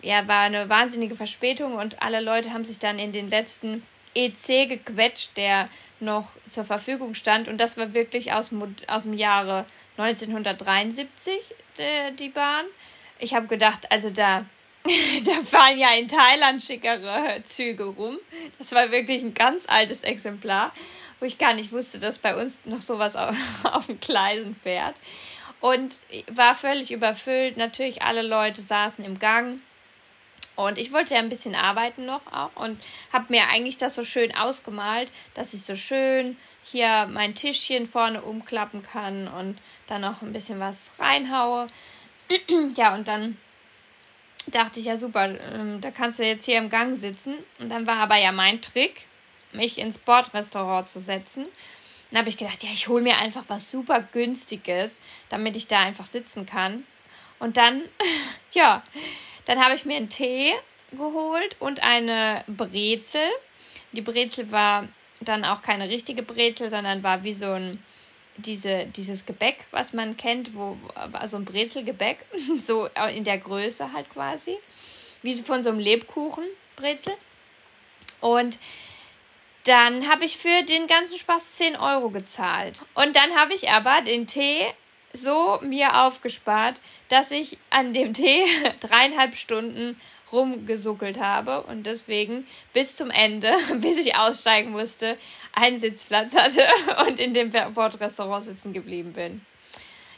ja, 0.02 0.26
war 0.26 0.42
eine 0.42 0.68
wahnsinnige 0.68 1.14
Verspätung 1.14 1.74
und 1.74 2.02
alle 2.02 2.20
Leute 2.20 2.52
haben 2.52 2.64
sich 2.64 2.78
dann 2.78 2.98
in 2.98 3.12
den 3.12 3.28
letzten 3.28 3.82
EC 4.16 4.68
gequetscht, 4.68 5.36
der 5.36 5.68
noch 6.00 6.30
zur 6.48 6.64
Verfügung 6.64 7.14
stand. 7.14 7.48
Und 7.48 7.58
das 7.58 7.76
war 7.76 7.94
wirklich 7.94 8.32
aus, 8.32 8.50
aus 8.88 9.02
dem 9.02 9.12
Jahre 9.12 9.66
1973 9.98 11.54
äh, 11.78 12.12
die 12.12 12.30
Bahn. 12.30 12.64
Ich 13.18 13.34
habe 13.34 13.46
gedacht, 13.46 13.90
also 13.90 14.10
da, 14.10 14.44
da 15.24 15.32
fahren 15.42 15.78
ja 15.78 15.94
in 15.98 16.08
Thailand 16.08 16.62
schickere 16.62 17.42
Züge 17.44 17.84
rum. 17.84 18.18
Das 18.58 18.72
war 18.72 18.90
wirklich 18.90 19.22
ein 19.22 19.34
ganz 19.34 19.66
altes 19.68 20.02
Exemplar, 20.02 20.72
wo 21.20 21.26
ich 21.26 21.38
gar 21.38 21.54
nicht 21.54 21.72
wusste, 21.72 21.98
dass 21.98 22.18
bei 22.18 22.36
uns 22.36 22.58
noch 22.64 22.80
sowas 22.80 23.16
auf, 23.16 23.34
auf 23.64 23.86
den 23.86 24.00
Gleisen 24.00 24.56
fährt. 24.62 24.94
Und 25.60 26.00
war 26.32 26.54
völlig 26.54 26.92
überfüllt. 26.92 27.56
Natürlich 27.56 28.02
alle 28.02 28.22
Leute 28.22 28.60
saßen 28.60 29.04
im 29.04 29.18
Gang. 29.18 29.60
Und 30.56 30.78
ich 30.78 30.92
wollte 30.92 31.14
ja 31.14 31.20
ein 31.20 31.28
bisschen 31.28 31.54
arbeiten 31.54 32.06
noch 32.06 32.22
auch 32.32 32.50
und 32.54 32.80
habe 33.12 33.26
mir 33.28 33.48
eigentlich 33.48 33.76
das 33.76 33.94
so 33.94 34.04
schön 34.04 34.34
ausgemalt, 34.34 35.12
dass 35.34 35.52
ich 35.52 35.62
so 35.62 35.76
schön 35.76 36.38
hier 36.64 37.06
mein 37.10 37.34
Tischchen 37.34 37.86
vorne 37.86 38.22
umklappen 38.22 38.82
kann 38.82 39.28
und 39.28 39.58
dann 39.86 40.00
noch 40.00 40.22
ein 40.22 40.32
bisschen 40.32 40.58
was 40.58 40.92
reinhaue. 40.98 41.68
ja, 42.74 42.94
und 42.94 43.06
dann 43.06 43.36
dachte 44.46 44.80
ich 44.80 44.86
ja 44.86 44.96
super, 44.96 45.28
ähm, 45.28 45.80
da 45.82 45.90
kannst 45.90 46.18
du 46.18 46.24
jetzt 46.24 46.46
hier 46.46 46.56
im 46.56 46.70
Gang 46.70 46.96
sitzen. 46.96 47.34
Und 47.60 47.68
dann 47.68 47.86
war 47.86 47.96
aber 47.96 48.16
ja 48.16 48.32
mein 48.32 48.62
Trick, 48.62 49.06
mich 49.56 49.78
ins 49.78 49.98
Bordrestaurant 49.98 50.88
zu 50.88 51.00
setzen. 51.00 51.46
Dann 52.10 52.20
habe 52.20 52.28
ich 52.28 52.36
gedacht, 52.36 52.62
ja, 52.62 52.70
ich 52.72 52.88
hole 52.88 53.02
mir 53.02 53.18
einfach 53.18 53.44
was 53.48 53.70
super 53.70 54.00
günstiges, 54.00 54.98
damit 55.28 55.56
ich 55.56 55.66
da 55.66 55.80
einfach 55.80 56.06
sitzen 56.06 56.46
kann. 56.46 56.84
Und 57.38 57.56
dann, 57.56 57.82
ja, 58.52 58.82
dann 59.44 59.62
habe 59.62 59.74
ich 59.74 59.84
mir 59.84 59.96
einen 59.96 60.08
Tee 60.08 60.52
geholt 60.92 61.56
und 61.58 61.82
eine 61.82 62.44
Brezel. 62.46 63.28
Die 63.92 64.02
Brezel 64.02 64.52
war 64.52 64.88
dann 65.20 65.44
auch 65.44 65.62
keine 65.62 65.88
richtige 65.88 66.22
Brezel, 66.22 66.70
sondern 66.70 67.02
war 67.02 67.24
wie 67.24 67.32
so 67.32 67.52
ein 67.52 67.82
diese, 68.38 68.86
dieses 68.86 69.24
Gebäck, 69.24 69.64
was 69.70 69.92
man 69.92 70.16
kennt, 70.16 70.54
wo 70.54 70.76
also 71.12 71.36
ein 71.36 71.44
Brezelgebäck, 71.44 72.18
so 72.58 72.88
in 73.14 73.24
der 73.24 73.38
Größe 73.38 73.92
halt 73.92 74.10
quasi, 74.10 74.56
wie 75.22 75.34
von 75.34 75.62
so 75.62 75.70
einem 75.70 75.78
Lebkuchenbrezel. 75.78 77.14
Und 78.20 78.58
dann 79.66 80.08
habe 80.08 80.24
ich 80.24 80.38
für 80.38 80.62
den 80.62 80.86
ganzen 80.86 81.18
Spaß 81.18 81.54
10 81.54 81.76
Euro 81.76 82.10
gezahlt. 82.10 82.82
Und 82.94 83.16
dann 83.16 83.34
habe 83.34 83.52
ich 83.52 83.68
aber 83.70 84.00
den 84.00 84.26
Tee 84.26 84.66
so 85.12 85.58
mir 85.62 86.04
aufgespart, 86.04 86.80
dass 87.08 87.30
ich 87.30 87.58
an 87.70 87.92
dem 87.92 88.14
Tee 88.14 88.44
dreieinhalb 88.80 89.34
Stunden 89.34 90.00
rumgesuckelt 90.32 91.18
habe 91.18 91.62
und 91.62 91.84
deswegen 91.84 92.46
bis 92.72 92.96
zum 92.96 93.10
Ende, 93.10 93.52
bis 93.80 93.96
ich 93.96 94.16
aussteigen 94.16 94.70
musste, 94.70 95.16
einen 95.52 95.78
Sitzplatz 95.78 96.34
hatte 96.36 96.62
und 97.06 97.18
in 97.18 97.34
dem 97.34 97.50
Bordrestaurant 97.74 98.44
sitzen 98.44 98.72
geblieben 98.72 99.12
bin. 99.12 99.44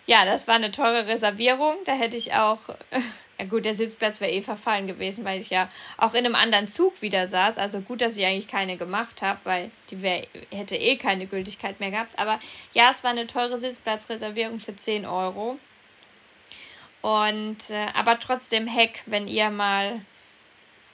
Ja, 0.08 0.24
das 0.24 0.48
war 0.48 0.54
eine 0.54 0.70
teure 0.70 1.06
Reservierung. 1.06 1.76
Da 1.84 1.92
hätte 1.92 2.16
ich 2.16 2.32
auch, 2.32 2.60
ja 3.38 3.44
gut, 3.44 3.66
der 3.66 3.74
Sitzplatz 3.74 4.22
wäre 4.22 4.32
eh 4.32 4.40
verfallen 4.40 4.86
gewesen, 4.86 5.22
weil 5.22 5.38
ich 5.38 5.50
ja 5.50 5.68
auch 5.98 6.14
in 6.14 6.24
einem 6.24 6.34
anderen 6.34 6.66
Zug 6.66 7.02
wieder 7.02 7.26
saß. 7.26 7.58
Also 7.58 7.82
gut, 7.82 8.00
dass 8.00 8.16
ich 8.16 8.24
eigentlich 8.24 8.48
keine 8.48 8.78
gemacht 8.78 9.20
habe, 9.20 9.38
weil 9.44 9.70
die 9.90 10.00
wär, 10.00 10.26
hätte 10.50 10.76
eh 10.76 10.96
keine 10.96 11.26
Gültigkeit 11.26 11.78
mehr 11.78 11.90
gehabt. 11.90 12.18
Aber 12.18 12.40
ja, 12.72 12.90
es 12.90 13.04
war 13.04 13.10
eine 13.10 13.26
teure 13.26 13.58
Sitzplatzreservierung 13.58 14.60
für 14.60 14.74
10 14.74 15.04
Euro. 15.04 15.58
Und 17.02 17.68
äh, 17.68 17.88
aber 17.92 18.18
trotzdem 18.18 18.66
Heck, 18.66 19.02
wenn 19.04 19.28
ihr 19.28 19.50
mal 19.50 20.00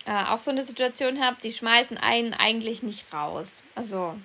äh, 0.06 0.24
auch 0.24 0.38
so 0.38 0.50
eine 0.50 0.64
Situation 0.64 1.24
habt, 1.24 1.44
die 1.44 1.52
schmeißen 1.52 1.98
einen 1.98 2.34
eigentlich 2.34 2.82
nicht 2.82 3.12
raus. 3.12 3.62
Also 3.76 4.16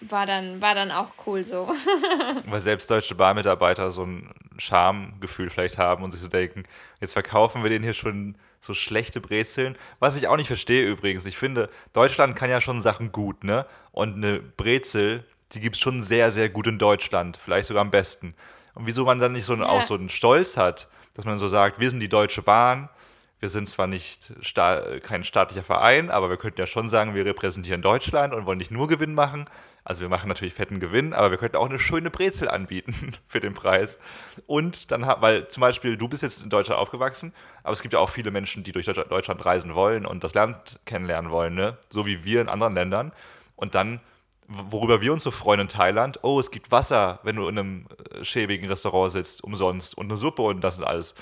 war 0.00 0.26
dann, 0.26 0.60
war 0.60 0.74
dann 0.74 0.90
auch 0.90 1.12
cool 1.26 1.44
so. 1.44 1.68
Weil 2.46 2.60
selbst 2.60 2.90
deutsche 2.90 3.14
Bahnmitarbeiter 3.14 3.90
so 3.90 4.04
ein 4.04 4.30
Schamgefühl 4.58 5.50
vielleicht 5.50 5.78
haben 5.78 6.04
und 6.04 6.12
sich 6.12 6.20
so 6.20 6.28
denken, 6.28 6.64
jetzt 7.00 7.14
verkaufen 7.14 7.62
wir 7.62 7.70
denen 7.70 7.84
hier 7.84 7.94
schon 7.94 8.36
so 8.60 8.74
schlechte 8.74 9.20
Brezeln. 9.20 9.76
Was 9.98 10.16
ich 10.16 10.28
auch 10.28 10.36
nicht 10.36 10.48
verstehe 10.48 10.86
übrigens. 10.86 11.24
Ich 11.24 11.36
finde, 11.36 11.70
Deutschland 11.92 12.36
kann 12.36 12.50
ja 12.50 12.60
schon 12.60 12.82
Sachen 12.82 13.12
gut, 13.12 13.44
ne? 13.44 13.66
Und 13.92 14.16
eine 14.16 14.40
Brezel, 14.40 15.24
die 15.52 15.60
gibt 15.60 15.76
es 15.76 15.80
schon 15.80 16.02
sehr, 16.02 16.32
sehr 16.32 16.48
gut 16.48 16.66
in 16.66 16.78
Deutschland. 16.78 17.36
Vielleicht 17.36 17.68
sogar 17.68 17.82
am 17.82 17.90
besten. 17.90 18.34
Und 18.74 18.86
wieso 18.86 19.04
man 19.04 19.20
dann 19.20 19.32
nicht 19.32 19.44
so 19.44 19.52
einen, 19.52 19.62
ja. 19.62 19.68
auch 19.68 19.82
so 19.82 19.94
einen 19.94 20.08
Stolz 20.08 20.56
hat, 20.56 20.88
dass 21.14 21.24
man 21.24 21.38
so 21.38 21.48
sagt, 21.48 21.80
wir 21.80 21.88
sind 21.88 22.00
die 22.00 22.08
Deutsche 22.08 22.42
Bahn, 22.42 22.90
wir 23.38 23.50
sind 23.50 23.68
zwar 23.68 23.86
nicht 23.86 24.32
sta 24.40 24.98
kein 25.00 25.22
staatlicher 25.22 25.62
Verein, 25.62 26.10
aber 26.10 26.30
wir 26.30 26.38
könnten 26.38 26.58
ja 26.58 26.66
schon 26.66 26.88
sagen, 26.88 27.14
wir 27.14 27.26
repräsentieren 27.26 27.82
Deutschland 27.82 28.32
und 28.32 28.46
wollen 28.46 28.58
nicht 28.58 28.70
nur 28.70 28.88
Gewinn 28.88 29.14
machen. 29.14 29.46
Also 29.84 30.00
wir 30.00 30.08
machen 30.08 30.28
natürlich 30.28 30.54
fetten 30.54 30.80
Gewinn, 30.80 31.12
aber 31.12 31.30
wir 31.30 31.38
könnten 31.38 31.56
auch 31.56 31.68
eine 31.68 31.78
schöne 31.78 32.10
Brezel 32.10 32.48
anbieten 32.48 33.12
für 33.28 33.40
den 33.40 33.54
Preis. 33.54 33.98
Und 34.46 34.90
dann, 34.90 35.02
weil 35.02 35.48
zum 35.48 35.60
Beispiel 35.60 35.96
du 35.96 36.08
bist 36.08 36.22
jetzt 36.22 36.42
in 36.42 36.50
Deutschland 36.50 36.80
aufgewachsen, 36.80 37.32
aber 37.62 37.72
es 37.72 37.82
gibt 37.82 37.92
ja 37.92 38.00
auch 38.00 38.08
viele 38.08 38.30
Menschen, 38.30 38.64
die 38.64 38.72
durch 38.72 38.86
Deutschland 38.86 39.44
reisen 39.44 39.74
wollen 39.74 40.06
und 40.06 40.24
das 40.24 40.34
Land 40.34 40.80
kennenlernen 40.86 41.30
wollen, 41.30 41.54
ne? 41.54 41.76
so 41.90 42.06
wie 42.06 42.24
wir 42.24 42.40
in 42.40 42.48
anderen 42.48 42.74
Ländern. 42.74 43.12
Und 43.54 43.74
dann 43.74 44.00
worüber 44.48 45.00
wir 45.00 45.12
uns 45.12 45.24
so 45.24 45.30
freuen 45.30 45.60
in 45.60 45.68
Thailand, 45.68 46.20
oh, 46.22 46.38
es 46.38 46.50
gibt 46.50 46.70
Wasser, 46.70 47.20
wenn 47.22 47.36
du 47.36 47.48
in 47.48 47.58
einem 47.58 47.86
äh, 48.12 48.24
schäbigen 48.24 48.68
Restaurant 48.68 49.12
sitzt, 49.12 49.42
umsonst 49.42 49.96
und 49.96 50.06
eine 50.06 50.16
Suppe 50.16 50.42
und 50.42 50.60
das 50.60 50.78
und 50.78 50.84
alles. 50.84 51.14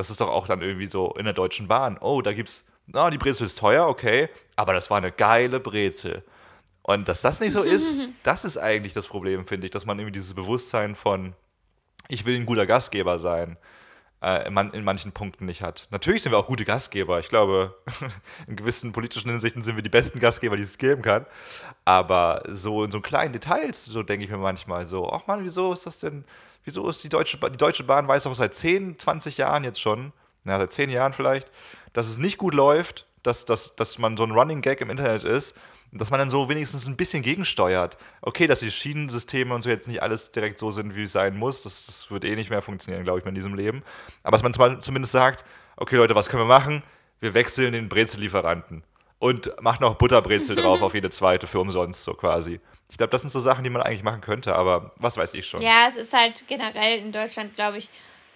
Das 0.00 0.08
ist 0.08 0.22
doch 0.22 0.30
auch 0.30 0.46
dann 0.46 0.62
irgendwie 0.62 0.86
so 0.86 1.12
in 1.18 1.26
der 1.26 1.34
Deutschen 1.34 1.68
Bahn. 1.68 1.98
Oh, 2.00 2.22
da 2.22 2.32
gibt's, 2.32 2.64
na, 2.86 3.06
oh, 3.06 3.10
die 3.10 3.18
Brezel 3.18 3.44
ist 3.44 3.58
teuer, 3.58 3.86
okay, 3.86 4.30
aber 4.56 4.72
das 4.72 4.88
war 4.88 4.96
eine 4.96 5.12
geile 5.12 5.60
Brezel. 5.60 6.24
Und 6.80 7.06
dass 7.06 7.20
das 7.20 7.38
nicht 7.38 7.52
so 7.52 7.62
ist, 7.62 7.98
das 8.22 8.46
ist 8.46 8.56
eigentlich 8.56 8.94
das 8.94 9.08
Problem, 9.08 9.44
finde 9.44 9.66
ich, 9.66 9.72
dass 9.72 9.84
man 9.84 9.98
irgendwie 9.98 10.14
dieses 10.14 10.32
Bewusstsein 10.32 10.94
von, 10.94 11.34
ich 12.08 12.24
will 12.24 12.34
ein 12.34 12.46
guter 12.46 12.64
Gastgeber 12.64 13.18
sein, 13.18 13.58
äh, 14.22 14.46
in, 14.48 14.84
manchen 14.84 15.12
Punkten 15.12 15.44
nicht 15.44 15.60
hat. 15.60 15.86
Natürlich 15.90 16.22
sind 16.22 16.32
wir 16.32 16.38
auch 16.38 16.46
gute 16.46 16.64
Gastgeber. 16.64 17.20
Ich 17.20 17.28
glaube, 17.28 17.76
in 18.46 18.56
gewissen 18.56 18.92
politischen 18.92 19.28
Hinsichten 19.30 19.62
sind 19.62 19.76
wir 19.76 19.82
die 19.82 19.90
besten 19.90 20.18
Gastgeber, 20.18 20.56
die 20.56 20.62
es 20.62 20.78
geben 20.78 21.02
kann. 21.02 21.26
Aber 21.84 22.42
so 22.48 22.84
in 22.84 22.90
so 22.90 23.02
kleinen 23.02 23.34
Details, 23.34 23.84
so 23.84 24.02
denke 24.02 24.24
ich 24.24 24.30
mir 24.30 24.38
manchmal 24.38 24.86
so, 24.86 25.12
ach 25.12 25.26
man, 25.26 25.44
wieso 25.44 25.74
ist 25.74 25.84
das 25.84 25.98
denn, 25.98 26.24
wieso 26.64 26.88
ist 26.88 27.02
die 27.04 27.08
Deutsche, 27.08 27.38
die 27.38 27.56
Deutsche 27.56 27.84
Bahn 27.84 28.08
weiß 28.08 28.26
auch 28.26 28.34
seit 28.34 28.54
10, 28.54 28.98
20 28.98 29.38
Jahren 29.38 29.64
jetzt 29.64 29.80
schon, 29.80 30.12
na, 30.44 30.58
seit 30.58 30.72
10 30.72 30.90
Jahren 30.90 31.12
vielleicht, 31.12 31.50
dass 31.92 32.08
es 32.08 32.18
nicht 32.18 32.38
gut 32.38 32.54
läuft, 32.54 33.06
dass, 33.22 33.44
dass, 33.44 33.76
dass 33.76 33.98
man 33.98 34.16
so 34.16 34.24
ein 34.24 34.30
Running 34.30 34.62
Gag 34.62 34.80
im 34.80 34.90
Internet 34.90 35.24
ist 35.24 35.54
dass 35.92 36.10
man 36.10 36.20
dann 36.20 36.30
so 36.30 36.48
wenigstens 36.48 36.86
ein 36.86 36.96
bisschen 36.96 37.22
gegensteuert. 37.22 37.96
Okay, 38.22 38.46
dass 38.46 38.60
die 38.60 38.70
Schienensysteme 38.70 39.54
und 39.54 39.62
so 39.62 39.70
jetzt 39.70 39.88
nicht 39.88 40.02
alles 40.02 40.30
direkt 40.30 40.58
so 40.58 40.70
sind, 40.70 40.94
wie 40.94 41.02
es 41.02 41.12
sein 41.12 41.36
muss, 41.36 41.62
das, 41.62 41.86
das 41.86 42.10
wird 42.10 42.24
eh 42.24 42.36
nicht 42.36 42.50
mehr 42.50 42.62
funktionieren, 42.62 43.04
glaube 43.04 43.20
ich, 43.20 43.26
in 43.26 43.34
diesem 43.34 43.54
Leben. 43.54 43.82
Aber 44.22 44.36
dass 44.36 44.58
man 44.58 44.80
zumindest 44.82 45.12
sagt, 45.12 45.44
okay 45.76 45.96
Leute, 45.96 46.14
was 46.14 46.28
können 46.28 46.42
wir 46.42 46.46
machen? 46.58 46.82
Wir 47.18 47.34
wechseln 47.34 47.72
den 47.72 47.88
Brezellieferanten 47.88 48.84
und 49.18 49.52
machen 49.60 49.82
noch 49.82 49.96
Butterbrezel 49.96 50.56
drauf 50.56 50.80
auf 50.82 50.94
jede 50.94 51.10
zweite 51.10 51.46
für 51.46 51.60
umsonst, 51.60 52.04
so 52.04 52.14
quasi. 52.14 52.60
Ich 52.90 52.98
glaube, 52.98 53.10
das 53.10 53.22
sind 53.22 53.30
so 53.30 53.40
Sachen, 53.40 53.64
die 53.64 53.70
man 53.70 53.82
eigentlich 53.82 54.02
machen 54.02 54.20
könnte, 54.20 54.54
aber 54.54 54.90
was 54.96 55.16
weiß 55.16 55.34
ich 55.34 55.46
schon. 55.46 55.62
Ja, 55.62 55.86
es 55.88 55.96
ist 55.96 56.12
halt 56.12 56.44
generell 56.48 56.98
in 56.98 57.12
Deutschland, 57.12 57.54
glaube 57.54 57.78
ich, 57.78 57.88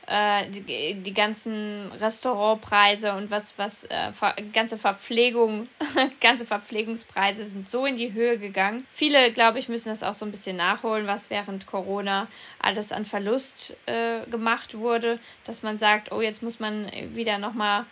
äh, 0.06 0.48
die, 0.50 0.94
die, 0.94 1.14
ganzen 1.14 1.90
Restaurantpreise 1.92 3.14
und 3.14 3.30
was, 3.30 3.56
was 3.56 3.84
äh, 3.84 4.12
ver 4.12 4.34
ganze 4.52 4.76
Verpflegung, 4.76 5.68
ganze 6.20 6.44
Verpflegungspreise 6.44 7.46
sind 7.46 7.70
so 7.70 7.86
in 7.86 7.96
die 7.96 8.12
Höhe 8.12 8.38
gegangen. 8.38 8.86
Viele, 8.92 9.32
glaube 9.32 9.58
ich, 9.58 9.68
müssen 9.68 9.88
das 9.88 10.02
auch 10.02 10.12
so 10.12 10.26
ein 10.26 10.30
bisschen 10.30 10.56
nachholen, 10.56 11.06
was 11.06 11.30
während 11.30 11.66
Corona 11.66 12.28
alles 12.58 12.92
an 12.92 13.06
Verlust 13.06 13.74
äh, 13.86 14.26
gemacht 14.30 14.76
wurde, 14.76 15.18
dass 15.44 15.62
man 15.62 15.78
sagt, 15.78 16.12
oh, 16.12 16.20
jetzt 16.20 16.42
muss 16.42 16.60
man 16.60 16.90
wieder 17.14 17.38
nochmal 17.38 17.86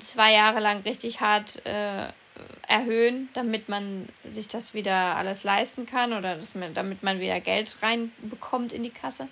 zwei 0.00 0.32
Jahre 0.32 0.58
lang 0.58 0.80
richtig 0.80 1.20
hart 1.20 1.64
äh, 1.64 2.08
erhöhen, 2.68 3.28
damit 3.32 3.68
man 3.68 4.08
sich 4.24 4.48
das 4.48 4.74
wieder 4.74 5.16
alles 5.16 5.44
leisten 5.44 5.86
kann 5.86 6.12
oder 6.12 6.36
dass 6.36 6.54
man, 6.54 6.74
damit 6.74 7.02
man 7.02 7.20
wieder 7.20 7.40
Geld 7.40 7.76
reinbekommt 7.82 8.72
in 8.72 8.82
die 8.82 8.90
Kasse. 8.90 9.28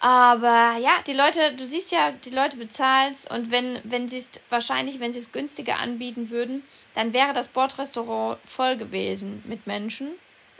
Aber 0.00 0.76
ja, 0.80 0.92
die 1.06 1.12
Leute, 1.12 1.54
du 1.56 1.64
siehst 1.64 1.92
ja, 1.92 2.12
die 2.12 2.30
Leute 2.30 2.56
bezahlen 2.56 3.12
es 3.12 3.26
und 3.26 3.50
wenn, 3.50 3.78
wenn 3.84 4.08
sie 4.08 4.16
es 4.16 4.30
wahrscheinlich, 4.48 4.98
wenn 4.98 5.12
sie 5.12 5.18
es 5.18 5.30
günstiger 5.30 5.78
anbieten 5.78 6.30
würden, 6.30 6.62
dann 6.94 7.12
wäre 7.12 7.34
das 7.34 7.48
Bordrestaurant 7.48 8.38
voll 8.44 8.76
gewesen 8.76 9.42
mit 9.46 9.66
Menschen. 9.66 10.12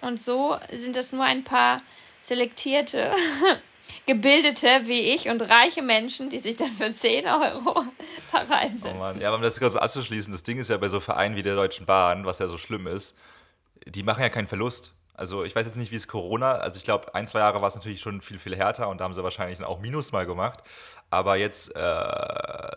Und 0.02 0.20
so 0.20 0.58
sind 0.70 0.94
das 0.94 1.12
nur 1.12 1.24
ein 1.24 1.42
paar 1.42 1.82
selektierte, 2.20 3.12
gebildete 4.06 4.66
wie 4.84 5.00
ich 5.14 5.28
und 5.28 5.42
reiche 5.42 5.82
Menschen, 5.82 6.30
die 6.30 6.38
sich 6.38 6.56
dann 6.56 6.70
für 6.70 6.92
10 6.92 7.26
Euro 7.26 7.84
da 8.32 8.38
reinsetzen. 8.38 8.96
Oh 8.96 8.98
Mann. 8.98 9.20
Ja, 9.20 9.28
aber 9.28 9.36
um 9.36 9.42
das 9.42 9.58
kurz 9.58 9.76
abzuschließen, 9.76 10.32
das 10.32 10.42
Ding 10.42 10.58
ist 10.58 10.70
ja 10.70 10.76
bei 10.76 10.88
so 10.88 11.00
Vereinen 11.00 11.36
wie 11.36 11.42
der 11.42 11.54
Deutschen 11.54 11.86
Bahn, 11.86 12.24
was 12.24 12.38
ja 12.38 12.48
so 12.48 12.58
schlimm 12.58 12.86
ist, 12.86 13.16
die 13.86 14.02
machen 14.02 14.22
ja 14.22 14.28
keinen 14.28 14.48
Verlust. 14.48 14.94
Also 15.14 15.44
ich 15.44 15.54
weiß 15.54 15.66
jetzt 15.66 15.76
nicht, 15.76 15.92
wie 15.92 15.96
es 15.96 16.08
Corona, 16.08 16.52
also 16.54 16.78
ich 16.78 16.84
glaube, 16.84 17.14
ein, 17.14 17.28
zwei 17.28 17.40
Jahre 17.40 17.60
war 17.60 17.68
es 17.68 17.74
natürlich 17.74 18.00
schon 18.00 18.22
viel, 18.22 18.38
viel 18.38 18.56
härter 18.56 18.88
und 18.88 18.98
da 18.98 19.04
haben 19.04 19.12
sie 19.12 19.22
wahrscheinlich 19.22 19.58
dann 19.58 19.66
auch 19.66 19.80
Minus 19.80 20.12
mal 20.12 20.24
gemacht. 20.24 20.62
Aber 21.10 21.36
jetzt 21.36 21.76
äh, 21.76 22.70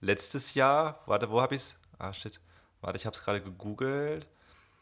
letztes 0.00 0.54
Jahr, 0.54 1.00
warte, 1.06 1.30
wo 1.30 1.42
habe 1.42 1.54
ich 1.54 1.60
es? 1.60 1.76
Ah, 1.98 2.12
shit. 2.12 2.40
Warte, 2.80 2.96
ich 2.96 3.06
habe 3.06 3.14
es 3.14 3.22
gerade 3.22 3.42
gegoogelt. 3.42 4.26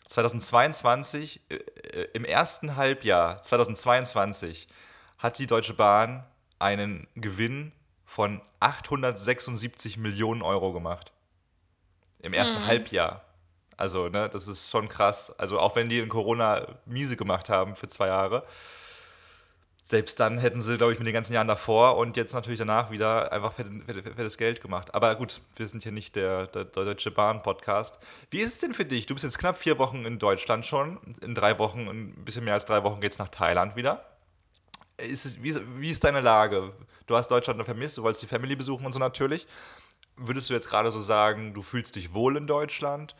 2022, 0.06 1.40
äh, 1.48 1.54
äh, 1.54 2.08
im 2.12 2.24
ersten 2.24 2.76
Halbjahr 2.76 3.40
2022 3.42 4.68
hat 5.22 5.38
die 5.38 5.46
Deutsche 5.46 5.72
Bahn 5.72 6.24
einen 6.58 7.06
Gewinn 7.14 7.70
von 8.04 8.42
876 8.58 9.96
Millionen 9.96 10.42
Euro 10.42 10.72
gemacht. 10.72 11.12
Im 12.20 12.34
ersten 12.34 12.58
hm. 12.58 12.66
Halbjahr. 12.66 13.24
Also, 13.76 14.08
ne, 14.08 14.28
das 14.28 14.48
ist 14.48 14.70
schon 14.70 14.88
krass. 14.88 15.36
Also, 15.38 15.58
auch 15.60 15.76
wenn 15.76 15.88
die 15.88 16.00
in 16.00 16.08
Corona 16.08 16.66
miese 16.86 17.16
gemacht 17.16 17.48
haben 17.48 17.76
für 17.76 17.88
zwei 17.88 18.08
Jahre, 18.08 18.44
selbst 19.84 20.18
dann 20.20 20.38
hätten 20.38 20.62
sie, 20.62 20.76
glaube 20.76 20.92
ich, 20.92 20.98
mit 20.98 21.06
den 21.06 21.14
ganzen 21.14 21.34
Jahren 21.34 21.48
davor 21.48 21.96
und 21.96 22.16
jetzt 22.16 22.32
natürlich 22.32 22.58
danach 22.58 22.90
wieder 22.90 23.30
einfach 23.32 23.52
fettes, 23.52 23.72
fettes 23.86 24.38
Geld 24.38 24.60
gemacht. 24.60 24.94
Aber 24.94 25.14
gut, 25.16 25.40
wir 25.56 25.68
sind 25.68 25.82
hier 25.82 25.92
nicht 25.92 26.16
der, 26.16 26.46
der, 26.48 26.64
der 26.64 26.84
Deutsche 26.84 27.10
Bahn-Podcast. 27.10 27.98
Wie 28.30 28.38
ist 28.38 28.54
es 28.54 28.58
denn 28.60 28.74
für 28.74 28.84
dich? 28.84 29.06
Du 29.06 29.14
bist 29.14 29.24
jetzt 29.24 29.38
knapp 29.38 29.56
vier 29.56 29.78
Wochen 29.78 30.04
in 30.04 30.18
Deutschland 30.18 30.66
schon. 30.66 30.98
In 31.20 31.34
drei 31.34 31.58
Wochen, 31.58 31.88
ein 31.88 32.24
bisschen 32.24 32.44
mehr 32.44 32.54
als 32.54 32.64
drei 32.64 32.84
Wochen 32.84 33.00
geht 33.00 33.12
es 33.12 33.18
nach 33.18 33.28
Thailand 33.28 33.76
wieder. 33.76 34.11
Ist 34.96 35.26
es, 35.26 35.42
wie, 35.42 35.54
wie 35.78 35.90
ist 35.90 36.04
deine 36.04 36.20
Lage? 36.20 36.72
Du 37.06 37.16
hast 37.16 37.28
Deutschland 37.28 37.62
vermisst, 37.64 37.98
du 37.98 38.02
wolltest 38.02 38.22
die 38.22 38.26
Family 38.26 38.56
besuchen 38.56 38.86
und 38.86 38.92
so 38.92 38.98
natürlich. 38.98 39.46
Würdest 40.16 40.50
du 40.50 40.54
jetzt 40.54 40.68
gerade 40.68 40.90
so 40.92 41.00
sagen, 41.00 41.54
du 41.54 41.62
fühlst 41.62 41.96
dich 41.96 42.12
wohl 42.12 42.36
in 42.36 42.46
Deutschland? 42.46 43.16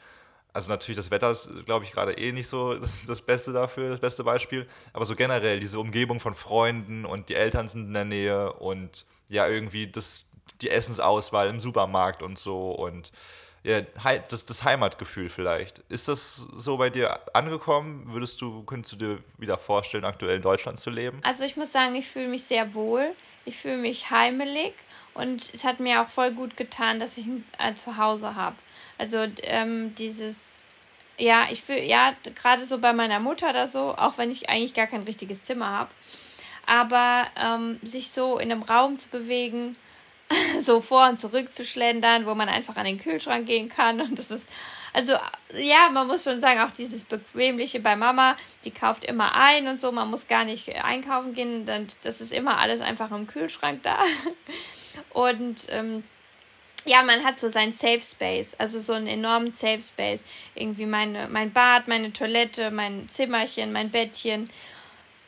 Also 0.52 0.68
natürlich, 0.68 0.96
das 0.96 1.10
Wetter 1.10 1.30
ist, 1.30 1.48
glaube 1.64 1.84
ich, 1.84 1.92
gerade 1.92 2.12
eh 2.12 2.30
nicht 2.30 2.46
so 2.46 2.74
das, 2.74 3.04
das, 3.06 3.22
Beste 3.22 3.52
dafür, 3.52 3.90
das 3.90 4.00
beste 4.00 4.22
Beispiel. 4.22 4.68
Aber 4.92 5.06
so 5.06 5.16
generell, 5.16 5.60
diese 5.60 5.78
Umgebung 5.78 6.20
von 6.20 6.34
Freunden 6.34 7.06
und 7.06 7.30
die 7.30 7.34
Eltern 7.34 7.68
sind 7.68 7.86
in 7.86 7.94
der 7.94 8.04
Nähe 8.04 8.52
und 8.52 9.06
ja, 9.28 9.48
irgendwie 9.48 9.86
das, 9.86 10.26
die 10.60 10.70
Essensauswahl 10.70 11.48
im 11.48 11.58
Supermarkt 11.58 12.22
und 12.22 12.38
so. 12.38 12.70
Und 12.70 13.12
ja, 13.64 13.80
das, 14.28 14.44
das 14.44 14.64
Heimatgefühl 14.64 15.28
vielleicht. 15.28 15.78
Ist 15.88 16.08
das 16.08 16.46
so 16.56 16.76
bei 16.76 16.90
dir 16.90 17.20
angekommen? 17.34 18.12
Würdest 18.12 18.40
du, 18.40 18.64
könntest 18.64 18.94
du 18.94 18.96
dir 18.96 19.18
wieder 19.38 19.56
vorstellen, 19.56 20.04
aktuell 20.04 20.36
in 20.36 20.42
Deutschland 20.42 20.80
zu 20.80 20.90
leben? 20.90 21.20
Also 21.22 21.44
ich 21.44 21.56
muss 21.56 21.70
sagen, 21.70 21.94
ich 21.94 22.08
fühle 22.08 22.28
mich 22.28 22.44
sehr 22.44 22.74
wohl. 22.74 23.14
Ich 23.44 23.56
fühle 23.56 23.76
mich 23.76 24.10
heimelig 24.10 24.74
und 25.14 25.52
es 25.52 25.64
hat 25.64 25.80
mir 25.80 26.00
auch 26.02 26.08
voll 26.08 26.30
gut 26.32 26.56
getan, 26.56 26.98
dass 26.98 27.18
ich 27.18 27.26
ein 27.58 27.76
Zuhause 27.76 28.36
habe. 28.36 28.56
Also 28.98 29.26
ähm, 29.42 29.94
dieses, 29.96 30.64
ja, 31.18 31.46
ich 31.50 31.62
fühle, 31.62 31.84
ja, 31.84 32.14
gerade 32.34 32.64
so 32.64 32.78
bei 32.78 32.92
meiner 32.92 33.18
Mutter 33.18 33.50
oder 33.50 33.66
so, 33.66 33.96
auch 33.96 34.18
wenn 34.18 34.30
ich 34.30 34.48
eigentlich 34.48 34.74
gar 34.74 34.86
kein 34.86 35.02
richtiges 35.02 35.44
Zimmer 35.44 35.68
habe, 35.70 35.90
aber 36.66 37.26
ähm, 37.36 37.80
sich 37.82 38.10
so 38.10 38.38
in 38.38 38.52
einem 38.52 38.62
Raum 38.62 38.98
zu 38.98 39.08
bewegen, 39.08 39.76
so 40.58 40.80
vor 40.80 41.08
und 41.08 41.18
zurück 41.18 41.52
zu 41.52 41.64
schlendern, 41.64 42.26
wo 42.26 42.34
man 42.34 42.48
einfach 42.48 42.76
an 42.76 42.84
den 42.84 42.98
Kühlschrank 42.98 43.46
gehen 43.46 43.68
kann. 43.68 44.00
Und 44.00 44.18
das 44.18 44.30
ist, 44.30 44.48
also 44.92 45.14
ja, 45.54 45.88
man 45.90 46.06
muss 46.06 46.24
schon 46.24 46.40
sagen, 46.40 46.60
auch 46.60 46.70
dieses 46.70 47.04
Bequemliche 47.04 47.80
bei 47.80 47.96
Mama, 47.96 48.36
die 48.64 48.70
kauft 48.70 49.04
immer 49.04 49.34
ein 49.36 49.68
und 49.68 49.80
so, 49.80 49.92
man 49.92 50.10
muss 50.10 50.28
gar 50.28 50.44
nicht 50.44 50.68
einkaufen 50.84 51.34
gehen, 51.34 51.66
dann, 51.66 51.88
das 52.02 52.20
ist 52.20 52.32
immer 52.32 52.58
alles 52.58 52.80
einfach 52.80 53.10
im 53.10 53.26
Kühlschrank 53.26 53.82
da. 53.82 53.98
Und 55.10 55.66
ähm, 55.70 56.04
ja, 56.84 57.02
man 57.02 57.24
hat 57.24 57.38
so 57.38 57.48
seinen 57.48 57.72
Safe 57.72 58.00
Space, 58.00 58.54
also 58.58 58.80
so 58.80 58.92
einen 58.92 59.06
enormen 59.06 59.52
Safe 59.52 59.80
Space. 59.80 60.24
Irgendwie 60.54 60.86
meine, 60.86 61.28
mein 61.28 61.52
Bad, 61.52 61.88
meine 61.88 62.12
Toilette, 62.12 62.70
mein 62.70 63.08
Zimmerchen, 63.08 63.72
mein 63.72 63.90
Bettchen. 63.90 64.50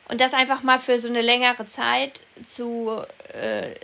Und 0.07 0.21
das 0.21 0.33
einfach 0.33 0.61
mal 0.61 0.77
für 0.77 0.99
so 0.99 1.07
eine 1.07 1.21
längere 1.21 1.65
Zeit 1.65 2.21
zu 2.43 3.01
äh, 3.33 3.75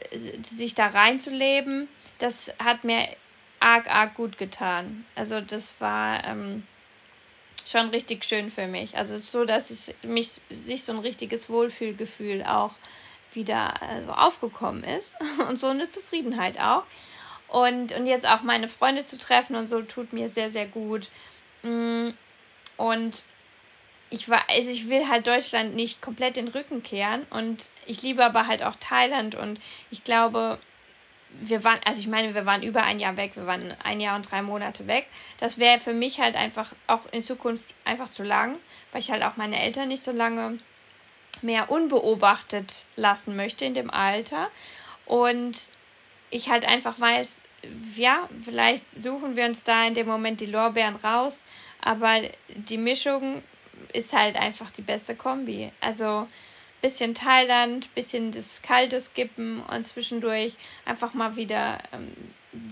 sich 0.43 0.75
da 0.75 0.85
reinzuleben, 0.87 1.87
das 2.19 2.53
hat 2.63 2.83
mir 2.83 3.07
arg, 3.59 3.93
arg 3.93 4.13
gut 4.15 4.37
getan. 4.37 5.05
Also 5.15 5.41
das 5.41 5.75
war 5.79 6.23
ähm, 6.25 6.63
schon 7.65 7.89
richtig 7.89 8.23
schön 8.25 8.49
für 8.51 8.67
mich. 8.67 8.97
Also 8.97 9.17
so, 9.17 9.45
dass 9.45 9.71
ich 9.71 9.95
mich 10.03 10.39
sich 10.49 10.83
so 10.83 10.91
ein 10.91 10.99
richtiges 10.99 11.49
Wohlfühlgefühl 11.49 12.43
auch 12.43 12.73
wieder 13.33 13.81
also 13.81 14.11
aufgekommen 14.11 14.83
ist 14.83 15.15
und 15.47 15.57
so 15.57 15.67
eine 15.67 15.89
Zufriedenheit 15.89 16.59
auch. 16.59 16.83
Und, 17.47 17.93
und 17.93 18.05
jetzt 18.05 18.27
auch 18.27 18.43
meine 18.43 18.67
Freunde 18.67 19.05
zu 19.05 19.17
treffen 19.17 19.55
und 19.55 19.67
so 19.67 19.81
tut 19.81 20.13
mir 20.13 20.29
sehr, 20.29 20.49
sehr 20.49 20.67
gut. 20.67 21.09
Mm, 21.63 22.09
und 22.77 23.23
ich 24.11 24.29
war, 24.29 24.43
also 24.49 24.69
ich 24.69 24.89
will 24.89 25.07
halt 25.07 25.25
Deutschland 25.25 25.73
nicht 25.73 26.01
komplett 26.01 26.35
den 26.35 26.49
Rücken 26.49 26.83
kehren 26.83 27.25
und 27.29 27.69
ich 27.87 28.01
liebe 28.01 28.23
aber 28.23 28.45
halt 28.45 28.61
auch 28.61 28.75
Thailand 28.75 29.35
und 29.35 29.59
ich 29.89 30.03
glaube, 30.03 30.59
wir 31.39 31.63
waren, 31.63 31.79
also 31.85 32.01
ich 32.01 32.07
meine, 32.07 32.35
wir 32.35 32.45
waren 32.45 32.61
über 32.61 32.83
ein 32.83 32.99
Jahr 32.99 33.15
weg, 33.15 33.31
wir 33.35 33.47
waren 33.47 33.73
ein 33.83 34.01
Jahr 34.01 34.17
und 34.17 34.29
drei 34.29 34.41
Monate 34.41 34.85
weg. 34.87 35.07
Das 35.39 35.57
wäre 35.57 35.79
für 35.79 35.93
mich 35.93 36.19
halt 36.19 36.35
einfach 36.35 36.73
auch 36.87 37.05
in 37.13 37.23
Zukunft 37.23 37.73
einfach 37.85 38.11
zu 38.11 38.23
lang, 38.23 38.57
weil 38.91 38.99
ich 38.99 39.11
halt 39.11 39.23
auch 39.23 39.37
meine 39.37 39.57
Eltern 39.57 39.87
nicht 39.87 40.03
so 40.03 40.11
lange 40.11 40.59
mehr 41.41 41.71
unbeobachtet 41.71 42.85
lassen 42.97 43.37
möchte 43.37 43.63
in 43.63 43.73
dem 43.73 43.89
Alter. 43.89 44.49
Und 45.05 45.57
ich 46.31 46.49
halt 46.49 46.65
einfach 46.65 46.99
weiß, 46.99 47.43
ja, 47.95 48.27
vielleicht 48.43 48.91
suchen 48.91 49.37
wir 49.37 49.45
uns 49.45 49.63
da 49.63 49.87
in 49.87 49.93
dem 49.93 50.07
Moment 50.07 50.41
die 50.41 50.47
Lorbeeren 50.47 50.97
raus, 50.97 51.45
aber 51.81 52.21
die 52.49 52.77
Mischung 52.77 53.41
ist 53.93 54.13
halt 54.13 54.35
einfach 54.35 54.71
die 54.71 54.81
beste 54.81 55.15
Kombi. 55.15 55.71
Also 55.81 56.27
bisschen 56.81 57.13
Thailand, 57.13 57.93
bisschen 57.93 58.31
das 58.31 58.61
kalte 58.61 58.99
Skippen 58.99 59.61
und 59.61 59.85
zwischendurch 59.85 60.55
einfach 60.85 61.13
mal 61.13 61.35
wieder 61.35 61.77
ähm, 61.93 62.11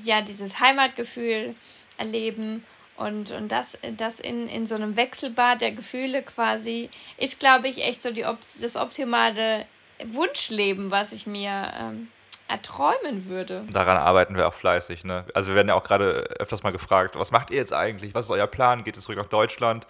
ja 0.03 0.21
dieses 0.21 0.59
Heimatgefühl 0.59 1.55
erleben 1.97 2.63
und, 2.99 3.31
und 3.31 3.49
das, 3.49 3.77
das 3.95 4.19
in, 4.19 4.47
in 4.47 4.65
so 4.65 4.75
einem 4.75 4.97
Wechselbad 4.97 5.61
der 5.61 5.71
Gefühle 5.71 6.21
quasi 6.21 6.89
ist, 7.17 7.39
glaube 7.39 7.69
ich, 7.69 7.83
echt 7.83 8.03
so 8.03 8.11
die, 8.11 8.25
das 8.61 8.75
optimale 8.75 9.65
Wunschleben, 10.05 10.91
was 10.91 11.13
ich 11.13 11.25
mir 11.25 11.71
ähm, 11.79 12.09
erträumen 12.49 13.29
würde. 13.29 13.63
Daran 13.71 13.95
arbeiten 13.95 14.35
wir 14.35 14.47
auch 14.47 14.53
fleißig. 14.53 15.05
Ne? 15.05 15.23
Also 15.33 15.51
wir 15.51 15.55
werden 15.55 15.69
ja 15.69 15.75
auch 15.75 15.83
gerade 15.83 16.25
öfters 16.39 16.63
mal 16.63 16.71
gefragt, 16.71 17.17
was 17.17 17.31
macht 17.31 17.51
ihr 17.51 17.57
jetzt 17.57 17.73
eigentlich? 17.73 18.13
Was 18.13 18.25
ist 18.25 18.31
euer 18.31 18.47
Plan? 18.47 18.83
Geht 18.83 18.97
es 18.97 19.05
zurück 19.05 19.17
nach 19.17 19.27
Deutschland? 19.27 19.87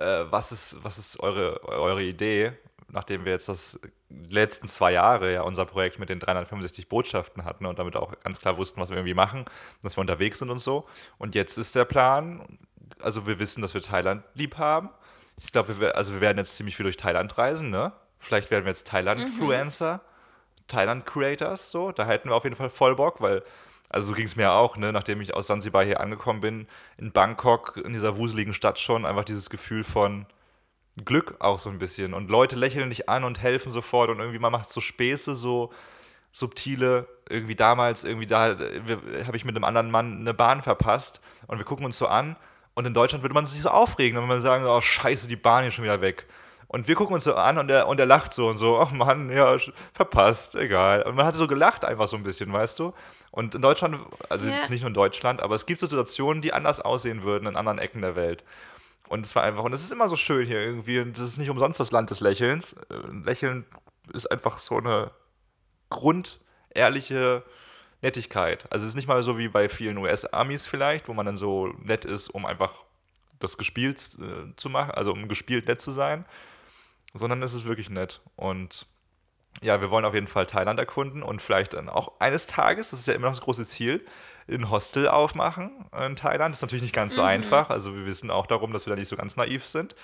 Äh, 0.00 0.24
was, 0.30 0.50
ist, 0.52 0.82
was 0.82 0.98
ist 0.98 1.20
eure, 1.20 1.62
eure 1.64 2.02
Idee, 2.02 2.52
nachdem 2.88 3.24
wir 3.24 3.32
jetzt 3.32 3.48
das 3.48 3.78
letzten 4.08 4.66
zwei 4.66 4.92
Jahre 4.92 5.32
ja 5.32 5.42
unser 5.42 5.66
Projekt 5.66 5.98
mit 5.98 6.08
den 6.08 6.18
365 6.18 6.88
Botschaften 6.88 7.44
hatten 7.44 7.66
und 7.66 7.78
damit 7.78 7.96
auch 7.96 8.18
ganz 8.20 8.40
klar 8.40 8.56
wussten, 8.56 8.80
was 8.80 8.90
wir 8.90 8.96
irgendwie 8.96 9.14
machen, 9.14 9.44
dass 9.82 9.96
wir 9.96 10.00
unterwegs 10.00 10.38
sind 10.38 10.50
und 10.50 10.58
so. 10.58 10.88
Und 11.18 11.34
jetzt 11.34 11.58
ist 11.58 11.74
der 11.74 11.84
Plan, 11.84 12.58
also 13.00 13.26
wir 13.26 13.38
wissen, 13.38 13.62
dass 13.62 13.74
wir 13.74 13.82
Thailand 13.82 14.24
lieb 14.34 14.58
haben. 14.58 14.90
Ich 15.38 15.52
glaube, 15.52 15.78
wir, 15.78 15.96
also 15.96 16.12
wir 16.14 16.20
werden 16.20 16.38
jetzt 16.38 16.56
ziemlich 16.56 16.76
viel 16.76 16.84
durch 16.84 16.96
Thailand 16.96 17.38
reisen, 17.38 17.70
ne? 17.70 17.92
Vielleicht 18.18 18.50
werden 18.50 18.64
wir 18.64 18.70
jetzt 18.70 18.86
Thailand-Influencer, 18.86 19.94
mhm. 19.94 20.66
Thailand-Creators, 20.68 21.70
so. 21.70 21.92
Da 21.92 22.06
hätten 22.06 22.28
wir 22.28 22.36
auf 22.36 22.44
jeden 22.44 22.56
Fall 22.56 22.68
voll 22.68 22.96
Bock, 22.96 23.20
weil 23.20 23.42
also 23.90 24.08
so 24.08 24.14
ging 24.14 24.24
es 24.24 24.36
mir 24.36 24.52
auch, 24.52 24.76
ne? 24.76 24.92
nachdem 24.92 25.20
ich 25.20 25.34
aus 25.34 25.48
Sansibar 25.48 25.84
hier 25.84 26.00
angekommen 26.00 26.40
bin, 26.40 26.66
in 26.96 27.10
Bangkok, 27.10 27.76
in 27.84 27.92
dieser 27.92 28.16
wuseligen 28.16 28.54
Stadt 28.54 28.78
schon, 28.78 29.04
einfach 29.04 29.24
dieses 29.24 29.50
Gefühl 29.50 29.82
von 29.82 30.26
Glück 31.04 31.34
auch 31.40 31.58
so 31.58 31.70
ein 31.70 31.78
bisschen. 31.78 32.14
Und 32.14 32.30
Leute 32.30 32.54
lächeln 32.56 32.88
dich 32.88 33.08
an 33.08 33.24
und 33.24 33.42
helfen 33.42 33.72
sofort 33.72 34.10
und 34.10 34.20
irgendwie 34.20 34.38
man 34.38 34.52
macht 34.52 34.70
so 34.70 34.80
Späße, 34.80 35.34
so 35.34 35.72
subtile, 36.30 37.08
irgendwie 37.28 37.56
damals, 37.56 38.04
irgendwie 38.04 38.26
da 38.26 38.56
habe 39.26 39.36
ich 39.36 39.44
mit 39.44 39.56
einem 39.56 39.64
anderen 39.64 39.90
Mann 39.90 40.20
eine 40.20 40.34
Bahn 40.34 40.62
verpasst 40.62 41.20
und 41.48 41.58
wir 41.58 41.64
gucken 41.64 41.84
uns 41.84 41.98
so 41.98 42.06
an 42.06 42.36
und 42.74 42.86
in 42.86 42.94
Deutschland 42.94 43.24
würde 43.24 43.34
man 43.34 43.46
sich 43.46 43.60
so 43.60 43.70
aufregen, 43.70 44.20
wenn 44.20 44.28
man 44.28 44.40
sagen, 44.40 44.64
oh 44.64 44.80
scheiße, 44.80 45.26
die 45.26 45.34
Bahn 45.34 45.64
ist 45.64 45.74
schon 45.74 45.84
wieder 45.84 46.00
weg. 46.00 46.26
Und 46.68 46.86
wir 46.86 46.94
gucken 46.94 47.14
uns 47.14 47.24
so 47.24 47.34
an 47.34 47.58
und 47.58 47.68
er, 47.68 47.88
und 47.88 47.98
er 47.98 48.06
lacht 48.06 48.32
so 48.32 48.46
und 48.46 48.58
so, 48.58 48.78
ach 48.78 48.92
Mann, 48.92 49.28
ja, 49.32 49.56
verpasst, 49.92 50.54
egal. 50.54 51.02
Und 51.02 51.16
man 51.16 51.26
hat 51.26 51.34
so 51.34 51.48
gelacht 51.48 51.84
einfach 51.84 52.06
so 52.06 52.16
ein 52.16 52.22
bisschen, 52.22 52.52
weißt 52.52 52.78
du? 52.78 52.94
Und 53.30 53.54
in 53.54 53.62
Deutschland, 53.62 54.00
also 54.28 54.48
ja. 54.48 54.56
jetzt 54.56 54.70
nicht 54.70 54.80
nur 54.80 54.88
in 54.88 54.94
Deutschland, 54.94 55.40
aber 55.40 55.54
es 55.54 55.66
gibt 55.66 55.80
so 55.80 55.86
Situationen, 55.86 56.42
die 56.42 56.52
anders 56.52 56.80
aussehen 56.80 57.22
würden 57.22 57.46
in 57.46 57.56
anderen 57.56 57.78
Ecken 57.78 58.00
der 58.00 58.16
Welt. 58.16 58.44
Und 59.08 59.24
es 59.24 59.34
war 59.36 59.42
einfach, 59.42 59.64
und 59.64 59.72
es 59.72 59.82
ist 59.82 59.92
immer 59.92 60.08
so 60.08 60.16
schön 60.16 60.46
hier 60.46 60.60
irgendwie, 60.60 61.00
und 61.00 61.16
das 61.16 61.24
ist 61.24 61.38
nicht 61.38 61.50
umsonst 61.50 61.80
das 61.80 61.90
Land 61.90 62.10
des 62.10 62.20
Lächelns. 62.20 62.74
Äh, 62.90 63.24
Lächeln 63.24 63.66
ist 64.12 64.30
einfach 64.30 64.58
so 64.58 64.76
eine 64.76 65.10
grundehrliche 65.90 67.44
Nettigkeit. 68.02 68.66
Also 68.70 68.84
es 68.84 68.90
ist 68.90 68.96
nicht 68.96 69.08
mal 69.08 69.22
so 69.22 69.38
wie 69.38 69.48
bei 69.48 69.68
vielen 69.68 69.98
US-Amis 69.98 70.66
vielleicht, 70.66 71.08
wo 71.08 71.12
man 71.12 71.26
dann 71.26 71.36
so 71.36 71.68
nett 71.82 72.04
ist, 72.04 72.28
um 72.28 72.46
einfach 72.46 72.72
das 73.38 73.58
gespielt 73.58 74.16
äh, 74.20 74.54
zu 74.56 74.70
machen, 74.70 74.92
also 74.92 75.12
um 75.12 75.28
gespielt 75.28 75.66
nett 75.66 75.80
zu 75.80 75.90
sein, 75.90 76.24
sondern 77.14 77.42
es 77.42 77.54
ist 77.54 77.64
wirklich 77.64 77.90
nett. 77.90 78.20
Und 78.36 78.86
ja, 79.62 79.80
wir 79.80 79.90
wollen 79.90 80.04
auf 80.04 80.14
jeden 80.14 80.26
Fall 80.26 80.46
Thailand 80.46 80.78
erkunden 80.78 81.22
und 81.22 81.42
vielleicht 81.42 81.74
dann 81.74 81.88
auch 81.88 82.12
eines 82.18 82.46
Tages, 82.46 82.90
das 82.90 83.00
ist 83.00 83.08
ja 83.08 83.14
immer 83.14 83.26
noch 83.26 83.34
das 83.34 83.42
große 83.42 83.66
Ziel, 83.66 84.04
ein 84.48 84.70
Hostel 84.70 85.08
aufmachen 85.08 85.84
in 86.06 86.16
Thailand. 86.16 86.52
Das 86.52 86.58
ist 86.58 86.62
natürlich 86.62 86.82
nicht 86.82 86.94
ganz 86.94 87.14
so 87.14 87.22
mhm. 87.22 87.28
einfach. 87.28 87.70
Also 87.70 87.94
wir 87.94 88.04
wissen 88.06 88.30
auch 88.30 88.46
darum, 88.46 88.72
dass 88.72 88.86
wir 88.86 88.90
da 88.90 88.98
nicht 88.98 89.08
so 89.08 89.16
ganz 89.16 89.36
naiv 89.36 89.66
sind. 89.66 89.94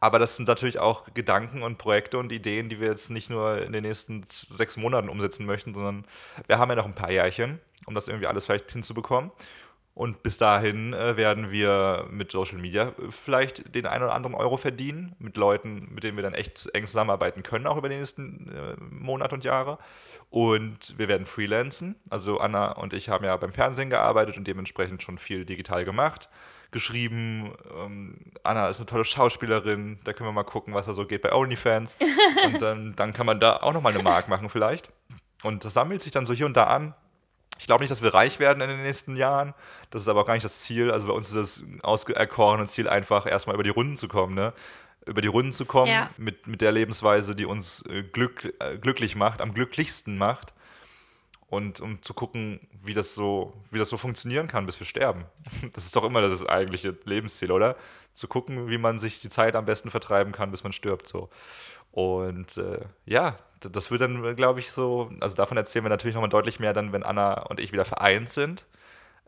Aber 0.00 0.18
das 0.18 0.36
sind 0.36 0.48
natürlich 0.48 0.78
auch 0.78 1.06
Gedanken 1.14 1.62
und 1.62 1.78
Projekte 1.78 2.18
und 2.18 2.32
Ideen, 2.32 2.68
die 2.68 2.80
wir 2.80 2.88
jetzt 2.88 3.10
nicht 3.10 3.30
nur 3.30 3.62
in 3.62 3.72
den 3.72 3.82
nächsten 3.82 4.24
sechs 4.28 4.76
Monaten 4.76 5.08
umsetzen 5.08 5.46
möchten, 5.46 5.74
sondern 5.74 6.04
wir 6.46 6.58
haben 6.58 6.70
ja 6.70 6.76
noch 6.76 6.86
ein 6.86 6.94
paar 6.94 7.10
Jährchen, 7.10 7.60
um 7.86 7.94
das 7.94 8.08
irgendwie 8.08 8.26
alles 8.26 8.46
vielleicht 8.46 8.72
hinzubekommen. 8.72 9.30
Und 9.94 10.22
bis 10.22 10.38
dahin 10.38 10.94
äh, 10.94 11.18
werden 11.18 11.50
wir 11.50 12.06
mit 12.10 12.32
Social 12.32 12.56
Media 12.56 12.92
vielleicht 13.10 13.74
den 13.74 13.84
einen 13.86 14.04
oder 14.04 14.14
anderen 14.14 14.34
Euro 14.34 14.56
verdienen, 14.56 15.14
mit 15.18 15.36
Leuten, 15.36 15.88
mit 15.92 16.02
denen 16.02 16.16
wir 16.16 16.22
dann 16.22 16.32
echt 16.32 16.74
eng 16.74 16.86
zusammenarbeiten 16.86 17.42
können, 17.42 17.66
auch 17.66 17.76
über 17.76 17.90
die 17.90 17.96
nächsten 17.96 18.50
äh, 18.50 18.74
Monate 18.80 19.34
und 19.34 19.44
Jahre. 19.44 19.78
Und 20.30 20.98
wir 20.98 21.08
werden 21.08 21.26
freelancen. 21.26 21.96
Also 22.08 22.38
Anna 22.38 22.72
und 22.72 22.94
ich 22.94 23.10
haben 23.10 23.24
ja 23.24 23.36
beim 23.36 23.52
Fernsehen 23.52 23.90
gearbeitet 23.90 24.38
und 24.38 24.46
dementsprechend 24.46 25.02
schon 25.02 25.18
viel 25.18 25.44
digital 25.44 25.84
gemacht, 25.84 26.30
geschrieben. 26.70 27.52
Ähm, 27.76 28.16
Anna 28.44 28.68
ist 28.68 28.78
eine 28.78 28.86
tolle 28.86 29.04
Schauspielerin, 29.04 29.98
da 30.04 30.14
können 30.14 30.26
wir 30.26 30.32
mal 30.32 30.42
gucken, 30.42 30.72
was 30.72 30.86
da 30.86 30.94
so 30.94 31.06
geht 31.06 31.20
bei 31.20 31.34
OnlyFans. 31.34 31.98
und 32.46 32.62
dann, 32.62 32.96
dann 32.96 33.12
kann 33.12 33.26
man 33.26 33.40
da 33.40 33.58
auch 33.58 33.74
nochmal 33.74 33.92
eine 33.92 34.02
Mark 34.02 34.28
machen 34.28 34.48
vielleicht. 34.48 34.88
Und 35.42 35.66
das 35.66 35.74
sammelt 35.74 36.00
sich 36.00 36.12
dann 36.12 36.24
so 36.24 36.32
hier 36.32 36.46
und 36.46 36.56
da 36.56 36.64
an. 36.64 36.94
Ich 37.62 37.66
glaube 37.66 37.84
nicht, 37.84 37.92
dass 37.92 38.02
wir 38.02 38.12
reich 38.12 38.40
werden 38.40 38.60
in 38.60 38.68
den 38.68 38.82
nächsten 38.82 39.14
Jahren. 39.14 39.54
Das 39.90 40.02
ist 40.02 40.08
aber 40.08 40.22
auch 40.22 40.26
gar 40.26 40.34
nicht 40.34 40.44
das 40.44 40.62
Ziel. 40.62 40.90
Also 40.90 41.06
bei 41.06 41.12
uns 41.12 41.32
ist 41.32 41.36
das 41.36 41.84
auserkorene 41.84 42.66
Ziel 42.66 42.88
einfach 42.88 43.24
erstmal 43.24 43.54
über 43.54 43.62
die 43.62 43.70
Runden 43.70 43.96
zu 43.96 44.08
kommen, 44.08 44.34
ne? 44.34 44.52
Über 45.06 45.22
die 45.22 45.28
Runden 45.28 45.52
zu 45.52 45.64
kommen 45.64 45.86
ja. 45.86 46.10
mit, 46.16 46.48
mit 46.48 46.60
der 46.60 46.72
Lebensweise, 46.72 47.36
die 47.36 47.46
uns 47.46 47.86
äh, 47.86 48.02
glück, 48.02 48.52
äh, 48.58 48.78
glücklich 48.78 49.14
macht, 49.14 49.40
am 49.40 49.54
glücklichsten 49.54 50.18
macht. 50.18 50.52
Und 51.50 51.80
um 51.80 52.02
zu 52.02 52.14
gucken, 52.14 52.58
wie 52.82 52.94
das 52.94 53.14
so, 53.14 53.52
wie 53.70 53.78
das 53.78 53.90
so 53.90 53.96
funktionieren 53.96 54.48
kann, 54.48 54.66
bis 54.66 54.80
wir 54.80 54.86
sterben. 54.86 55.26
Das 55.72 55.84
ist 55.84 55.94
doch 55.94 56.02
immer 56.02 56.20
das 56.20 56.44
eigentliche 56.44 56.96
Lebensziel, 57.04 57.52
oder? 57.52 57.76
Zu 58.12 58.26
gucken, 58.26 58.70
wie 58.70 58.78
man 58.78 58.98
sich 58.98 59.20
die 59.20 59.28
Zeit 59.28 59.54
am 59.54 59.66
besten 59.66 59.92
vertreiben 59.92 60.32
kann, 60.32 60.50
bis 60.50 60.64
man 60.64 60.72
stirbt. 60.72 61.06
So. 61.06 61.30
Und 61.92 62.56
äh, 62.56 62.80
ja, 63.04 63.38
das 63.60 63.90
wird 63.90 64.00
dann, 64.00 64.34
glaube 64.34 64.60
ich, 64.60 64.72
so, 64.72 65.10
also 65.20 65.36
davon 65.36 65.56
erzählen 65.56 65.84
wir 65.84 65.90
natürlich 65.90 66.14
nochmal 66.14 66.30
deutlich 66.30 66.58
mehr 66.58 66.72
dann, 66.72 66.92
wenn 66.92 67.04
Anna 67.04 67.42
und 67.42 67.60
ich 67.60 67.72
wieder 67.72 67.84
vereint 67.84 68.30
sind. 68.30 68.66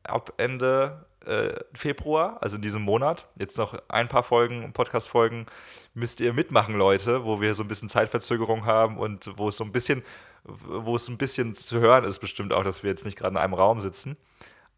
ab 0.02 0.32
Ende 0.38 1.06
äh, 1.26 1.54
Februar, 1.74 2.38
also 2.42 2.56
in 2.56 2.62
diesem 2.62 2.82
Monat. 2.82 3.26
Jetzt 3.38 3.58
noch 3.58 3.78
ein 3.88 4.08
paar 4.08 4.22
Folgen, 4.22 4.72
Podcast-Folgen, 4.72 5.46
müsst 5.94 6.20
ihr 6.20 6.32
mitmachen, 6.32 6.76
Leute, 6.76 7.24
wo 7.24 7.40
wir 7.40 7.54
so 7.54 7.62
ein 7.62 7.68
bisschen 7.68 7.88
Zeitverzögerung 7.88 8.66
haben 8.66 8.98
und 8.98 9.30
wo 9.38 9.48
es 9.48 9.56
so 9.56 9.64
ein 9.64 9.72
bisschen, 9.72 10.02
wo 10.44 10.96
es 10.96 11.08
ein 11.08 11.18
bisschen 11.18 11.54
zu 11.54 11.80
hören 11.80 12.04
ist, 12.04 12.18
bestimmt 12.18 12.52
auch, 12.52 12.64
dass 12.64 12.82
wir 12.82 12.90
jetzt 12.90 13.04
nicht 13.04 13.16
gerade 13.18 13.32
in 13.32 13.38
einem 13.38 13.54
Raum 13.54 13.80
sitzen. 13.80 14.16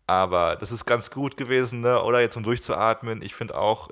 Aber 0.07 0.55
das 0.57 0.71
ist 0.71 0.85
ganz 0.87 1.11
gut 1.11 1.37
gewesen, 1.37 1.81
ne? 1.81 2.01
oder 2.03 2.21
jetzt 2.21 2.37
um 2.37 2.45
durchzuatmen. 2.45 3.23
Ich 3.23 3.35
finde 3.35 3.57
auch, 3.59 3.91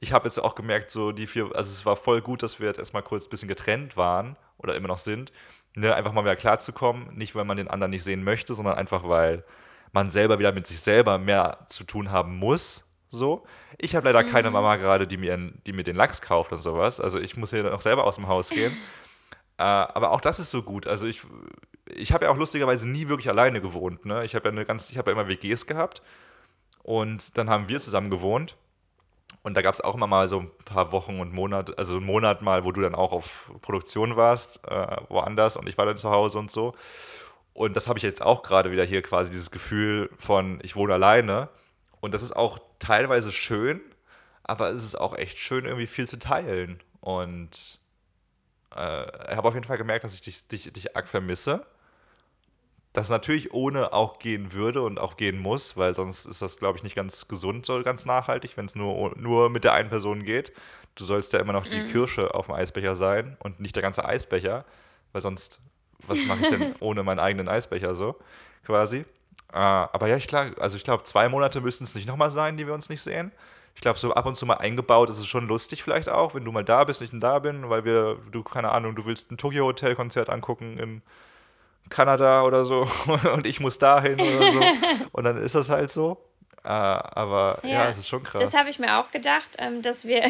ich 0.00 0.12
habe 0.12 0.28
jetzt 0.28 0.38
auch 0.38 0.54
gemerkt, 0.54 0.90
so 0.90 1.12
die 1.12 1.26
vier, 1.26 1.50
also 1.54 1.70
es 1.70 1.84
war 1.84 1.96
voll 1.96 2.20
gut, 2.20 2.42
dass 2.42 2.60
wir 2.60 2.68
jetzt 2.68 2.78
erstmal 2.78 3.02
kurz 3.02 3.26
ein 3.26 3.30
bisschen 3.30 3.48
getrennt 3.48 3.96
waren 3.96 4.36
oder 4.56 4.76
immer 4.76 4.88
noch 4.88 4.98
sind. 4.98 5.32
Ne? 5.74 5.94
Einfach 5.94 6.12
mal 6.12 6.22
wieder 6.24 6.36
klarzukommen. 6.36 7.14
Nicht, 7.16 7.34
weil 7.34 7.44
man 7.44 7.56
den 7.56 7.68
anderen 7.68 7.90
nicht 7.90 8.04
sehen 8.04 8.22
möchte, 8.22 8.54
sondern 8.54 8.76
einfach, 8.76 9.08
weil 9.08 9.44
man 9.92 10.10
selber 10.10 10.38
wieder 10.38 10.52
mit 10.52 10.66
sich 10.66 10.80
selber 10.80 11.18
mehr 11.18 11.66
zu 11.68 11.84
tun 11.84 12.10
haben 12.10 12.36
muss. 12.36 12.84
So. 13.10 13.44
Ich 13.78 13.96
habe 13.96 14.06
leider 14.10 14.26
mhm. 14.26 14.30
keine 14.30 14.50
Mama 14.50 14.76
gerade, 14.76 15.06
die 15.06 15.16
mir, 15.16 15.36
die 15.66 15.72
mir 15.72 15.84
den 15.84 15.96
Lachs 15.96 16.20
kauft 16.20 16.52
und 16.52 16.58
sowas. 16.58 17.00
Also 17.00 17.18
ich 17.18 17.36
muss 17.36 17.50
hier 17.50 17.64
noch 17.64 17.80
selber 17.80 18.04
aus 18.04 18.16
dem 18.16 18.28
Haus 18.28 18.50
gehen. 18.50 18.76
äh, 19.58 19.62
aber 19.62 20.12
auch 20.12 20.20
das 20.20 20.38
ist 20.38 20.50
so 20.50 20.62
gut. 20.62 20.86
Also 20.86 21.06
ich, 21.06 21.22
ich 21.92 22.12
habe 22.12 22.26
ja 22.26 22.30
auch 22.30 22.36
lustigerweise 22.36 22.88
nie 22.88 23.08
wirklich 23.08 23.28
alleine 23.28 23.60
gewohnt. 23.60 24.04
Ne? 24.04 24.24
Ich 24.24 24.34
habe 24.34 24.48
ja 24.48 24.52
eine 24.52 24.64
ganz, 24.64 24.90
ich 24.90 24.98
habe 24.98 25.10
ja 25.10 25.16
immer 25.18 25.28
WGs 25.28 25.66
gehabt. 25.66 26.02
Und 26.84 27.36
dann 27.36 27.50
haben 27.50 27.68
wir 27.68 27.80
zusammen 27.80 28.10
gewohnt. 28.10 28.56
Und 29.42 29.54
da 29.54 29.62
gab 29.62 29.74
es 29.74 29.80
auch 29.80 29.94
immer 29.94 30.06
mal 30.06 30.28
so 30.28 30.40
ein 30.40 30.50
paar 30.64 30.92
Wochen 30.92 31.20
und 31.20 31.32
Monate, 31.32 31.76
also 31.78 31.96
einen 31.96 32.06
Monat 32.06 32.42
mal, 32.42 32.64
wo 32.64 32.72
du 32.72 32.80
dann 32.80 32.94
auch 32.94 33.12
auf 33.12 33.50
Produktion 33.62 34.16
warst, 34.16 34.60
äh, 34.68 34.96
woanders 35.08 35.56
und 35.56 35.68
ich 35.68 35.78
war 35.78 35.86
dann 35.86 35.98
zu 35.98 36.10
Hause 36.10 36.38
und 36.38 36.50
so. 36.50 36.74
Und 37.54 37.74
das 37.74 37.88
habe 37.88 37.98
ich 37.98 38.02
jetzt 38.02 38.22
auch 38.22 38.42
gerade 38.42 38.70
wieder 38.70 38.84
hier 38.84 39.02
quasi, 39.02 39.30
dieses 39.30 39.50
Gefühl 39.50 40.10
von, 40.18 40.60
ich 40.62 40.76
wohne 40.76 40.94
alleine. 40.94 41.48
Und 42.00 42.14
das 42.14 42.22
ist 42.22 42.36
auch 42.36 42.58
teilweise 42.78 43.32
schön, 43.32 43.80
aber 44.44 44.70
es 44.70 44.84
ist 44.84 44.94
auch 44.94 45.16
echt 45.16 45.38
schön, 45.38 45.64
irgendwie 45.64 45.86
viel 45.88 46.06
zu 46.06 46.18
teilen. 46.18 46.80
Und 47.00 47.80
äh, 48.76 49.30
ich 49.30 49.36
habe 49.36 49.48
auf 49.48 49.54
jeden 49.54 49.66
Fall 49.66 49.78
gemerkt, 49.78 50.04
dass 50.04 50.14
ich 50.14 50.20
dich, 50.20 50.46
dich, 50.46 50.72
dich 50.72 50.96
arg 50.96 51.08
vermisse. 51.08 51.66
Das 52.98 53.10
natürlich 53.10 53.54
ohne 53.54 53.92
auch 53.92 54.18
gehen 54.18 54.52
würde 54.54 54.82
und 54.82 54.98
auch 54.98 55.16
gehen 55.16 55.38
muss, 55.38 55.76
weil 55.76 55.94
sonst 55.94 56.26
ist 56.26 56.42
das, 56.42 56.56
glaube 56.56 56.78
ich, 56.78 56.82
nicht 56.82 56.96
ganz 56.96 57.28
gesund, 57.28 57.64
so 57.64 57.80
ganz 57.84 58.06
nachhaltig, 58.06 58.56
wenn 58.56 58.64
es 58.64 58.74
nur, 58.74 59.16
nur 59.16 59.50
mit 59.50 59.62
der 59.62 59.72
einen 59.74 59.88
Person 59.88 60.24
geht. 60.24 60.50
Du 60.96 61.04
sollst 61.04 61.32
ja 61.32 61.38
immer 61.38 61.52
noch 61.52 61.64
die 61.64 61.78
mhm. 61.78 61.92
Kirsche 61.92 62.34
auf 62.34 62.46
dem 62.46 62.56
Eisbecher 62.56 62.96
sein 62.96 63.36
und 63.38 63.60
nicht 63.60 63.76
der 63.76 63.84
ganze 63.84 64.04
Eisbecher, 64.04 64.64
weil 65.12 65.22
sonst 65.22 65.60
was 66.08 66.26
mache 66.26 66.40
ich 66.42 66.48
denn 66.48 66.74
ohne 66.80 67.04
meinen 67.04 67.20
eigenen 67.20 67.48
Eisbecher 67.48 67.94
so, 67.94 68.16
quasi. 68.66 69.04
Äh, 69.52 69.58
aber 69.58 70.08
ja, 70.08 70.16
ich 70.16 70.26
klar, 70.26 70.50
also 70.58 70.76
ich 70.76 70.82
glaube, 70.82 71.04
zwei 71.04 71.28
Monate 71.28 71.60
müssten 71.60 71.84
es 71.84 71.94
nicht 71.94 72.08
nochmal 72.08 72.32
sein, 72.32 72.56
die 72.56 72.66
wir 72.66 72.74
uns 72.74 72.88
nicht 72.88 73.02
sehen. 73.02 73.30
Ich 73.76 73.80
glaube, 73.80 74.00
so 74.00 74.12
ab 74.12 74.26
und 74.26 74.36
zu 74.36 74.44
mal 74.44 74.54
eingebaut 74.54 75.08
ist 75.08 75.18
es 75.18 75.26
schon 75.28 75.46
lustig 75.46 75.84
vielleicht 75.84 76.08
auch, 76.08 76.34
wenn 76.34 76.44
du 76.44 76.50
mal 76.50 76.64
da 76.64 76.82
bist, 76.82 77.00
ich 77.00 77.12
nicht 77.12 77.22
da 77.22 77.38
bin, 77.38 77.70
weil 77.70 77.84
wir, 77.84 78.18
du, 78.32 78.42
keine 78.42 78.72
Ahnung, 78.72 78.96
du 78.96 79.04
willst 79.04 79.30
ein 79.30 79.36
Tokyo 79.36 79.66
Hotel 79.66 79.94
Konzert 79.94 80.30
angucken 80.30 80.80
in 80.80 81.02
Kanada 81.88 82.42
oder 82.42 82.64
so 82.64 82.86
und 83.34 83.46
ich 83.46 83.60
muss 83.60 83.78
dahin 83.78 84.20
oder 84.20 84.52
so. 84.52 84.60
Und 85.12 85.24
dann 85.24 85.36
ist 85.38 85.54
das 85.54 85.68
halt 85.68 85.90
so. 85.90 86.18
Äh, 86.64 86.68
aber 86.68 87.60
ja, 87.62 87.70
ja, 87.70 87.88
es 87.88 87.98
ist 87.98 88.08
schon 88.08 88.22
krass. 88.22 88.42
Das 88.42 88.54
habe 88.54 88.68
ich 88.68 88.78
mir 88.78 88.98
auch 88.98 89.10
gedacht, 89.10 89.48
ähm, 89.58 89.80
dass 89.80 90.04
wir, 90.04 90.22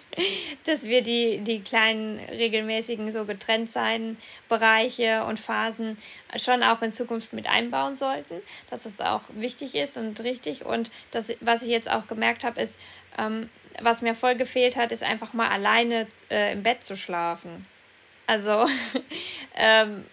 dass 0.64 0.84
wir 0.84 1.02
die, 1.02 1.38
die 1.40 1.60
kleinen 1.60 2.18
regelmäßigen 2.18 3.10
so 3.10 3.24
getrennt 3.24 3.70
sein 3.70 4.16
Bereiche 4.48 5.24
und 5.24 5.38
Phasen 5.38 5.96
schon 6.36 6.62
auch 6.62 6.82
in 6.82 6.92
Zukunft 6.92 7.32
mit 7.32 7.48
einbauen 7.48 7.94
sollten, 7.94 8.42
dass 8.70 8.84
das 8.84 9.00
auch 9.00 9.22
wichtig 9.34 9.74
ist 9.74 9.96
und 9.96 10.18
richtig. 10.20 10.64
Und 10.64 10.90
das, 11.10 11.32
was 11.40 11.62
ich 11.62 11.68
jetzt 11.68 11.90
auch 11.90 12.06
gemerkt 12.06 12.42
habe, 12.42 12.60
ist, 12.60 12.80
ähm, 13.18 13.50
was 13.80 14.02
mir 14.02 14.14
voll 14.14 14.34
gefehlt 14.34 14.76
hat, 14.76 14.92
ist 14.92 15.02
einfach 15.02 15.34
mal 15.34 15.48
alleine 15.48 16.06
äh, 16.30 16.52
im 16.52 16.62
Bett 16.62 16.82
zu 16.82 16.96
schlafen. 16.96 17.66
Also, 18.26 18.66
ähm, 19.54 20.04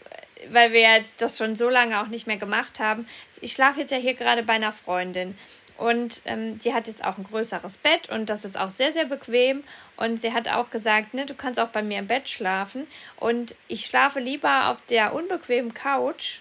weil 0.51 0.73
wir 0.73 0.81
jetzt 0.81 1.21
das 1.21 1.37
schon 1.37 1.55
so 1.55 1.69
lange 1.69 2.01
auch 2.01 2.07
nicht 2.07 2.27
mehr 2.27 2.37
gemacht 2.37 2.79
haben. 2.79 3.07
Ich 3.41 3.53
schlafe 3.53 3.79
jetzt 3.79 3.91
ja 3.91 3.97
hier 3.97 4.13
gerade 4.13 4.43
bei 4.43 4.53
einer 4.53 4.71
Freundin 4.71 5.35
und 5.77 6.21
ähm, 6.25 6.59
die 6.59 6.73
hat 6.73 6.87
jetzt 6.87 7.03
auch 7.03 7.17
ein 7.17 7.23
größeres 7.23 7.77
Bett 7.77 8.09
und 8.09 8.29
das 8.29 8.45
ist 8.45 8.57
auch 8.57 8.69
sehr, 8.69 8.91
sehr 8.91 9.05
bequem. 9.05 9.63
Und 9.97 10.19
sie 10.19 10.33
hat 10.33 10.47
auch 10.47 10.69
gesagt, 10.69 11.13
ne, 11.13 11.25
du 11.25 11.33
kannst 11.33 11.59
auch 11.59 11.69
bei 11.69 11.81
mir 11.81 11.99
im 11.99 12.07
Bett 12.07 12.29
schlafen. 12.29 12.87
Und 13.17 13.55
ich 13.67 13.85
schlafe 13.85 14.19
lieber 14.19 14.69
auf 14.69 14.77
der 14.89 15.13
unbequemen 15.13 15.73
Couch, 15.73 16.39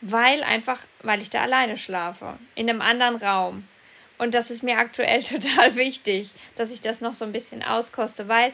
weil 0.00 0.42
einfach, 0.42 0.80
weil 1.02 1.22
ich 1.22 1.30
da 1.30 1.42
alleine 1.42 1.76
schlafe. 1.76 2.38
In 2.54 2.68
einem 2.68 2.82
anderen 2.82 3.16
Raum. 3.16 3.68
Und 4.18 4.34
das 4.34 4.50
ist 4.50 4.62
mir 4.62 4.78
aktuell 4.78 5.22
total 5.22 5.76
wichtig, 5.76 6.30
dass 6.56 6.70
ich 6.70 6.80
das 6.80 7.00
noch 7.00 7.14
so 7.14 7.24
ein 7.24 7.32
bisschen 7.32 7.62
auskoste, 7.62 8.28
weil 8.28 8.52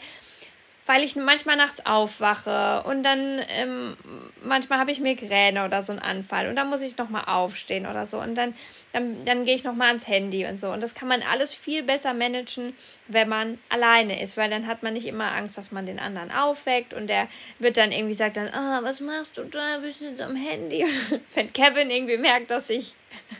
weil 0.89 1.05
ich 1.05 1.17
manchmal 1.17 1.57
nachts 1.57 1.85
aufwache 1.85 2.83
und 2.89 3.03
dann 3.03 3.43
ähm, 3.51 3.95
manchmal 4.43 4.79
habe 4.79 4.91
ich 4.91 5.01
Migräne 5.01 5.67
oder 5.67 5.83
so 5.83 5.93
einen 5.93 6.01
Anfall 6.01 6.49
und 6.49 6.57
dann 6.57 6.71
muss 6.71 6.81
ich 6.81 6.97
nochmal 6.97 7.25
aufstehen 7.27 7.87
oder 7.87 8.07
so 8.07 8.19
und 8.19 8.35
dann, 8.35 8.55
dann, 8.93 9.23
dann 9.27 9.45
gehe 9.45 9.55
ich 9.55 9.65
nochmal 9.65 9.89
ans 9.89 10.09
Handy 10.09 10.47
und 10.47 10.59
so. 10.59 10.71
Und 10.71 10.83
das 10.83 10.95
kann 10.95 11.07
man 11.07 11.23
alles 11.31 11.53
viel 11.53 11.83
besser 11.83 12.15
managen, 12.15 12.75
wenn 13.07 13.29
man 13.29 13.59
alleine 13.69 14.23
ist, 14.23 14.39
weil 14.39 14.49
dann 14.49 14.67
hat 14.67 14.83
man 14.83 14.95
nicht 14.95 15.07
immer 15.07 15.31
Angst, 15.33 15.59
dass 15.59 15.73
man 15.73 15.85
den 15.85 15.99
anderen 15.99 16.33
aufweckt 16.33 16.95
und 16.95 17.07
der 17.09 17.29
wird 17.59 17.77
dann 17.77 17.93
irgendwie 17.93 18.15
sagt 18.15 18.39
dann, 18.39 18.49
ah, 18.49 18.81
was 18.83 19.01
machst 19.01 19.37
du 19.37 19.45
da, 19.45 19.81
bist 19.83 20.01
du 20.01 20.07
jetzt 20.07 20.23
am 20.23 20.37
Handy? 20.37 20.85
Und 20.85 21.21
wenn 21.35 21.53
Kevin 21.53 21.91
irgendwie 21.91 22.17
merkt, 22.17 22.51
dass 22.51 22.71
ich, 22.71 22.95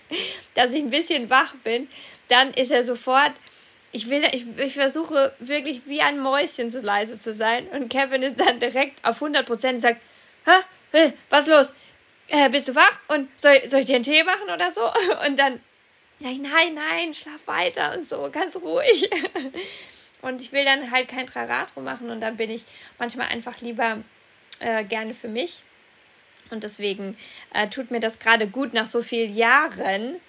dass 0.55 0.75
ich 0.75 0.83
ein 0.83 0.91
bisschen 0.91 1.31
wach 1.31 1.55
bin, 1.65 1.89
dann 2.29 2.51
ist 2.51 2.71
er 2.71 2.85
sofort 2.85 3.33
ich 3.93 4.11
will, 4.11 4.23
ich, 4.33 4.47
ich 4.59 4.75
versuche 4.75 5.35
wirklich 5.39 5.83
wie 5.87 6.03
ein 6.03 6.19
Mäuschen 6.19 6.71
so 6.71 6.81
leise 6.81 7.19
zu 7.19 7.33
sein. 7.33 7.67
Und 7.69 7.89
Kevin 7.89 8.23
ist 8.23 8.39
dann 8.39 8.61
direkt 8.61 9.05
auf 9.05 9.23
100% 9.23 9.71
und 9.71 9.81
sagt, 9.81 10.01
Hä? 10.93 11.13
Was 11.31 11.47
los? 11.47 11.75
Äh, 12.29 12.49
bist 12.51 12.69
du 12.69 12.75
wach? 12.75 12.99
Und 13.09 13.29
soll, 13.39 13.61
soll 13.67 13.81
ich 13.81 13.87
dir 13.87 13.97
einen 13.97 14.05
Tee 14.05 14.23
machen 14.23 14.49
oder 14.53 14.71
so? 14.71 14.85
Und 15.27 15.39
dann, 15.39 15.61
nein, 16.19 16.41
nein, 16.43 16.75
nein, 16.75 17.15
schlaf 17.15 17.47
weiter 17.47 17.95
und 17.95 18.07
so, 18.07 18.29
ganz 18.31 18.57
ruhig. 18.57 19.11
Und 20.23 20.41
ich 20.41 20.53
will 20.53 20.65
dann 20.65 20.91
halt 20.91 21.09
kein 21.09 21.27
Trarat 21.27 21.77
machen 21.77 22.11
und 22.11 22.21
dann 22.21 22.37
bin 22.37 22.51
ich 22.51 22.65
manchmal 22.99 23.29
einfach 23.29 23.61
lieber 23.61 23.99
äh, 24.59 24.83
gerne 24.83 25.15
für 25.15 25.29
mich. 25.29 25.63
Und 26.51 26.65
deswegen 26.65 27.17
äh, 27.55 27.69
tut 27.69 27.93
mir 27.93 28.01
das 28.01 28.19
gerade 28.19 28.49
gut 28.49 28.75
nach 28.75 28.89
so 28.89 29.01
vielen 29.01 29.37
Jahren, 29.37 30.21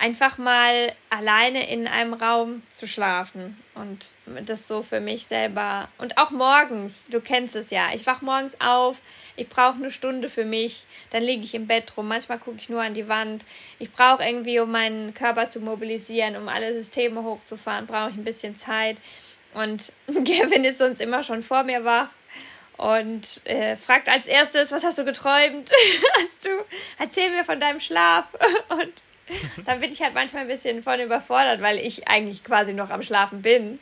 einfach 0.00 0.38
mal 0.38 0.92
alleine 1.10 1.70
in 1.70 1.86
einem 1.86 2.14
Raum 2.14 2.62
zu 2.72 2.88
schlafen 2.88 3.62
und 3.74 4.14
das 4.46 4.66
so 4.66 4.82
für 4.82 4.98
mich 4.98 5.26
selber 5.26 5.88
und 5.98 6.16
auch 6.16 6.30
morgens, 6.30 7.04
du 7.04 7.20
kennst 7.20 7.54
es 7.54 7.68
ja, 7.68 7.90
ich 7.94 8.06
wach 8.06 8.22
morgens 8.22 8.58
auf, 8.60 9.02
ich 9.36 9.48
brauche 9.50 9.74
eine 9.74 9.90
Stunde 9.90 10.30
für 10.30 10.46
mich, 10.46 10.86
dann 11.10 11.22
liege 11.22 11.44
ich 11.44 11.54
im 11.54 11.66
Bett 11.66 11.92
rum, 11.98 12.08
manchmal 12.08 12.38
gucke 12.38 12.56
ich 12.56 12.70
nur 12.70 12.80
an 12.80 12.94
die 12.94 13.08
Wand. 13.08 13.44
Ich 13.78 13.92
brauche 13.92 14.24
irgendwie, 14.24 14.58
um 14.58 14.70
meinen 14.70 15.12
Körper 15.12 15.50
zu 15.50 15.60
mobilisieren, 15.60 16.36
um 16.36 16.48
alle 16.48 16.72
Systeme 16.72 17.22
hochzufahren, 17.22 17.86
brauche 17.86 18.08
ich 18.08 18.16
ein 18.16 18.24
bisschen 18.24 18.56
Zeit 18.56 18.96
und 19.52 19.92
Kevin 20.24 20.64
ist 20.64 20.78
sonst 20.78 21.02
immer 21.02 21.22
schon 21.22 21.42
vor 21.42 21.62
mir 21.62 21.84
wach 21.84 22.08
und 22.78 23.42
äh, 23.44 23.76
fragt 23.76 24.08
als 24.08 24.26
erstes, 24.26 24.72
was 24.72 24.82
hast 24.82 24.98
du 24.98 25.04
geträumt? 25.04 25.70
hast 26.22 26.46
du? 26.46 26.50
Erzähl 26.98 27.30
mir 27.30 27.44
von 27.44 27.60
deinem 27.60 27.80
Schlaf 27.80 28.28
und 28.70 28.94
dann 29.64 29.80
bin 29.80 29.92
ich 29.92 30.02
halt 30.02 30.14
manchmal 30.14 30.42
ein 30.42 30.48
bisschen 30.48 30.82
von 30.82 31.00
überfordert, 31.00 31.60
weil 31.62 31.78
ich 31.78 32.08
eigentlich 32.08 32.44
quasi 32.44 32.72
noch 32.72 32.90
am 32.90 33.02
Schlafen 33.02 33.42
bin. 33.42 33.78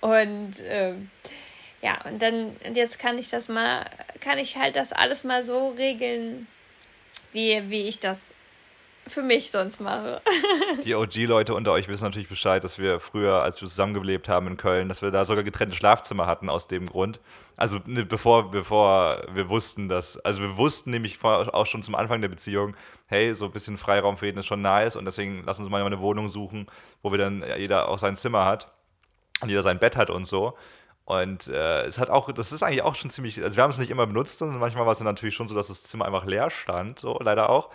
Und 0.00 0.54
ähm, 0.66 1.10
ja, 1.82 1.98
und 2.04 2.20
dann, 2.22 2.56
und 2.66 2.76
jetzt 2.76 2.98
kann 2.98 3.18
ich 3.18 3.28
das 3.28 3.48
mal, 3.48 3.84
kann 4.20 4.38
ich 4.38 4.56
halt 4.56 4.76
das 4.76 4.92
alles 4.92 5.24
mal 5.24 5.42
so 5.42 5.68
regeln, 5.70 6.46
wie, 7.32 7.62
wie 7.70 7.88
ich 7.88 8.00
das 8.00 8.32
für 9.06 9.22
mich 9.22 9.50
sonst 9.50 9.80
mache. 9.80 10.20
Die 10.84 10.94
OG-Leute 10.94 11.54
unter 11.54 11.72
euch 11.72 11.88
wissen 11.88 12.04
natürlich 12.04 12.28
Bescheid, 12.28 12.64
dass 12.64 12.78
wir 12.78 13.00
früher, 13.00 13.42
als 13.42 13.60
wir 13.60 13.68
zusammengelebt 13.68 14.28
haben 14.28 14.46
in 14.46 14.56
Köln, 14.56 14.88
dass 14.88 15.02
wir 15.02 15.10
da 15.10 15.24
sogar 15.24 15.44
getrennte 15.44 15.76
Schlafzimmer 15.76 16.26
hatten 16.26 16.48
aus 16.48 16.68
dem 16.68 16.86
Grund. 16.86 17.20
Also 17.56 17.78
ne, 17.86 18.04
bevor, 18.04 18.50
bevor 18.50 19.22
wir 19.32 19.48
wussten, 19.48 19.88
dass, 19.88 20.18
also 20.18 20.42
wir 20.42 20.56
wussten 20.56 20.90
nämlich 20.90 21.22
auch 21.22 21.66
schon 21.66 21.82
zum 21.82 21.94
Anfang 21.94 22.20
der 22.20 22.28
Beziehung, 22.28 22.76
hey, 23.08 23.34
so 23.34 23.46
ein 23.46 23.52
bisschen 23.52 23.78
Freiraum 23.78 24.16
für 24.16 24.26
jeden 24.26 24.38
ist 24.38 24.46
schon 24.46 24.62
nice 24.62 24.96
und 24.96 25.04
deswegen 25.04 25.44
lassen 25.44 25.62
uns 25.62 25.70
mal 25.70 25.82
eine 25.82 26.00
Wohnung 26.00 26.28
suchen, 26.28 26.66
wo 27.02 27.10
wir 27.10 27.18
dann 27.18 27.44
jeder 27.58 27.88
auch 27.88 27.98
sein 27.98 28.16
Zimmer 28.16 28.44
hat 28.44 28.72
und 29.40 29.48
jeder 29.48 29.62
sein 29.62 29.78
Bett 29.78 29.96
hat 29.96 30.10
und 30.10 30.26
so. 30.26 30.56
Und 31.04 31.48
äh, 31.48 31.82
es 31.82 31.98
hat 31.98 32.08
auch, 32.08 32.32
das 32.32 32.52
ist 32.52 32.62
eigentlich 32.62 32.82
auch 32.82 32.94
schon 32.94 33.10
ziemlich, 33.10 33.42
also 33.42 33.56
wir 33.56 33.62
haben 33.62 33.70
es 33.70 33.78
nicht 33.78 33.90
immer 33.90 34.06
benutzt 34.06 34.40
und 34.40 34.58
manchmal 34.58 34.86
war 34.86 34.92
es 34.92 34.98
dann 34.98 35.04
natürlich 35.04 35.34
schon 35.34 35.48
so, 35.48 35.54
dass 35.54 35.68
das 35.68 35.82
Zimmer 35.82 36.06
einfach 36.06 36.24
leer 36.24 36.48
stand, 36.50 36.98
so 36.98 37.18
leider 37.22 37.50
auch. 37.50 37.70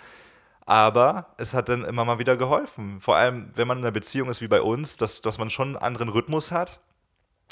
Aber 0.70 1.34
es 1.38 1.56
hat 1.56 1.68
dann 1.68 1.84
immer 1.84 2.06
mal 2.06 2.20
wieder 2.20 2.38
geholfen. 2.38 3.02
Vor 3.02 3.16
allem, 3.16 3.50
wenn 3.56 3.68
man 3.68 3.80
in 3.80 3.84
einer 3.84 3.92
Beziehung 3.92 4.30
ist 4.30 4.40
wie 4.40 4.48
bei 4.48 4.62
uns, 4.62 4.98
dass, 4.98 5.20
dass 5.20 5.40
man 5.40 5.50
schon 5.50 5.70
einen 5.70 5.78
anderen 5.78 6.10
Rhythmus 6.10 6.52
hat. 6.52 6.80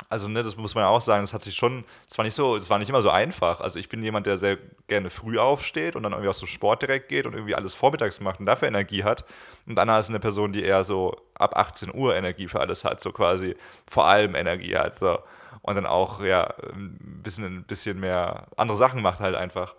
also 0.08 0.28
ne, 0.28 0.44
das 0.44 0.56
muss 0.56 0.76
man 0.76 0.84
ja 0.84 0.90
auch 0.90 1.02
sagen, 1.02 1.24
das 1.24 1.34
hat 1.34 1.42
sich 1.42 1.56
schon, 1.56 1.84
es 2.08 2.16
war 2.20 2.26
nicht 2.26 2.36
so, 2.36 2.56
es 2.56 2.70
war 2.70 2.78
nicht 2.78 2.90
immer 2.90 3.02
so 3.02 3.10
einfach. 3.10 3.60
Also 3.60 3.80
ich 3.80 3.90
bin 3.90 4.04
jemand, 4.04 4.28
der 4.28 4.38
sehr 4.38 4.60
gerne 4.86 5.10
früh 5.10 5.40
aufsteht 5.40 5.96
und 5.96 6.04
dann 6.04 6.12
irgendwie 6.12 6.30
auch 6.30 6.36
so 6.36 6.46
Sport 6.46 6.84
direkt 6.84 7.10
geht 7.10 7.26
und 7.26 7.34
irgendwie 7.34 7.56
alles 7.56 7.74
vormittags 7.74 8.20
macht 8.20 8.40
und 8.40 8.46
dafür 8.46 8.68
Energie 8.68 9.04
hat. 9.04 9.26
Und 9.66 9.80
Anna 9.80 9.98
ist 9.98 10.10
eine 10.10 10.20
Person, 10.20 10.52
die 10.54 10.64
eher 10.64 10.84
so 10.84 11.16
ab 11.34 11.58
18 11.58 11.96
Uhr 11.96 12.16
Energie 12.16 12.48
für 12.48 12.60
alles 12.60 12.86
hat, 12.86 13.02
so 13.02 13.12
quasi 13.12 13.56
vor 13.90 14.06
allem 14.06 14.36
Energie 14.36 14.78
hat. 14.78 14.94
So. 14.94 15.18
Und 15.64 15.74
dann 15.74 15.88
auch 15.88 16.22
ja 16.22 16.54
ein 16.72 17.22
bisschen, 17.24 17.46
ein 17.46 17.64
bisschen 17.64 18.00
mehr 18.00 18.46
andere 18.58 18.78
Sachen 18.78 19.02
macht 19.02 19.22
halt 19.22 19.36
einfach. 19.36 19.74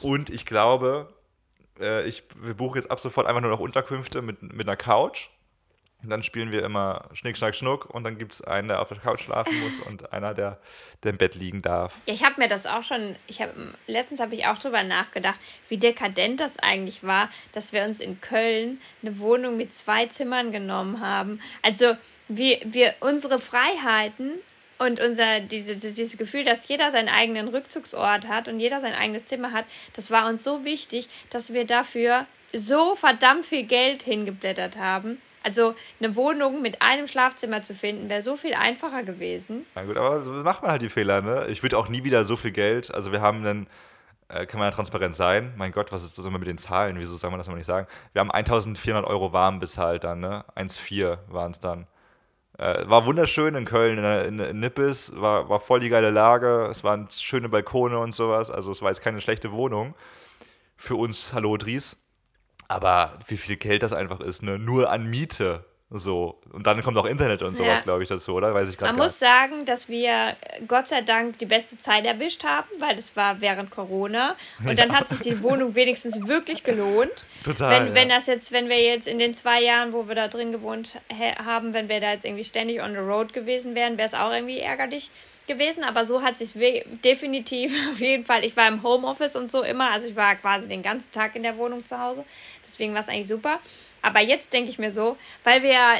Und 0.00 0.30
ich 0.30 0.46
glaube, 0.46 1.08
äh, 1.80 2.06
ich 2.06 2.26
buche 2.28 2.78
jetzt 2.78 2.90
ab 2.90 3.00
sofort 3.00 3.26
einfach 3.26 3.40
nur 3.40 3.50
noch 3.50 3.60
Unterkünfte 3.60 4.22
mit, 4.22 4.42
mit 4.42 4.66
einer 4.68 4.76
Couch 4.76 5.28
und 6.02 6.10
dann 6.10 6.22
spielen 6.22 6.52
wir 6.52 6.62
immer 6.62 7.08
Schnick, 7.14 7.36
Schnack, 7.36 7.54
Schnuck 7.54 7.86
und 7.86 8.04
dann 8.04 8.18
gibt 8.18 8.34
es 8.34 8.42
einen, 8.42 8.68
der 8.68 8.80
auf 8.80 8.88
der 8.88 8.98
Couch 8.98 9.22
schlafen 9.22 9.58
muss 9.60 9.80
und 9.80 10.12
einer, 10.12 10.34
der, 10.34 10.58
der 11.02 11.12
im 11.12 11.18
Bett 11.18 11.34
liegen 11.34 11.62
darf. 11.62 11.98
Ja, 12.06 12.14
ich 12.14 12.22
habe 12.22 12.40
mir 12.40 12.48
das 12.48 12.66
auch 12.66 12.82
schon, 12.82 13.16
ich 13.26 13.40
hab, 13.40 13.50
letztens 13.86 14.20
habe 14.20 14.34
ich 14.34 14.46
auch 14.46 14.58
drüber 14.58 14.82
nachgedacht, 14.82 15.40
wie 15.68 15.78
dekadent 15.78 16.40
das 16.40 16.58
eigentlich 16.58 17.02
war, 17.02 17.30
dass 17.52 17.72
wir 17.72 17.84
uns 17.84 18.00
in 18.00 18.20
Köln 18.20 18.80
eine 19.02 19.18
Wohnung 19.18 19.56
mit 19.56 19.74
zwei 19.74 20.06
Zimmern 20.06 20.52
genommen 20.52 21.00
haben. 21.00 21.40
Also 21.62 21.96
wir, 22.28 22.58
wir 22.64 22.94
unsere 23.00 23.38
Freiheiten 23.38 24.34
und 24.78 25.00
unser 25.00 25.40
diese, 25.40 25.76
dieses 25.76 26.16
Gefühl, 26.16 26.44
dass 26.44 26.68
jeder 26.68 26.90
seinen 26.90 27.08
eigenen 27.08 27.48
Rückzugsort 27.48 28.28
hat 28.28 28.48
und 28.48 28.60
jeder 28.60 28.80
sein 28.80 28.94
eigenes 28.94 29.26
Zimmer 29.26 29.52
hat, 29.52 29.64
das 29.94 30.10
war 30.10 30.28
uns 30.28 30.44
so 30.44 30.64
wichtig, 30.64 31.08
dass 31.30 31.52
wir 31.52 31.64
dafür 31.64 32.26
so 32.52 32.94
verdammt 32.94 33.46
viel 33.46 33.64
Geld 33.64 34.02
hingeblättert 34.02 34.78
haben 34.78 35.18
also 35.46 35.76
eine 36.00 36.16
Wohnung 36.16 36.60
mit 36.60 36.82
einem 36.82 37.06
Schlafzimmer 37.06 37.62
zu 37.62 37.72
finden, 37.72 38.08
wäre 38.08 38.20
so 38.20 38.36
viel 38.36 38.54
einfacher 38.54 39.04
gewesen. 39.04 39.64
Na 39.76 39.84
gut, 39.84 39.96
aber 39.96 40.20
so 40.22 40.32
macht 40.32 40.62
man 40.62 40.72
halt 40.72 40.82
die 40.82 40.88
Fehler, 40.88 41.22
ne? 41.22 41.46
Ich 41.48 41.62
würde 41.62 41.78
auch 41.78 41.88
nie 41.88 42.02
wieder 42.02 42.24
so 42.24 42.36
viel 42.36 42.50
Geld, 42.50 42.92
also 42.92 43.12
wir 43.12 43.20
haben 43.20 43.44
dann, 43.44 43.68
äh, 44.28 44.44
kann 44.44 44.58
man 44.58 44.68
ja 44.68 44.74
transparent 44.74 45.14
sein, 45.14 45.54
mein 45.56 45.70
Gott, 45.70 45.92
was 45.92 46.02
ist 46.02 46.18
das 46.18 46.24
immer 46.24 46.38
mit 46.38 46.48
den 46.48 46.58
Zahlen, 46.58 46.98
wieso 46.98 47.14
soll 47.14 47.30
man 47.30 47.38
das 47.38 47.46
immer 47.46 47.56
nicht 47.56 47.66
sagen? 47.66 47.86
Wir 48.12 48.20
haben 48.20 48.32
1400 48.32 49.06
Euro 49.06 49.32
warm 49.32 49.60
bezahlt 49.60 50.02
dann, 50.02 50.18
ne? 50.18 50.44
1,4 50.56 51.18
waren 51.28 51.52
es 51.52 51.60
dann. 51.60 51.86
Äh, 52.58 52.88
war 52.88 53.04
wunderschön 53.04 53.54
in 53.54 53.66
Köln, 53.66 53.98
in, 53.98 54.38
in, 54.38 54.60
Nippes, 54.60 55.12
war, 55.14 55.48
war 55.48 55.60
voll 55.60 55.80
die 55.80 55.90
geile 55.90 56.10
Lage, 56.10 56.66
es 56.70 56.84
waren 56.84 57.08
schöne 57.10 57.50
Balkone 57.50 57.98
und 57.98 58.14
sowas, 58.14 58.50
also 58.50 58.72
es 58.72 58.80
war 58.80 58.90
jetzt 58.90 59.02
keine 59.02 59.20
schlechte 59.20 59.52
Wohnung. 59.52 59.94
Für 60.76 60.96
uns, 60.96 61.34
hallo 61.34 61.56
Dries. 61.56 61.96
Aber 62.68 63.18
wie 63.26 63.36
viel 63.36 63.56
Geld 63.56 63.82
das 63.82 63.92
einfach 63.92 64.20
ist, 64.20 64.42
ne? 64.42 64.58
Nur 64.58 64.90
an 64.90 65.06
Miete. 65.06 65.64
So. 65.88 66.40
Und 66.52 66.66
dann 66.66 66.82
kommt 66.82 66.98
auch 66.98 67.04
Internet 67.04 67.42
und 67.42 67.56
sowas, 67.56 67.78
ja. 67.78 67.80
glaube 67.80 68.02
ich, 68.02 68.08
dazu, 68.08 68.34
oder? 68.34 68.52
Weiß 68.52 68.68
ich 68.68 68.76
gerade 68.76 68.92
Man 68.92 69.04
muss 69.06 69.20
sagen, 69.20 69.64
dass 69.64 69.88
wir 69.88 70.36
Gott 70.66 70.88
sei 70.88 71.02
Dank 71.02 71.38
die 71.38 71.46
beste 71.46 71.78
Zeit 71.78 72.04
erwischt 72.04 72.42
haben, 72.42 72.68
weil 72.80 72.98
es 72.98 73.14
war 73.14 73.40
während 73.40 73.70
Corona. 73.70 74.34
Und 74.66 74.76
dann 74.78 74.92
hat 74.92 75.08
sich 75.08 75.20
die 75.20 75.42
Wohnung 75.44 75.76
wenigstens 75.76 76.26
wirklich 76.26 76.64
gelohnt. 76.64 77.24
Total. 77.44 77.70
Wenn, 77.70 77.88
ja. 77.88 77.94
wenn 77.94 78.08
das 78.08 78.26
jetzt, 78.26 78.50
wenn 78.50 78.68
wir 78.68 78.82
jetzt 78.82 79.06
in 79.06 79.20
den 79.20 79.32
zwei 79.32 79.62
Jahren, 79.62 79.92
wo 79.92 80.08
wir 80.08 80.16
da 80.16 80.26
drin 80.26 80.50
gewohnt 80.50 80.98
haben, 81.44 81.72
wenn 81.72 81.88
wir 81.88 82.00
da 82.00 82.10
jetzt 82.10 82.24
irgendwie 82.24 82.44
ständig 82.44 82.82
on 82.82 82.90
the 82.90 82.98
road 82.98 83.32
gewesen 83.32 83.76
wären, 83.76 83.96
wäre 83.96 84.08
es 84.08 84.14
auch 84.14 84.32
irgendwie 84.32 84.58
ärgerlich 84.58 85.12
gewesen, 85.46 85.84
aber 85.84 86.04
so 86.04 86.22
hat 86.22 86.36
sich 86.38 86.52
definitiv 87.04 87.72
auf 87.92 88.00
jeden 88.00 88.24
Fall. 88.24 88.44
Ich 88.44 88.56
war 88.56 88.68
im 88.68 88.82
Homeoffice 88.82 89.36
und 89.36 89.50
so 89.50 89.62
immer, 89.62 89.90
also 89.90 90.08
ich 90.08 90.16
war 90.16 90.34
quasi 90.36 90.68
den 90.68 90.82
ganzen 90.82 91.12
Tag 91.12 91.36
in 91.36 91.42
der 91.42 91.56
Wohnung 91.56 91.84
zu 91.84 92.00
Hause. 92.00 92.24
Deswegen 92.66 92.94
war 92.94 93.00
es 93.00 93.08
eigentlich 93.08 93.28
super. 93.28 93.60
Aber 94.02 94.20
jetzt 94.20 94.52
denke 94.52 94.70
ich 94.70 94.78
mir 94.78 94.92
so, 94.92 95.16
weil 95.42 95.62
wir 95.64 95.72
ja 95.72 95.94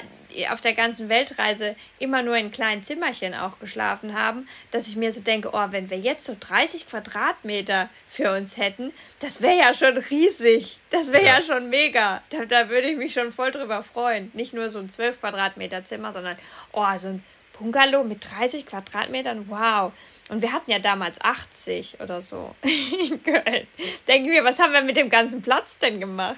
auf 0.50 0.60
der 0.60 0.74
ganzen 0.74 1.08
Weltreise 1.08 1.74
immer 1.98 2.22
nur 2.22 2.36
in 2.36 2.52
kleinen 2.52 2.84
Zimmerchen 2.84 3.34
auch 3.34 3.58
geschlafen 3.58 4.14
haben, 4.14 4.48
dass 4.70 4.86
ich 4.86 4.96
mir 4.96 5.10
so 5.10 5.20
denke, 5.20 5.50
oh, 5.52 5.66
wenn 5.70 5.90
wir 5.90 5.98
jetzt 5.98 6.24
so 6.24 6.36
30 6.38 6.88
Quadratmeter 6.88 7.88
für 8.06 8.32
uns 8.32 8.56
hätten, 8.56 8.92
das 9.18 9.42
wäre 9.42 9.58
ja 9.58 9.74
schon 9.74 9.96
riesig. 9.96 10.78
Das 10.90 11.10
wäre 11.12 11.24
ja. 11.24 11.38
ja. 11.38 11.42
schon 11.42 11.68
mega. 11.68 12.22
Da, 12.30 12.44
da 12.44 12.68
würde 12.68 12.90
ich 12.90 12.96
mich 12.96 13.12
schon 13.12 13.32
voll 13.32 13.50
drüber 13.50 13.82
freuen. 13.82 14.30
Nicht 14.34 14.52
nur 14.52 14.68
so 14.68 14.78
ein 14.78 14.88
12 14.88 15.20
Quadratmeter 15.20 15.84
Zimmer, 15.84 16.12
sondern 16.12 16.36
oh, 16.72 16.86
so 16.98 17.08
ein 17.08 17.24
Bungalow 17.58 18.04
mit 18.04 18.26
30 18.30 18.66
Quadratmetern, 18.66 19.48
wow. 19.48 19.92
Und 20.28 20.42
wir 20.42 20.52
hatten 20.52 20.70
ja 20.70 20.78
damals 20.78 21.20
80 21.20 22.00
oder 22.00 22.20
so 22.20 22.54
in 22.62 23.22
Köln. 23.22 23.66
Denke 24.08 24.30
mir, 24.30 24.44
was 24.44 24.58
haben 24.58 24.72
wir 24.72 24.82
mit 24.82 24.96
dem 24.96 25.08
ganzen 25.08 25.42
Platz 25.42 25.78
denn 25.78 26.00
gemacht? 26.00 26.36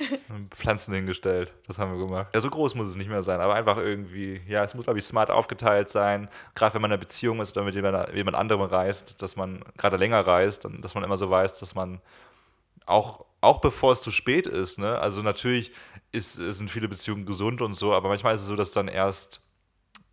Pflanzen 0.50 0.94
hingestellt, 0.94 1.52
das 1.66 1.78
haben 1.78 1.98
wir 1.98 2.06
gemacht. 2.06 2.28
Ja, 2.34 2.40
so 2.40 2.48
groß 2.48 2.74
muss 2.74 2.88
es 2.88 2.96
nicht 2.96 3.10
mehr 3.10 3.22
sein, 3.22 3.40
aber 3.40 3.54
einfach 3.54 3.76
irgendwie, 3.76 4.40
ja, 4.48 4.64
es 4.64 4.74
muss, 4.74 4.84
glaube 4.84 4.98
ich, 4.98 5.04
smart 5.04 5.30
aufgeteilt 5.30 5.90
sein. 5.90 6.30
Gerade 6.54 6.74
wenn 6.74 6.82
man 6.82 6.90
in 6.90 6.94
einer 6.94 7.00
Beziehung 7.00 7.40
ist 7.40 7.56
oder 7.56 7.64
mit 7.64 7.74
jemand, 7.74 8.14
jemand 8.14 8.36
anderem 8.36 8.62
reist, 8.62 9.20
dass 9.22 9.36
man 9.36 9.62
gerade 9.76 9.96
länger 9.96 10.20
reist, 10.20 10.64
dann, 10.64 10.80
dass 10.80 10.94
man 10.94 11.04
immer 11.04 11.16
so 11.16 11.28
weiß, 11.28 11.58
dass 11.58 11.74
man 11.74 12.00
auch, 12.86 13.26
auch 13.40 13.60
bevor 13.60 13.92
es 13.92 14.00
zu 14.00 14.10
spät 14.10 14.46
ist, 14.46 14.78
ne? 14.78 14.98
Also 14.98 15.22
natürlich 15.22 15.72
ist, 16.12 16.34
sind 16.34 16.70
viele 16.70 16.88
Beziehungen 16.88 17.26
gesund 17.26 17.60
und 17.60 17.74
so, 17.74 17.92
aber 17.92 18.08
manchmal 18.08 18.34
ist 18.34 18.42
es 18.42 18.46
so, 18.46 18.56
dass 18.56 18.70
dann 18.70 18.88
erst 18.88 19.42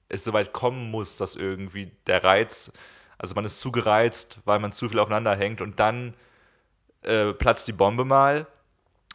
es 0.10 0.24
so 0.24 0.34
weit 0.34 0.54
kommen 0.54 0.92
muss, 0.92 1.18
dass 1.18 1.36
irgendwie 1.36 1.92
der 2.08 2.24
Reiz, 2.24 2.72
also 3.18 3.36
man 3.36 3.46
ist 3.46 3.60
zu 3.60 3.72
gereizt, 3.72 4.40
weil 4.46 4.60
man 4.60 4.72
zu 4.72 4.90
viel 4.90 5.00
aufeinander 5.00 5.36
hängt 5.36 5.62
und 5.62 5.80
dann 5.80 6.14
äh, 7.04 7.34
platzt 7.34 7.68
die 7.68 7.74
Bombe 7.74 8.06
mal 8.06 8.48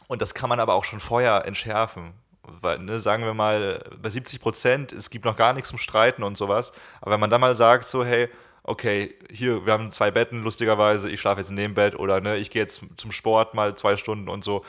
und 0.07 0.21
das 0.21 0.33
kann 0.33 0.49
man 0.49 0.59
aber 0.59 0.73
auch 0.73 0.83
schon 0.83 0.99
vorher 0.99 1.45
entschärfen. 1.45 2.13
Weil, 2.43 2.79
ne, 2.79 2.99
sagen 2.99 3.23
wir 3.23 3.33
mal, 3.33 3.83
bei 4.01 4.09
70 4.09 4.41
Prozent, 4.41 4.91
es 4.91 5.09
gibt 5.09 5.25
noch 5.25 5.37
gar 5.37 5.53
nichts 5.53 5.69
zum 5.69 5.77
Streiten 5.77 6.23
und 6.23 6.37
sowas, 6.37 6.73
aber 6.99 7.11
wenn 7.11 7.19
man 7.19 7.29
dann 7.29 7.39
mal 7.39 7.55
sagt, 7.55 7.85
so, 7.85 8.03
hey, 8.03 8.29
okay, 8.63 9.15
hier, 9.31 9.65
wir 9.65 9.73
haben 9.73 9.91
zwei 9.91 10.11
Betten, 10.11 10.43
lustigerweise, 10.43 11.09
ich 11.09 11.21
schlafe 11.21 11.41
jetzt 11.41 11.49
in 11.49 11.55
dem 11.55 11.73
Bett 11.73 11.97
oder 11.97 12.19
ne, 12.19 12.37
ich 12.37 12.49
gehe 12.49 12.61
jetzt 12.61 12.81
zum 12.97 13.11
Sport 13.11 13.53
mal 13.53 13.75
zwei 13.75 13.95
Stunden 13.95 14.27
und 14.27 14.43
so, 14.43 14.65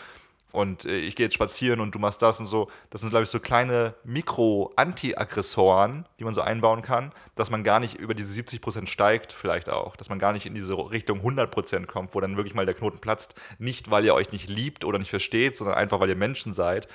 und 0.53 0.85
äh, 0.85 0.99
ich 0.99 1.17
gehe 1.17 1.27
jetzt 1.27 1.35
spazieren 1.35 1.81
und 1.81 1.95
du 1.95 1.99
machst 1.99 2.23
das 2.23 2.39
und 2.39 2.47
so. 2.47 2.69
Das 2.91 3.01
sind, 3.01 3.11
glaube 3.11 3.25
ich, 3.25 3.31
so 3.31 3.41
kleine 3.41 3.95
Mikro-Anti-Aggressoren, 4.05 6.07
die 6.19 6.25
man 6.25 6.35
so 6.35 6.43
einbauen 6.43 6.83
kann, 6.83 7.13
dass 7.35 7.51
man 7.51 7.65
gar 7.65 7.81
nicht 7.81 7.95
über 7.95 8.15
diese 8.15 8.41
70% 8.41 8.87
steigt, 8.87 9.33
vielleicht 9.33 9.69
auch. 9.69 9.97
Dass 9.97 10.11
man 10.11 10.19
gar 10.19 10.33
nicht 10.33 10.47
in 10.47 10.55
diese 10.55 10.75
Richtung 10.75 11.21
100% 11.21 11.87
kommt, 11.87 12.15
wo 12.15 12.21
dann 12.21 12.37
wirklich 12.37 12.55
mal 12.55 12.67
der 12.67 12.75
Knoten 12.75 12.99
platzt. 12.99 13.35
Nicht, 13.59 13.91
weil 13.91 14.05
ihr 14.05 14.15
euch 14.15 14.33
nicht 14.33 14.49
liebt 14.49 14.85
oder 14.85 14.99
nicht 14.99 15.11
versteht, 15.11 15.57
sondern 15.57 15.77
einfach, 15.77 16.01
weil 16.01 16.11
ihr 16.11 16.17
Menschen 16.17 16.53
seid, 16.53 16.89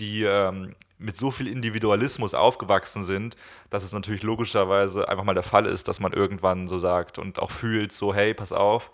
die 0.00 0.24
ähm, 0.24 0.74
mit 0.98 1.16
so 1.16 1.30
viel 1.30 1.46
Individualismus 1.46 2.34
aufgewachsen 2.34 3.04
sind, 3.04 3.36
dass 3.70 3.84
es 3.84 3.92
natürlich 3.92 4.22
logischerweise 4.22 5.08
einfach 5.08 5.24
mal 5.24 5.34
der 5.34 5.42
Fall 5.42 5.66
ist, 5.66 5.86
dass 5.86 6.00
man 6.00 6.12
irgendwann 6.12 6.66
so 6.66 6.78
sagt 6.78 7.18
und 7.18 7.38
auch 7.38 7.50
fühlt, 7.50 7.92
so, 7.92 8.12
hey, 8.12 8.34
pass 8.34 8.52
auf 8.52 8.90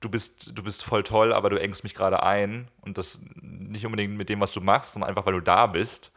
du 0.00 0.08
bist, 0.08 0.56
du 0.56 0.62
bist 0.62 0.84
voll 0.84 1.02
toll, 1.02 1.32
aber 1.32 1.50
du 1.50 1.60
engst 1.60 1.84
mich 1.84 1.94
gerade 1.94 2.22
ein. 2.22 2.68
Und 2.80 2.98
das 2.98 3.20
nicht 3.40 3.86
unbedingt 3.86 4.16
mit 4.16 4.28
dem, 4.28 4.40
was 4.40 4.50
du 4.50 4.60
machst, 4.60 4.92
sondern 4.92 5.10
einfach, 5.10 5.26
weil 5.26 5.34
du 5.34 5.40
da 5.40 5.66
bist. 5.66 6.10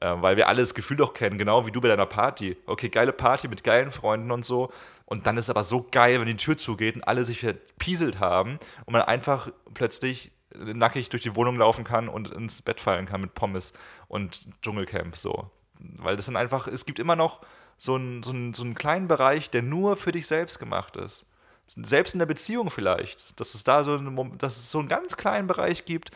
Äh, 0.00 0.14
weil 0.20 0.36
wir 0.36 0.48
alle 0.48 0.62
das 0.62 0.74
Gefühl 0.74 0.96
doch 0.96 1.12
kennen, 1.12 1.38
genau 1.38 1.66
wie 1.66 1.72
du 1.72 1.80
bei 1.80 1.88
deiner 1.88 2.06
Party. 2.06 2.56
Okay, 2.66 2.88
geile 2.88 3.12
Party 3.12 3.48
mit 3.48 3.64
geilen 3.64 3.92
Freunden 3.92 4.30
und 4.30 4.44
so. 4.44 4.72
Und 5.04 5.26
dann 5.26 5.36
ist 5.36 5.44
es 5.44 5.50
aber 5.50 5.62
so 5.62 5.86
geil, 5.90 6.20
wenn 6.20 6.26
die 6.26 6.36
Tür 6.36 6.56
zugeht 6.56 6.96
und 6.96 7.02
alle 7.02 7.24
sich 7.24 7.40
verpieselt 7.40 8.20
haben 8.20 8.58
und 8.84 8.92
man 8.92 9.02
einfach 9.02 9.50
plötzlich 9.74 10.30
nackig 10.54 11.08
durch 11.10 11.22
die 11.22 11.36
Wohnung 11.36 11.56
laufen 11.58 11.84
kann 11.84 12.08
und 12.08 12.30
ins 12.30 12.62
Bett 12.62 12.80
fallen 12.80 13.06
kann 13.06 13.20
mit 13.20 13.34
Pommes 13.34 13.72
und 14.08 14.46
Dschungelcamp 14.62 15.16
so. 15.16 15.50
Weil 15.78 16.16
das 16.16 16.26
sind 16.26 16.36
einfach, 16.36 16.66
es 16.66 16.84
gibt 16.84 16.98
immer 16.98 17.16
noch 17.16 17.40
so 17.76 17.94
einen, 17.94 18.22
so, 18.22 18.32
einen, 18.32 18.54
so 18.54 18.64
einen 18.64 18.74
kleinen 18.74 19.08
Bereich, 19.08 19.50
der 19.50 19.62
nur 19.62 19.96
für 19.96 20.12
dich 20.12 20.26
selbst 20.26 20.58
gemacht 20.58 20.96
ist 20.96 21.26
selbst 21.68 22.14
in 22.14 22.18
der 22.18 22.26
Beziehung 22.26 22.70
vielleicht, 22.70 23.38
dass 23.40 23.54
es 23.54 23.64
da 23.64 23.84
so, 23.84 23.96
dass 23.96 24.58
es 24.58 24.70
so 24.70 24.78
einen 24.78 24.88
ganz 24.88 25.16
kleinen 25.16 25.46
Bereich 25.46 25.84
gibt, 25.84 26.10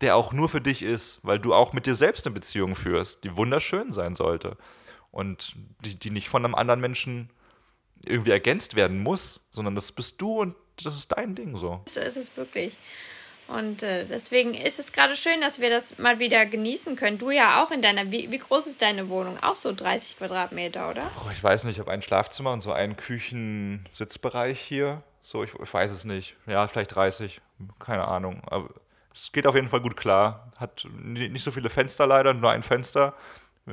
der 0.00 0.16
auch 0.16 0.32
nur 0.32 0.48
für 0.48 0.60
dich 0.60 0.82
ist, 0.82 1.20
weil 1.22 1.38
du 1.38 1.54
auch 1.54 1.72
mit 1.72 1.86
dir 1.86 1.94
selbst 1.94 2.26
eine 2.26 2.34
Beziehung 2.34 2.76
führst, 2.76 3.24
die 3.24 3.36
wunderschön 3.36 3.92
sein 3.92 4.14
sollte 4.14 4.56
und 5.10 5.54
die, 5.84 5.98
die 5.98 6.10
nicht 6.10 6.28
von 6.28 6.44
einem 6.44 6.54
anderen 6.54 6.80
Menschen 6.80 7.30
irgendwie 8.04 8.32
ergänzt 8.32 8.76
werden 8.76 9.02
muss, 9.02 9.40
sondern 9.50 9.74
das 9.74 9.92
bist 9.92 10.20
du 10.20 10.40
und 10.40 10.56
das 10.82 10.96
ist 10.96 11.12
dein 11.12 11.34
Ding 11.34 11.56
so. 11.56 11.82
So 11.88 12.00
ist 12.00 12.16
es 12.16 12.36
wirklich. 12.36 12.76
Und 13.46 13.82
äh, 13.82 14.06
deswegen 14.06 14.54
ist 14.54 14.78
es 14.78 14.92
gerade 14.92 15.16
schön, 15.16 15.40
dass 15.40 15.60
wir 15.60 15.68
das 15.68 15.98
mal 15.98 16.18
wieder 16.18 16.46
genießen 16.46 16.96
können. 16.96 17.18
Du 17.18 17.30
ja 17.30 17.62
auch 17.62 17.70
in 17.70 17.82
deiner. 17.82 18.10
Wie, 18.10 18.30
wie 18.30 18.38
groß 18.38 18.66
ist 18.66 18.80
deine 18.80 19.08
Wohnung? 19.08 19.38
Auch 19.42 19.56
so 19.56 19.72
30 19.72 20.16
Quadratmeter, 20.16 20.90
oder? 20.90 21.02
Boah, 21.02 21.30
ich 21.30 21.42
weiß 21.42 21.64
nicht, 21.64 21.74
ich 21.74 21.80
habe 21.80 21.90
ein 21.90 22.02
Schlafzimmer 22.02 22.52
und 22.52 22.62
so 22.62 22.72
einen 22.72 22.96
Küchensitzbereich 22.96 24.60
hier. 24.60 25.02
So, 25.22 25.44
ich, 25.44 25.52
ich, 25.54 25.74
weiß 25.74 25.90
es 25.90 26.04
nicht. 26.04 26.36
Ja, 26.46 26.66
vielleicht 26.68 26.94
30. 26.94 27.40
Keine 27.78 28.08
Ahnung. 28.08 28.42
Aber 28.46 28.70
es 29.12 29.30
geht 29.30 29.46
auf 29.46 29.54
jeden 29.54 29.68
Fall 29.68 29.80
gut 29.80 29.96
klar. 29.96 30.50
Hat 30.56 30.86
nicht 31.02 31.44
so 31.44 31.50
viele 31.50 31.70
Fenster 31.70 32.06
leider, 32.06 32.32
nur 32.32 32.50
ein 32.50 32.62
Fenster. 32.62 33.14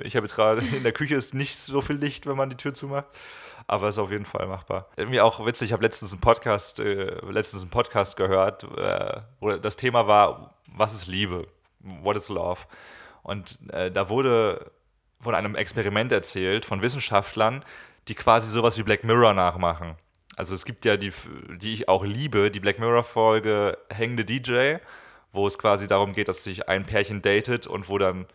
Ich 0.03 0.15
habe 0.15 0.25
jetzt 0.25 0.35
gerade, 0.35 0.61
in 0.61 0.83
der 0.83 0.93
Küche 0.93 1.15
ist 1.15 1.33
nicht 1.33 1.57
so 1.57 1.81
viel 1.81 1.95
Licht, 1.95 2.25
wenn 2.27 2.37
man 2.37 2.49
die 2.49 2.57
Tür 2.57 2.73
zumacht 2.73 3.07
aber 3.67 3.89
ist 3.89 3.97
auf 3.97 4.11
jeden 4.11 4.25
Fall 4.25 4.47
machbar. 4.47 4.87
Irgendwie 4.95 5.21
auch 5.21 5.45
witzig, 5.45 5.69
ich 5.69 5.73
habe 5.73 5.83
letztens 5.83 6.11
einen 6.11 6.21
Podcast, 6.21 6.79
äh, 6.79 7.19
letztens 7.29 7.63
einen 7.63 7.71
Podcast 7.71 8.17
gehört, 8.17 8.63
äh, 8.77 9.21
wo 9.39 9.51
das 9.51 9.75
Thema 9.75 10.07
war, 10.07 10.55
was 10.67 10.93
ist 10.93 11.07
Liebe? 11.07 11.47
What 11.79 12.17
is 12.17 12.29
love? 12.29 12.61
Und 13.23 13.59
äh, 13.71 13.91
da 13.91 14.09
wurde 14.09 14.71
von 15.19 15.35
einem 15.35 15.55
Experiment 15.55 16.11
erzählt 16.11 16.65
von 16.65 16.81
Wissenschaftlern, 16.81 17.63
die 18.07 18.15
quasi 18.15 18.49
sowas 18.49 18.77
wie 18.77 18.83
Black 18.83 19.03
Mirror 19.03 19.33
nachmachen. 19.33 19.95
Also 20.35 20.55
es 20.55 20.65
gibt 20.65 20.85
ja 20.85 20.97
die, 20.97 21.11
die 21.57 21.73
ich 21.73 21.87
auch 21.87 22.03
liebe, 22.03 22.49
die 22.49 22.59
Black 22.59 22.79
Mirror-Folge 22.79 23.77
Hängende 23.89 24.25
DJ, 24.25 24.77
wo 25.31 25.45
es 25.45 25.57
quasi 25.57 25.87
darum 25.87 26.13
geht, 26.13 26.27
dass 26.27 26.43
sich 26.43 26.67
ein 26.67 26.85
Pärchen 26.85 27.21
datet 27.21 27.67
und 27.67 27.89
wo 27.89 27.97
dann, 27.97 28.25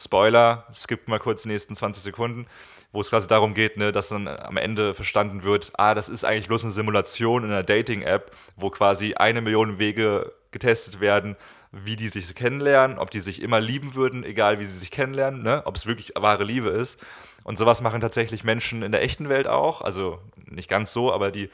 Spoiler, 0.00 0.66
skippt 0.72 1.08
mal 1.08 1.18
kurz 1.18 1.42
die 1.42 1.48
nächsten 1.48 1.74
20 1.74 2.02
Sekunden, 2.02 2.46
wo 2.92 3.00
es 3.00 3.10
quasi 3.10 3.26
darum 3.28 3.54
geht, 3.54 3.76
ne, 3.76 3.92
dass 3.92 4.08
dann 4.08 4.28
am 4.28 4.56
Ende 4.56 4.94
verstanden 4.94 5.42
wird, 5.42 5.72
ah, 5.76 5.94
das 5.94 6.08
ist 6.08 6.24
eigentlich 6.24 6.48
bloß 6.48 6.64
eine 6.64 6.72
Simulation 6.72 7.44
in 7.44 7.50
einer 7.50 7.62
Dating-App, 7.62 8.30
wo 8.56 8.70
quasi 8.70 9.14
eine 9.14 9.40
Million 9.40 9.78
Wege 9.78 10.32
getestet 10.50 11.00
werden, 11.00 11.36
wie 11.72 11.96
die 11.96 12.08
sich 12.08 12.34
kennenlernen, 12.34 12.98
ob 12.98 13.10
die 13.10 13.20
sich 13.20 13.42
immer 13.42 13.60
lieben 13.60 13.94
würden, 13.94 14.24
egal 14.24 14.60
wie 14.60 14.64
sie 14.64 14.78
sich 14.78 14.90
kennenlernen, 14.90 15.42
ne? 15.42 15.62
ob 15.64 15.74
es 15.74 15.86
wirklich 15.86 16.12
wahre 16.14 16.44
Liebe 16.44 16.68
ist. 16.68 16.98
Und 17.42 17.58
sowas 17.58 17.82
machen 17.82 18.00
tatsächlich 18.00 18.44
Menschen 18.44 18.82
in 18.82 18.92
der 18.92 19.02
echten 19.02 19.28
Welt 19.28 19.48
auch. 19.48 19.82
Also 19.82 20.20
nicht 20.46 20.68
ganz 20.68 20.92
so, 20.92 21.12
aber 21.12 21.30
die 21.30 21.50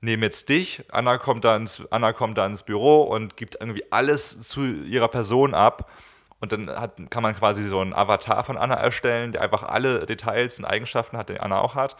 nehmen 0.00 0.22
jetzt 0.22 0.48
dich, 0.48 0.82
Anna 0.90 1.18
kommt 1.18 1.44
da 1.44 1.56
ins, 1.56 1.82
Anna 1.90 2.12
kommt 2.12 2.38
da 2.38 2.46
ins 2.46 2.62
Büro 2.62 3.02
und 3.02 3.36
gibt 3.36 3.56
irgendwie 3.60 3.84
alles 3.90 4.42
zu 4.42 4.62
ihrer 4.62 5.08
Person 5.08 5.54
ab. 5.54 5.90
Und 6.44 6.52
dann 6.52 6.68
hat, 6.68 7.10
kann 7.10 7.22
man 7.22 7.34
quasi 7.34 7.66
so 7.66 7.80
einen 7.80 7.94
Avatar 7.94 8.44
von 8.44 8.58
Anna 8.58 8.74
erstellen, 8.74 9.32
der 9.32 9.40
einfach 9.40 9.62
alle 9.62 10.04
Details 10.04 10.58
und 10.58 10.66
Eigenschaften 10.66 11.16
hat, 11.16 11.30
die 11.30 11.40
Anna 11.40 11.58
auch 11.58 11.74
hat. 11.74 11.96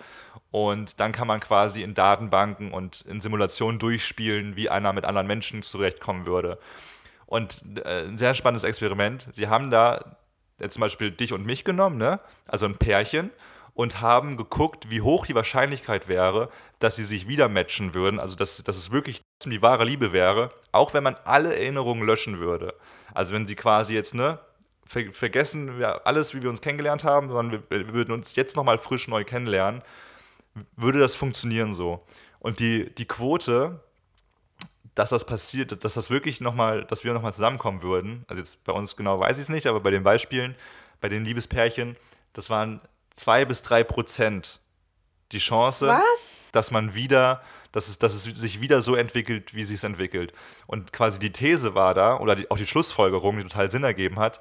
Und 0.51 1.01
dann 1.01 1.13
kann 1.13 1.27
man 1.27 1.41
quasi 1.41 1.81
in 1.81 1.95
Datenbanken 1.95 2.71
und 2.71 3.01
in 3.09 3.23
Simulationen 3.23 3.79
durchspielen, 3.79 4.55
wie 4.55 4.69
Anna 4.69 4.93
mit 4.93 5.07
anderen 5.07 5.27
Menschen 5.27 5.63
zurechtkommen 5.63 6.27
würde. 6.27 6.59
Und 7.25 7.65
äh, 7.87 8.05
ein 8.05 8.19
sehr 8.19 8.35
spannendes 8.35 8.65
Experiment. 8.65 9.29
Sie 9.33 9.49
haben 9.49 9.71
da 9.71 10.19
äh, 10.61 10.69
zum 10.69 10.83
Beispiel 10.83 11.11
dich 11.11 11.33
und 11.33 11.47
mich 11.47 11.65
genommen, 11.65 11.97
ne? 11.97 12.21
also 12.47 12.67
ein 12.67 12.77
Pärchen, 12.77 13.31
und 13.73 14.03
haben 14.03 14.37
geguckt, 14.37 14.91
wie 14.91 15.01
hoch 15.01 15.27
die 15.27 15.35
Wahrscheinlichkeit 15.35 16.07
wäre, 16.07 16.51
dass 16.81 16.97
sie 16.97 17.05
sich 17.05 17.27
wieder 17.29 17.49
matchen 17.49 17.95
würden, 17.95 18.21
also 18.21 18.37
dass, 18.37 18.63
dass 18.63 18.77
es 18.77 18.91
wirklich 18.91 19.23
die 19.51 19.63
wahre 19.63 19.85
Liebe 19.85 20.13
wäre, 20.13 20.51
auch 20.73 20.95
wenn 20.95 21.05
man 21.05 21.17
alle 21.25 21.55
Erinnerungen 21.55 22.05
löschen 22.05 22.39
würde. 22.39 22.75
Also 23.13 23.35
wenn 23.35 23.47
sie 23.47 23.57
quasi 23.57 23.95
jetzt, 23.95 24.15
ne, 24.15 24.39
ver 24.87 25.13
vergessen 25.13 25.79
wir 25.79 26.07
alles, 26.07 26.35
wie 26.35 26.43
wir 26.43 26.51
uns 26.51 26.61
kennengelernt 26.61 27.05
haben, 27.05 27.29
sondern 27.29 27.63
wir, 27.71 27.79
wir 27.87 27.93
würden 27.93 28.13
uns 28.13 28.37
jetzt 28.37 28.57
nochmal 28.57 28.79
frisch 28.79 29.09
neu 29.09 29.25
kennenlernen, 29.25 29.83
würde 30.77 30.99
das 30.99 31.15
funktionieren 31.15 31.75
so. 31.75 32.05
Und 32.39 32.61
die, 32.61 32.95
die 32.95 33.07
Quote 33.07 33.81
dass 34.95 35.11
das 35.11 35.25
passiert, 35.25 35.85
dass 35.85 35.95
das 35.95 36.11
wirklich 36.11 36.41
nochmal, 36.41 36.85
dass 36.85 37.05
wir 37.05 37.13
nochmal 37.13 37.33
zusammenkommen 37.33 37.83
würden. 37.83 38.25
Also 38.29 38.41
jetzt 38.41 38.63
bei 38.65 38.73
uns 38.73 38.97
genau 38.97 39.19
weiß 39.19 39.37
ich 39.39 39.45
es 39.45 39.49
nicht, 39.49 39.67
aber 39.67 39.81
bei 39.81 39.91
den 39.91 40.05
Beispielen, 40.05 40.55
bei 41.01 41.09
den 41.09 41.25
Liebespärchen, 41.25 41.97
das 42.33 42.49
waren 42.49 42.81
zwei 43.13 43.45
bis 43.45 43.63
drei 43.63 43.83
Prozent 43.83 44.61
die 45.33 45.39
Chance, 45.39 45.89
Was? 45.89 46.51
dass 46.53 46.71
man 46.71 46.95
wieder, 46.95 47.43
dass 47.75 47.89
es, 47.89 47.99
dass 47.99 48.15
es 48.15 48.25
sich 48.25 48.61
wieder 48.61 48.83
so 48.83 48.95
entwickelt, 48.95 49.55
wie 49.55 49.63
es 49.63 49.69
sich 49.69 49.83
entwickelt. 49.83 50.33
Und 50.67 50.93
quasi 50.93 51.19
die 51.19 51.33
These 51.33 51.75
war 51.75 51.93
da, 51.93 52.19
oder 52.19 52.37
die, 52.37 52.51
auch 52.51 52.57
die 52.57 52.67
Schlussfolgerung, 52.67 53.37
die 53.37 53.43
total 53.43 53.71
Sinn 53.71 53.83
ergeben 53.83 54.19
hat, 54.19 54.41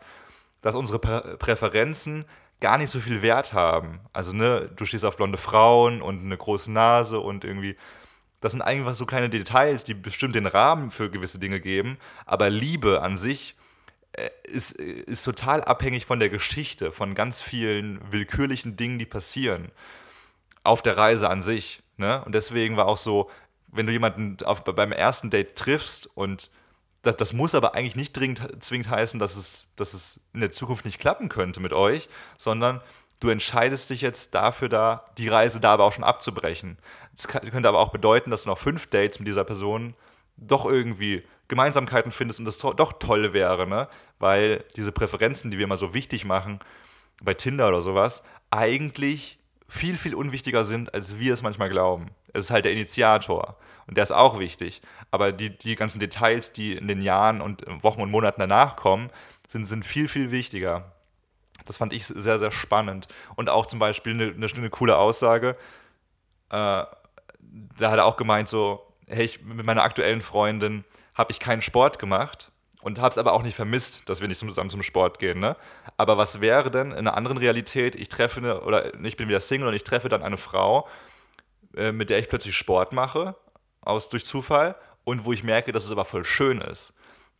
dass 0.61 0.75
unsere 0.75 0.99
Prä 0.99 1.38
Präferenzen 1.38 2.25
gar 2.59 2.77
nicht 2.77 2.91
so 2.91 2.99
viel 2.99 3.21
Wert 3.21 3.53
haben. 3.53 3.99
Also, 4.13 4.34
ne, 4.34 4.69
du 4.75 4.86
stehst 4.86 5.03
auf 5.03 5.17
blonde 5.17 5.38
Frauen 5.38 6.01
und 6.01 6.23
eine 6.23 6.38
große 6.38 6.71
Nase 6.71 7.19
und 7.19 7.43
irgendwie 7.43 7.75
das 8.39 8.51
sind 8.51 8.61
einfach 8.61 8.93
so 8.93 9.05
kleine 9.05 9.29
Details, 9.29 9.86
die 9.86 9.93
bestimmt 9.93 10.36
den 10.36 10.47
Rahmen 10.47 10.91
für 10.91 11.09
gewisse 11.09 11.39
Dinge 11.39 11.61
geben. 11.61 11.97
Aber 12.25 12.49
Liebe 12.49 13.01
an 13.01 13.15
sich 13.15 13.55
äh, 14.11 14.29
ist, 14.43 14.73
ist 14.73 15.23
total 15.23 15.63
abhängig 15.63 16.05
von 16.05 16.19
der 16.19 16.27
Geschichte, 16.27 16.91
von 16.91 17.15
ganz 17.15 17.41
vielen 17.41 18.01
willkürlichen 18.11 18.75
Dingen, 18.75 18.99
die 18.99 19.05
passieren. 19.05 19.71
Auf 20.65 20.81
der 20.81 20.97
Reise 20.97 21.29
an 21.29 21.41
sich. 21.41 21.84
Ne? 21.97 22.23
Und 22.25 22.33
deswegen 22.35 22.77
war 22.77 22.87
auch 22.87 22.97
so, 22.97 23.29
wenn 23.67 23.85
du 23.85 23.91
jemanden 23.91 24.37
auf, 24.45 24.63
beim 24.63 24.91
ersten 24.91 25.29
Date 25.29 25.55
triffst 25.55 26.07
und 26.15 26.51
das, 27.01 27.17
das, 27.17 27.33
muss 27.33 27.53
aber 27.53 27.75
eigentlich 27.75 27.97
nicht 27.97 28.13
dringend, 28.13 28.63
zwingend 28.63 28.89
heißen, 28.89 29.19
dass 29.19 29.35
es, 29.35 29.67
dass 29.75 29.93
es 29.93 30.21
in 30.33 30.39
der 30.39 30.51
Zukunft 30.51 30.85
nicht 30.85 30.99
klappen 30.99 31.27
könnte 31.27 31.59
mit 31.59 31.73
euch, 31.73 32.07
sondern 32.37 32.81
du 33.19 33.29
entscheidest 33.29 33.89
dich 33.89 34.01
jetzt 34.01 34.35
dafür, 34.35 34.69
da 34.69 35.05
die 35.17 35.27
Reise 35.27 35.59
da 35.59 35.73
aber 35.73 35.83
auch 35.83 35.91
schon 35.91 36.03
abzubrechen. 36.03 36.77
Das 37.15 37.27
könnte 37.27 37.67
aber 37.67 37.79
auch 37.79 37.91
bedeuten, 37.91 38.31
dass 38.31 38.43
du 38.43 38.49
noch 38.49 38.57
fünf 38.57 38.87
Dates 38.87 39.19
mit 39.19 39.27
dieser 39.27 39.43
Person 39.43 39.95
doch 40.37 40.65
irgendwie 40.65 41.23
Gemeinsamkeiten 41.47 42.11
findest 42.11 42.39
und 42.39 42.45
das 42.45 42.57
to 42.57 42.73
doch 42.73 42.93
toll 42.93 43.33
wäre, 43.33 43.67
ne? 43.67 43.87
Weil 44.19 44.63
diese 44.75 44.91
Präferenzen, 44.91 45.51
die 45.51 45.57
wir 45.57 45.65
immer 45.65 45.77
so 45.77 45.93
wichtig 45.93 46.25
machen, 46.25 46.59
bei 47.21 47.33
Tinder 47.33 47.67
oder 47.67 47.81
sowas, 47.81 48.23
eigentlich 48.49 49.39
viel, 49.74 49.97
viel 49.97 50.13
unwichtiger 50.13 50.65
sind, 50.65 50.93
als 50.93 51.17
wir 51.17 51.34
es 51.34 51.41
manchmal 51.41 51.69
glauben. 51.69 52.11
Es 52.32 52.45
ist 52.45 52.51
halt 52.51 52.65
der 52.65 52.74
Initiator 52.74 53.57
und 53.88 53.97
der 53.97 54.03
ist 54.03 54.11
auch 54.11 54.38
wichtig. 54.38 54.84
Aber 55.09 55.32
die, 55.32 55.57
die 55.57 55.76
ganzen 55.76 55.99
Details, 55.99 56.53
die 56.53 56.74
in 56.74 56.88
den 56.88 57.01
Jahren 57.01 57.41
und 57.41 57.65
Wochen 57.82 58.01
und 58.01 58.11
Monaten 58.11 58.39
danach 58.39 58.76
kommen, 58.76 59.09
sind, 59.47 59.65
sind 59.65 59.84
viel, 59.84 60.07
viel 60.07 60.30
wichtiger. 60.30 60.91
Das 61.65 61.78
fand 61.78 61.91
ich 61.91 62.05
sehr, 62.05 62.38
sehr 62.38 62.51
spannend. 62.51 63.07
Und 63.36 63.49
auch 63.49 63.65
zum 63.65 63.80
Beispiel 63.80 64.13
eine, 64.13 64.32
eine, 64.32 64.45
eine 64.45 64.69
coole 64.69 64.95
Aussage. 64.95 65.57
Äh, 66.49 66.55
da 66.55 66.88
hat 67.82 67.97
er 67.97 68.05
auch 68.05 68.17
gemeint, 68.17 68.49
so, 68.49 68.86
hey, 69.07 69.26
ich, 69.26 69.41
mit 69.41 69.65
meiner 69.65 69.84
aktuellen 69.84 70.21
Freundin 70.21 70.84
habe 71.15 71.32
ich 71.32 71.39
keinen 71.39 71.63
Sport 71.63 71.97
gemacht 71.97 72.51
und 72.84 72.99
habe 72.99 73.09
es 73.09 73.17
aber 73.17 73.34
auch 73.34 73.43
nicht 73.43 73.55
vermisst, 73.55 74.09
dass 74.09 74.21
wir 74.21 74.27
nicht 74.27 74.39
zusammen 74.39 74.69
zum 74.69 74.84
Sport 74.84 75.19
gehen. 75.19 75.39
Ne? 75.39 75.55
Aber 75.97 76.17
was 76.17 76.41
wäre 76.41 76.69
denn 76.69 76.91
in 76.91 76.97
einer 76.99 77.15
anderen 77.15 77.38
Realität, 77.38 77.95
ich 77.95 78.09
treffe 78.09 78.39
eine, 78.39 78.61
oder 78.61 78.93
ich 79.03 79.17
bin 79.17 79.27
wieder 79.27 79.39
Single 79.39 79.67
und 79.67 79.73
ich 79.73 79.84
treffe 79.84 80.09
dann 80.09 80.21
eine 80.21 80.38
Frau, 80.38 80.88
äh, 81.75 81.91
mit 81.91 82.09
der 82.09 82.19
ich 82.19 82.29
plötzlich 82.29 82.55
Sport 82.55 82.91
mache, 82.91 83.36
aus 83.81 84.09
durch 84.09 84.25
Zufall, 84.25 84.75
und 85.05 85.25
wo 85.25 85.34
ich 85.34 85.43
merke, 85.43 85.73
dass 85.73 85.84
es 85.84 85.91
aber 85.91 86.05
voll 86.05 86.23
schön 86.23 86.61
ist 86.61 86.93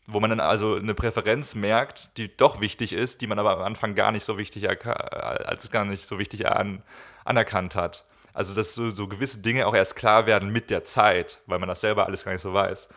wo 0.06 0.20
man 0.20 0.30
dann 0.30 0.40
also 0.40 0.76
eine 0.76 0.94
Präferenz 0.94 1.56
merkt, 1.56 2.18
die 2.18 2.36
doch 2.36 2.60
wichtig 2.60 2.94
ist, 2.94 3.22
die 3.22 3.28
man 3.28 3.40
aber 3.40 3.56
am 3.56 3.62
Anfang 3.62 3.96
gar 3.96 4.12
nicht 4.12 4.26
so 4.26 4.38
wichtig 4.38 4.68
als 4.86 5.72
gar 5.72 5.86
nicht 5.86 6.06
so 6.06 6.20
wichtig 6.20 6.48
an, 6.48 6.84
anerkannt 7.24 7.76
hat. 7.76 8.06
Also 8.34 8.54
dass 8.56 8.74
so, 8.74 8.90
so, 8.90 9.08
gewisse 9.08 9.40
Dinge 9.40 9.68
auch 9.68 9.76
erst 9.76 9.96
klar 9.96 10.26
werden 10.26 10.52
mit 10.52 10.70
der 10.70 10.84
Zeit, 10.84 11.40
weil 11.46 11.60
man 11.60 11.70
das 11.70 11.82
selber 11.82 12.06
alles 12.06 12.26
gar 12.26 12.34
nicht 12.34 12.42
so 12.42 12.54
weiß. 12.54 12.90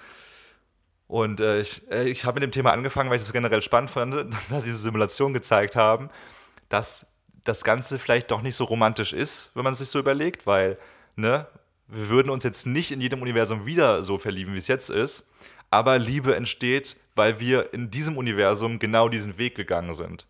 Und 1.09 1.40
äh, 1.40 1.61
ich, 1.61 1.82
äh, 1.90 2.09
ich 2.09 2.24
habe 2.24 2.36
mit 2.36 2.42
dem 2.42 2.52
Thema 2.52 2.72
angefangen, 2.72 3.11
weil 3.11 3.16
ich 3.16 3.22
das 3.22 3.32
generell 3.32 3.62
spannend 3.62 3.90
fand, 3.90 4.14
dass 4.50 4.64
diese 4.64 4.78
Simulation 4.78 5.32
gezeigt 5.32 5.76
haben, 5.76 6.11
dass 6.68 7.07
das 7.44 7.62
Ganze 7.62 7.98
vielleicht 7.98 8.30
doch 8.30 8.42
nicht 8.42 8.57
so 8.57 8.64
romantisch 8.64 9.12
ist, 9.12 9.50
wenn 9.54 9.64
man 9.64 9.74
es 9.74 9.78
sich 9.78 9.88
so 9.88 10.00
überlegt, 10.00 10.46
weil 10.46 10.78
ne, 11.14 11.46
wir 11.86 12.09
würden 12.09 12.30
uns 12.30 12.42
jetzt 12.42 12.66
nicht 12.66 12.90
in 12.90 13.00
jedem 13.00 13.22
Universum 13.22 13.66
wieder 13.66 14.02
so 14.02 14.18
verlieben, 14.18 14.54
wie 14.54 14.59
es 14.59 14.66
jetzt 14.66 14.90
ist 14.90 15.28
aber 15.70 15.98
Liebe 15.98 16.36
entsteht, 16.36 16.96
weil 17.14 17.40
wir 17.40 17.72
in 17.72 17.90
diesem 17.90 18.16
Universum 18.16 18.78
genau 18.78 19.09
diesen 19.09 19.38
Weg 19.38 19.54
gegangen 19.54 19.94
sind. 19.94 20.26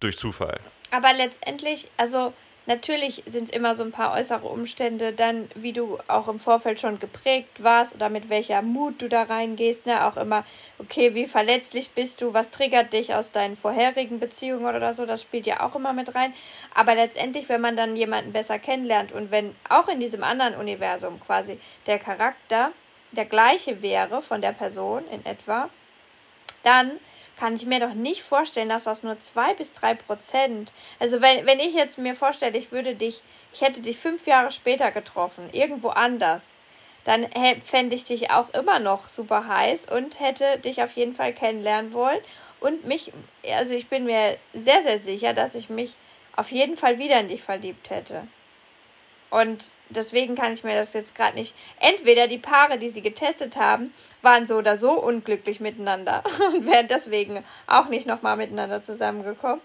Durch 0.00 0.18
Zufall. 0.18 0.60
Aber 0.90 1.12
letztendlich, 1.12 1.90
also 1.96 2.34
natürlich 2.66 3.22
sind 3.26 3.44
es 3.44 3.50
immer 3.50 3.74
so 3.74 3.82
ein 3.82 3.92
paar 3.92 4.12
äußere 4.12 4.46
Umstände, 4.46 5.12
dann 5.12 5.48
wie 5.54 5.72
du 5.72 5.98
auch 6.08 6.28
im 6.28 6.38
Vorfeld 6.38 6.80
schon 6.80 6.98
geprägt 6.98 7.62
warst 7.62 7.94
oder 7.94 8.08
mit 8.08 8.30
welcher 8.30 8.62
Mut 8.62 9.00
du 9.02 9.08
da 9.08 9.22
reingehst, 9.22 9.86
ne, 9.86 10.06
auch 10.06 10.16
immer, 10.16 10.44
okay, 10.78 11.14
wie 11.14 11.26
verletzlich 11.26 11.90
bist 11.90 12.20
du, 12.20 12.32
was 12.32 12.50
triggert 12.50 12.92
dich 12.92 13.14
aus 13.14 13.32
deinen 13.32 13.56
vorherigen 13.56 14.20
Beziehungen 14.20 14.66
oder 14.66 14.94
so, 14.94 15.06
das 15.06 15.22
spielt 15.22 15.46
ja 15.46 15.60
auch 15.60 15.74
immer 15.74 15.92
mit 15.92 16.14
rein. 16.14 16.32
Aber 16.74 16.94
letztendlich, 16.94 17.48
wenn 17.48 17.60
man 17.60 17.76
dann 17.76 17.96
jemanden 17.96 18.32
besser 18.32 18.58
kennenlernt 18.58 19.12
und 19.12 19.30
wenn 19.30 19.54
auch 19.68 19.88
in 19.88 20.00
diesem 20.00 20.24
anderen 20.24 20.54
Universum 20.54 21.20
quasi 21.20 21.58
der 21.86 21.98
Charakter 21.98 22.72
der 23.12 23.24
gleiche 23.24 23.82
wäre 23.82 24.22
von 24.22 24.40
der 24.40 24.52
Person 24.52 25.04
in 25.10 25.24
etwa, 25.24 25.68
dann 26.62 26.98
kann 27.38 27.54
ich 27.54 27.66
mir 27.66 27.80
doch 27.80 27.94
nicht 27.94 28.22
vorstellen, 28.22 28.68
dass 28.68 28.84
das 28.84 29.02
nur 29.02 29.18
zwei 29.18 29.54
bis 29.54 29.72
drei 29.72 29.94
Prozent. 29.94 30.72
Also 30.98 31.20
wenn, 31.20 31.46
wenn 31.46 31.60
ich 31.60 31.74
jetzt 31.74 31.98
mir 31.98 32.14
vorstelle, 32.14 32.56
ich 32.56 32.72
würde 32.72 32.94
dich, 32.94 33.22
ich 33.52 33.60
hätte 33.60 33.80
dich 33.80 33.96
fünf 33.96 34.26
Jahre 34.26 34.50
später 34.50 34.90
getroffen, 34.90 35.48
irgendwo 35.52 35.88
anders, 35.88 36.58
dann 37.04 37.26
fände 37.62 37.94
ich 37.94 38.04
dich 38.04 38.30
auch 38.30 38.50
immer 38.54 38.78
noch 38.78 39.08
super 39.08 39.46
heiß 39.46 39.90
und 39.90 40.20
hätte 40.20 40.58
dich 40.58 40.82
auf 40.82 40.92
jeden 40.92 41.14
Fall 41.14 41.34
kennenlernen 41.34 41.92
wollen. 41.92 42.20
Und 42.60 42.86
mich, 42.86 43.12
also 43.52 43.74
ich 43.74 43.88
bin 43.88 44.04
mir 44.04 44.38
sehr, 44.54 44.82
sehr 44.82 44.98
sicher, 44.98 45.34
dass 45.34 45.54
ich 45.54 45.68
mich 45.68 45.96
auf 46.34 46.50
jeden 46.50 46.76
Fall 46.76 46.98
wieder 46.98 47.20
in 47.20 47.28
dich 47.28 47.42
verliebt 47.42 47.90
hätte. 47.90 48.26
Und 49.34 49.72
deswegen 49.88 50.36
kann 50.36 50.52
ich 50.52 50.62
mir 50.62 50.76
das 50.76 50.92
jetzt 50.92 51.16
gerade 51.16 51.34
nicht. 51.34 51.56
Entweder 51.80 52.28
die 52.28 52.38
Paare, 52.38 52.78
die 52.78 52.88
sie 52.88 53.02
getestet 53.02 53.56
haben, 53.56 53.92
waren 54.22 54.46
so 54.46 54.54
oder 54.54 54.76
so 54.76 54.92
unglücklich 54.92 55.58
miteinander 55.58 56.22
und 56.54 56.64
wären 56.70 56.86
deswegen 56.86 57.44
auch 57.66 57.88
nicht 57.88 58.06
nochmal 58.06 58.36
miteinander 58.36 58.80
zusammengekommen. 58.80 59.60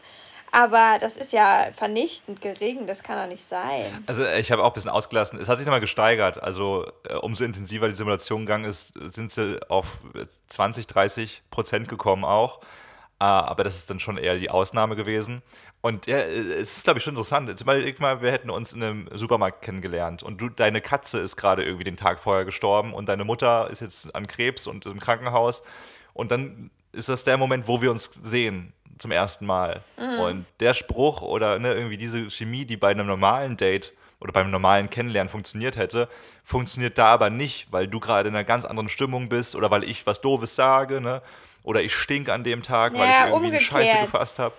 Aber 0.52 0.98
das 1.00 1.18
ist 1.18 1.34
ja 1.34 1.68
vernichtend 1.72 2.42
gering, 2.42 2.88
das 2.88 3.04
kann 3.04 3.22
doch 3.22 3.32
nicht 3.32 3.48
sein. 3.48 3.84
Also 4.08 4.26
ich 4.26 4.52
habe 4.52 4.64
auch 4.64 4.72
ein 4.72 4.74
bisschen 4.74 4.90
ausgelassen. 4.90 5.40
Es 5.40 5.48
hat 5.48 5.60
sich 5.60 5.68
nochmal 5.68 5.82
gesteigert. 5.82 6.42
Also 6.42 6.92
äh, 7.08 7.14
umso 7.14 7.44
intensiver 7.44 7.88
die 7.88 7.94
Simulation 7.94 8.48
gegangen 8.48 8.66
ist, 8.66 8.94
sind 8.96 9.32
sie 9.32 9.60
auf 9.70 10.00
20, 10.48 10.88
30 10.88 11.44
Prozent 11.52 11.88
gekommen 11.88 12.26
auch. 12.26 12.60
Ah, 13.22 13.42
aber 13.42 13.66
das 13.66 13.76
ist 13.76 13.90
dann 13.90 14.00
schon 14.00 14.18
eher 14.18 14.38
die 14.38 14.50
Ausnahme 14.50 14.96
gewesen. 14.96 15.42
Und 15.82 16.08
ja, 16.08 16.20
es 16.20 16.78
ist, 16.78 16.84
glaube 16.86 17.00
ich, 17.00 17.04
schon 17.04 17.14
interessant. 17.14 17.50
Jetzt 17.50 17.66
mal, 17.66 17.94
mal, 18.00 18.22
wir 18.22 18.32
hätten 18.32 18.50
uns 18.50 18.72
in 18.72 18.82
einem 18.82 19.10
Supermarkt 19.14 19.62
kennengelernt 19.62 20.24
und 20.24 20.42
du, 20.42 20.48
deine 20.48 20.80
Katze 20.80 21.20
ist 21.20 21.36
gerade 21.36 21.64
irgendwie 21.64 21.84
den 21.84 21.98
Tag 21.98 22.20
vorher 22.20 22.46
gestorben 22.46 22.94
und 22.94 23.10
deine 23.10 23.26
Mutter 23.26 23.70
ist 23.70 23.82
jetzt 23.82 24.16
an 24.16 24.26
Krebs 24.28 24.68
und 24.68 24.86
ist 24.86 24.92
im 24.94 25.02
Krankenhaus. 25.02 25.64
Und 26.14 26.32
dann 26.32 26.72
ist 26.94 27.10
das 27.10 27.26
der 27.26 27.36
Moment, 27.36 27.68
wo 27.68 27.82
wir 27.82 27.92
uns 27.92 28.06
sehen 28.06 28.72
zum 28.98 29.12
ersten 29.12 29.46
Mal. 29.46 29.84
Mhm. 29.98 30.20
Und 30.20 30.46
der 30.62 30.74
Spruch 30.74 31.22
oder 31.22 31.60
ne, 31.60 31.74
irgendwie 31.74 31.98
diese 31.98 32.30
Chemie, 32.32 32.66
die 32.66 32.78
bei 32.78 32.92
einem 32.92 33.08
normalen 33.08 33.58
Date 33.58 33.94
oder 34.22 34.32
beim 34.32 34.52
normalen 34.52 34.90
Kennenlernen 34.90 35.30
funktioniert 35.30 35.78
hätte, 35.78 36.08
funktioniert 36.44 36.98
da 36.98 37.08
aber 37.08 37.30
nicht, 37.30 37.68
weil 37.72 37.88
du 37.88 38.00
gerade 38.00 38.30
in 38.30 38.36
einer 38.36 38.44
ganz 38.44 38.66
anderen 38.66 38.90
Stimmung 38.90 39.30
bist 39.30 39.56
oder 39.56 39.72
weil 39.72 39.84
ich 39.84 40.06
was 40.06 40.22
Doofes 40.22 40.56
sage, 40.56 41.02
ne? 41.02 41.22
Oder 41.70 41.84
ich 41.84 41.94
stink 41.94 42.30
an 42.30 42.44
dem 42.44 42.64
Tag, 42.64 42.96
weil 42.96 43.12
ich 43.12 43.16
irgendwie 43.16 43.36
umgekehrt. 43.36 43.76
eine 43.76 43.86
Scheiße 43.86 44.02
gefasst 44.02 44.40
habe. 44.40 44.56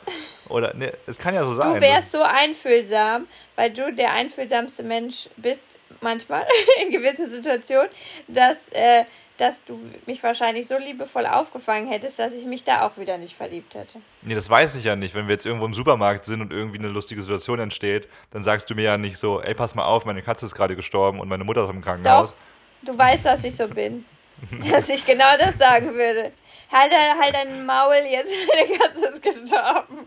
Oder 0.49 0.75
ne, 0.75 0.93
es 1.09 1.19
kann 1.19 1.35
ja 1.35 1.43
so 1.43 1.55
sein. 1.55 1.75
Du 1.75 1.81
wärst 1.81 2.13
so 2.13 2.23
einfühlsam, 2.23 3.27
weil 3.57 3.73
du 3.73 3.93
der 3.93 4.13
einfühlsamste 4.13 4.85
Mensch 4.85 5.29
bist, 5.37 5.77
manchmal, 6.01 6.47
in 6.85 6.93
gewissen 6.93 7.29
Situationen, 7.29 7.89
dass, 8.29 8.69
äh, 8.69 9.07
dass 9.39 9.61
du 9.65 9.81
mich 10.07 10.23
wahrscheinlich 10.23 10.69
so 10.69 10.79
liebevoll 10.79 11.27
aufgefangen 11.27 11.89
hättest, 11.89 12.21
dass 12.21 12.33
ich 12.33 12.45
mich 12.45 12.63
da 12.63 12.87
auch 12.87 12.97
wieder 12.97 13.19
nicht 13.19 13.35
verliebt 13.35 13.75
hätte. 13.75 13.99
Nee, 14.23 14.37
das 14.37 14.49
weiß 14.49 14.77
ich 14.77 14.85
ja 14.85 14.95
nicht. 14.95 15.13
Wenn 15.13 15.27
wir 15.27 15.33
jetzt 15.33 15.47
irgendwo 15.47 15.67
im 15.67 15.75
Supermarkt 15.75 16.25
sind 16.25 16.41
und 16.41 16.53
irgendwie 16.53 16.79
eine 16.79 16.87
lustige 16.87 17.21
Situation 17.23 17.59
entsteht, 17.59 18.07
dann 18.31 18.45
sagst 18.45 18.71
du 18.71 18.77
mir 18.77 18.85
ja 18.85 18.99
nicht 18.99 19.17
so, 19.17 19.41
ey, 19.41 19.55
pass 19.55 19.75
mal 19.75 19.85
auf, 19.85 20.05
meine 20.05 20.23
Katze 20.23 20.47
ist 20.47 20.55
gerade 20.55 20.77
gestorben 20.77 21.19
und 21.19 21.29
meine 21.29 21.43
Mutter 21.43 21.65
ist 21.65 21.75
im 21.75 21.83
Krankenhaus. 21.83 22.37
Doch, 22.83 22.93
du 22.93 22.97
weißt, 22.97 23.27
dass 23.27 23.43
ich 23.43 23.57
so 23.57 23.67
bin. 23.67 24.05
dass 24.71 24.89
ich 24.89 25.05
genau 25.05 25.37
das 25.39 25.59
sagen 25.59 25.93
würde 25.93 26.31
halt, 26.73 26.93
halt 26.93 27.35
dein 27.35 27.66
Maul, 27.66 27.95
jetzt 28.11 28.33
meine 28.49 28.79
Katze 28.79 29.07
ist 29.07 29.23
gestorben. 29.23 30.07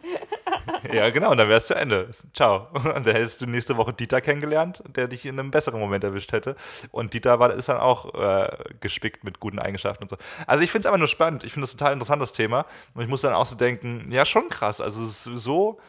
ja, 0.92 1.10
genau, 1.10 1.32
und 1.32 1.38
dann 1.38 1.50
wär's 1.50 1.68
zu 1.68 1.76
Ende. 1.76 2.10
Ciao. 2.34 2.68
Und 2.74 2.86
dann 2.86 3.16
hättest 3.16 3.42
du 3.42 3.46
nächste 3.46 3.78
Woche 3.78 3.94
Dieter 3.94 4.22
kennengelernt, 4.22 4.84
der 4.88 5.08
dich 5.08 5.26
in 5.26 5.40
einem 5.40 5.52
besseren 5.52 5.80
Moment 5.80 6.04
erwischt 6.04 6.32
hätte. 6.32 6.56
Und 6.92 7.14
Dieter 7.14 7.40
war, 7.40 7.54
ist 7.54 7.70
dann 7.70 7.78
auch 7.78 8.14
äh, 8.14 8.58
gespickt 8.80 9.24
mit 9.24 9.40
guten 9.40 9.60
Eigenschaften 9.60 10.04
und 10.04 10.10
so. 10.10 10.18
Also 10.48 10.64
ich 10.64 10.72
finde 10.72 10.82
es 10.82 10.86
einfach 10.88 11.00
nur 11.00 11.08
spannend. 11.08 11.44
Ich 11.44 11.54
finde 11.54 11.64
das 11.64 11.72
total 11.72 11.94
interessantes 11.94 12.34
Thema. 12.34 12.66
Und 12.94 13.02
ich 13.02 13.08
muss 13.08 13.22
dann 13.22 13.34
auch 13.34 13.46
so 13.46 13.56
denken, 13.56 14.12
ja, 14.12 14.26
schon 14.26 14.50
krass. 14.50 14.82
Also 14.82 15.04
es 15.04 15.28
ist 15.28 15.44
so 15.44 15.80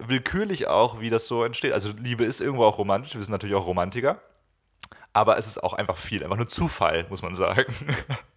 willkürlich 0.00 0.66
auch, 0.66 1.00
wie 1.00 1.10
das 1.10 1.28
so 1.28 1.44
entsteht. 1.44 1.72
Also 1.72 1.90
Liebe 1.90 2.24
ist 2.24 2.40
irgendwo 2.40 2.64
auch 2.64 2.78
romantisch. 2.78 3.14
Wir 3.14 3.22
sind 3.22 3.32
natürlich 3.32 3.54
auch 3.54 3.66
Romantiker. 3.66 4.20
Aber 5.12 5.38
es 5.38 5.46
ist 5.46 5.62
auch 5.62 5.74
einfach 5.74 5.96
viel, 5.96 6.24
einfach 6.24 6.36
nur 6.36 6.48
Zufall, 6.48 7.06
muss 7.08 7.22
man 7.22 7.36
sagen. 7.36 7.72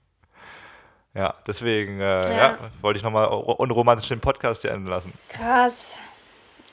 Ja, 1.18 1.34
deswegen 1.48 2.00
äh, 2.00 2.04
ja. 2.04 2.38
ja. 2.38 2.58
wollte 2.80 2.98
ich 2.98 3.04
nochmal 3.04 3.26
unromantisch 3.26 4.08
den 4.08 4.20
Podcast 4.20 4.62
hier 4.62 4.72
enden 4.72 4.86
lassen. 4.86 5.12
Krass. 5.30 5.98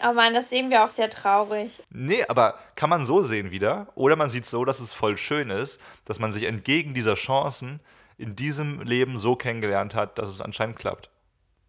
Oh 0.07 0.13
Mann, 0.13 0.35
das 0.35 0.51
sehen 0.51 0.69
wir 0.69 0.85
auch 0.85 0.91
sehr 0.91 1.09
traurig. 1.09 1.83
Nee, 1.89 2.25
aber 2.29 2.59
kann 2.75 2.91
man 2.91 3.07
so 3.07 3.23
sehen 3.23 3.51
wieder? 3.51 3.87
Oder 3.95 4.17
man 4.17 4.29
sieht 4.29 4.45
so, 4.45 4.67
dass 4.67 4.81
es 4.81 4.93
voll 4.93 5.17
schön 5.17 5.49
ist, 5.49 5.81
dass 6.05 6.19
man 6.19 6.31
sich 6.31 6.45
entgegen 6.45 6.93
dieser 6.93 7.15
Chancen 7.15 7.81
in 8.19 8.37
diesem 8.37 8.83
Leben 8.83 9.19
so 9.19 9.35
kennengelernt 9.35 9.95
hat, 9.95 10.19
dass 10.19 10.29
es 10.29 10.43
anscheinend 10.43 10.79
klappt. 10.79 11.09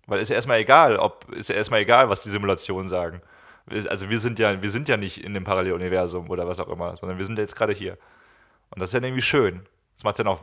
Weil 0.06 0.20
ist 0.20 0.28
ja 0.28 0.36
erstmal 0.36 0.60
egal, 0.60 0.98
ob 0.98 1.32
ist 1.32 1.48
ja 1.48 1.56
erstmal 1.56 1.80
egal, 1.80 2.10
was 2.10 2.24
die 2.24 2.30
Simulationen 2.30 2.90
sagen. 2.90 3.22
Also 3.90 4.10
wir 4.10 4.20
sind 4.20 4.38
ja, 4.38 4.62
wir 4.62 4.70
sind 4.70 4.90
ja 4.90 4.98
nicht 4.98 5.24
in 5.24 5.34
dem 5.34 5.46
Paralleluniversum 5.46 6.30
oder 6.30 6.46
was 6.46 6.60
auch 6.60 6.68
immer, 6.68 6.98
sondern 6.98 7.18
wir 7.18 7.26
sind 7.26 7.38
ja 7.38 7.44
jetzt 7.44 7.56
gerade 7.56 7.74
hier. 7.74 7.98
Und 8.70 8.82
das 8.82 8.90
ist 8.90 8.94
ja 8.96 9.02
irgendwie 9.02 9.22
schön. 9.22 9.66
Das 9.96 10.04
macht 10.04 10.20
dann 10.20 10.28
auch. 10.28 10.42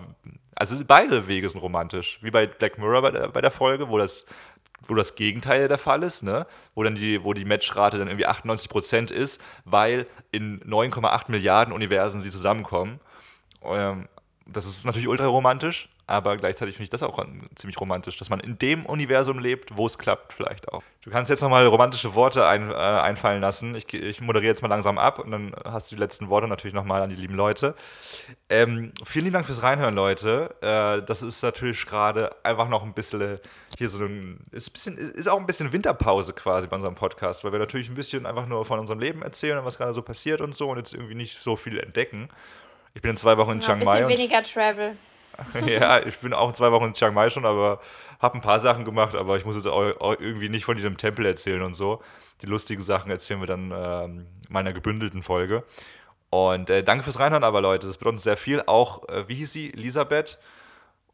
Also 0.55 0.77
beide 0.87 1.29
Wege 1.29 1.49
sind 1.49 1.61
romantisch. 1.61 2.19
Wie 2.23 2.31
bei 2.31 2.47
Black 2.47 2.79
Mirror 2.79 3.03
bei 3.03 3.11
der, 3.11 3.29
bei 3.29 3.41
der 3.41 3.51
Folge, 3.51 3.89
wo 3.89 3.99
das, 3.99 4.25
wo 4.89 4.95
das 4.95 5.15
Gegenteil 5.15 5.69
der 5.69 5.79
Fall 5.79 6.03
ist, 6.03 6.23
ne? 6.23 6.47
Wo 6.75 6.83
dann 6.83 6.95
die, 6.95 7.23
wo 7.23 7.35
die 7.35 7.45
Matchrate 7.45 7.99
dann 7.99 8.09
irgendwie 8.09 8.27
98% 8.27 9.13
ist, 9.13 9.41
weil 9.65 10.07
in 10.31 10.61
9,8 10.61 11.31
Milliarden 11.31 11.73
Universen 11.75 12.21
sie 12.21 12.31
zusammenkommen. 12.31 12.99
Ähm, 13.65 14.09
das 14.47 14.67
ist 14.67 14.85
natürlich 14.85 15.09
ultra 15.09 15.27
romantisch, 15.27 15.89
aber 16.07 16.37
gleichzeitig 16.37 16.77
finde 16.77 16.85
ich 16.85 16.91
das 16.91 17.03
auch 17.03 17.25
ziemlich 17.55 17.81
romantisch, 17.81 18.17
dass 18.19 18.29
man 18.29 18.41
in 18.41 18.59
dem 18.59 18.87
Universum 18.87 19.39
lebt, 19.39 19.77
wo 19.77 19.87
es 19.87 19.99
klappt, 19.99 20.33
vielleicht 20.33 20.69
auch. 20.73 20.83
Du 21.03 21.11
kannst 21.11 21.31
jetzt 21.31 21.41
nochmal 21.43 21.67
romantische 21.67 22.15
Worte 22.15 22.47
ein, 22.47 22.71
äh, 22.71 22.75
einfallen 22.75 23.41
lassen. 23.41 23.75
Ich, 23.75 23.93
ich, 23.93 24.21
moderiere 24.21 24.51
jetzt 24.51 24.63
mal 24.63 24.69
langsam 24.69 24.99
ab 24.99 25.19
und 25.19 25.31
dann 25.31 25.53
hast 25.65 25.91
du 25.91 25.97
die 25.97 26.01
letzten 26.01 26.29
Worte 26.29 26.47
natürlich 26.47 26.75
nochmal 26.75 27.03
an 27.03 27.11
die 27.11 27.17
lieben 27.17 27.35
Leute. 27.35 27.75
Ähm, 28.49 28.93
vielen 29.05 29.25
lieben 29.25 29.35
Dank 29.35 29.47
fürs 29.47 29.63
Reinhören, 29.63 29.95
Leute. 29.95 30.55
Äh, 30.61 31.05
das 31.05 31.23
ist 31.23 31.43
natürlich 31.43 31.85
gerade 31.87 32.31
einfach 32.45 32.69
noch 32.69 32.85
ein 32.85 32.95
bisschen 32.95 33.41
hier 33.79 33.89
so 33.89 34.05
ein 34.05 34.47
ist, 34.51 34.71
bisschen, 34.71 34.97
ist 34.97 35.29
auch 35.29 35.39
ein 35.39 35.47
bisschen 35.47 35.73
Winterpause 35.73 36.35
quasi 36.35 36.69
bei 36.69 36.77
unserem 36.77 36.95
Podcast, 36.95 37.43
weil 37.43 37.53
wir 37.53 37.59
natürlich 37.59 37.89
ein 37.89 37.95
bisschen 37.95 38.27
einfach 38.27 38.47
nur 38.47 38.65
von 38.65 38.79
unserem 38.79 39.01
Leben 39.01 39.23
erzählen 39.23 39.59
und 39.59 39.65
was 39.65 39.79
gerade 39.79 39.95
so 39.95 40.03
passiert 40.03 40.41
und 40.41 40.57
so 40.57 40.71
und 40.71 40.79
jetzt 40.79 40.95
irgendwie 40.95 41.15
nicht 41.15 41.39
so 41.39 41.57
viel 41.57 41.79
entdecken. 41.79 42.29
Ich 42.95 43.03
bin 43.03 43.13
in 43.13 43.17
zwei 43.17 43.37
Wochen 43.39 43.53
in 43.53 43.61
ja, 43.61 43.67
Chiang 43.67 43.83
Mai. 43.83 44.03
Ein 44.03 44.07
bisschen 44.07 44.19
weniger 44.19 44.43
Travel. 44.43 44.97
ja, 45.67 46.05
ich 46.05 46.19
bin 46.19 46.33
auch 46.33 46.53
zwei 46.53 46.73
Wochen 46.73 46.87
in 46.87 46.93
Chiang 46.93 47.15
Mai 47.15 47.31
schon, 47.31 47.45
aber 47.45 47.81
habe 48.21 48.37
ein 48.37 48.41
paar 48.41 48.61
Sachen 48.61 48.85
gemacht, 48.85 49.15
aber 49.15 49.37
ich 49.37 49.45
muss 49.45 49.57
jetzt 49.57 49.67
auch, 49.67 49.83
irgendwie 50.19 50.49
nicht 50.49 50.65
von 50.65 50.77
diesem 50.77 50.97
Tempel 50.97 51.27
erzählen 51.27 51.63
und 51.63 51.75
so. 51.75 52.01
Die 52.41 52.47
lustigen 52.47 52.83
Sachen 52.83 53.11
erzählen 53.11 53.41
wir 53.41 53.47
dann 53.47 53.73
ähm, 53.75 54.27
meiner 54.49 54.73
gebündelten 54.73 55.23
Folge. 55.23 55.65
Und 56.31 56.71
äh, 56.71 56.83
danke 56.83 57.05
fürs 57.05 57.19
Reinhören 57.19 57.45
aber, 57.45 57.61
Leute. 57.61 57.87
Das 57.87 57.99
bedeutet 57.99 58.21
sehr 58.21 58.37
viel. 58.37 58.63
Auch, 58.67 59.09
äh, 59.09 59.29
wie 59.29 59.35
hieß 59.35 59.53
sie? 59.53 59.73
Elisabeth 59.75 60.39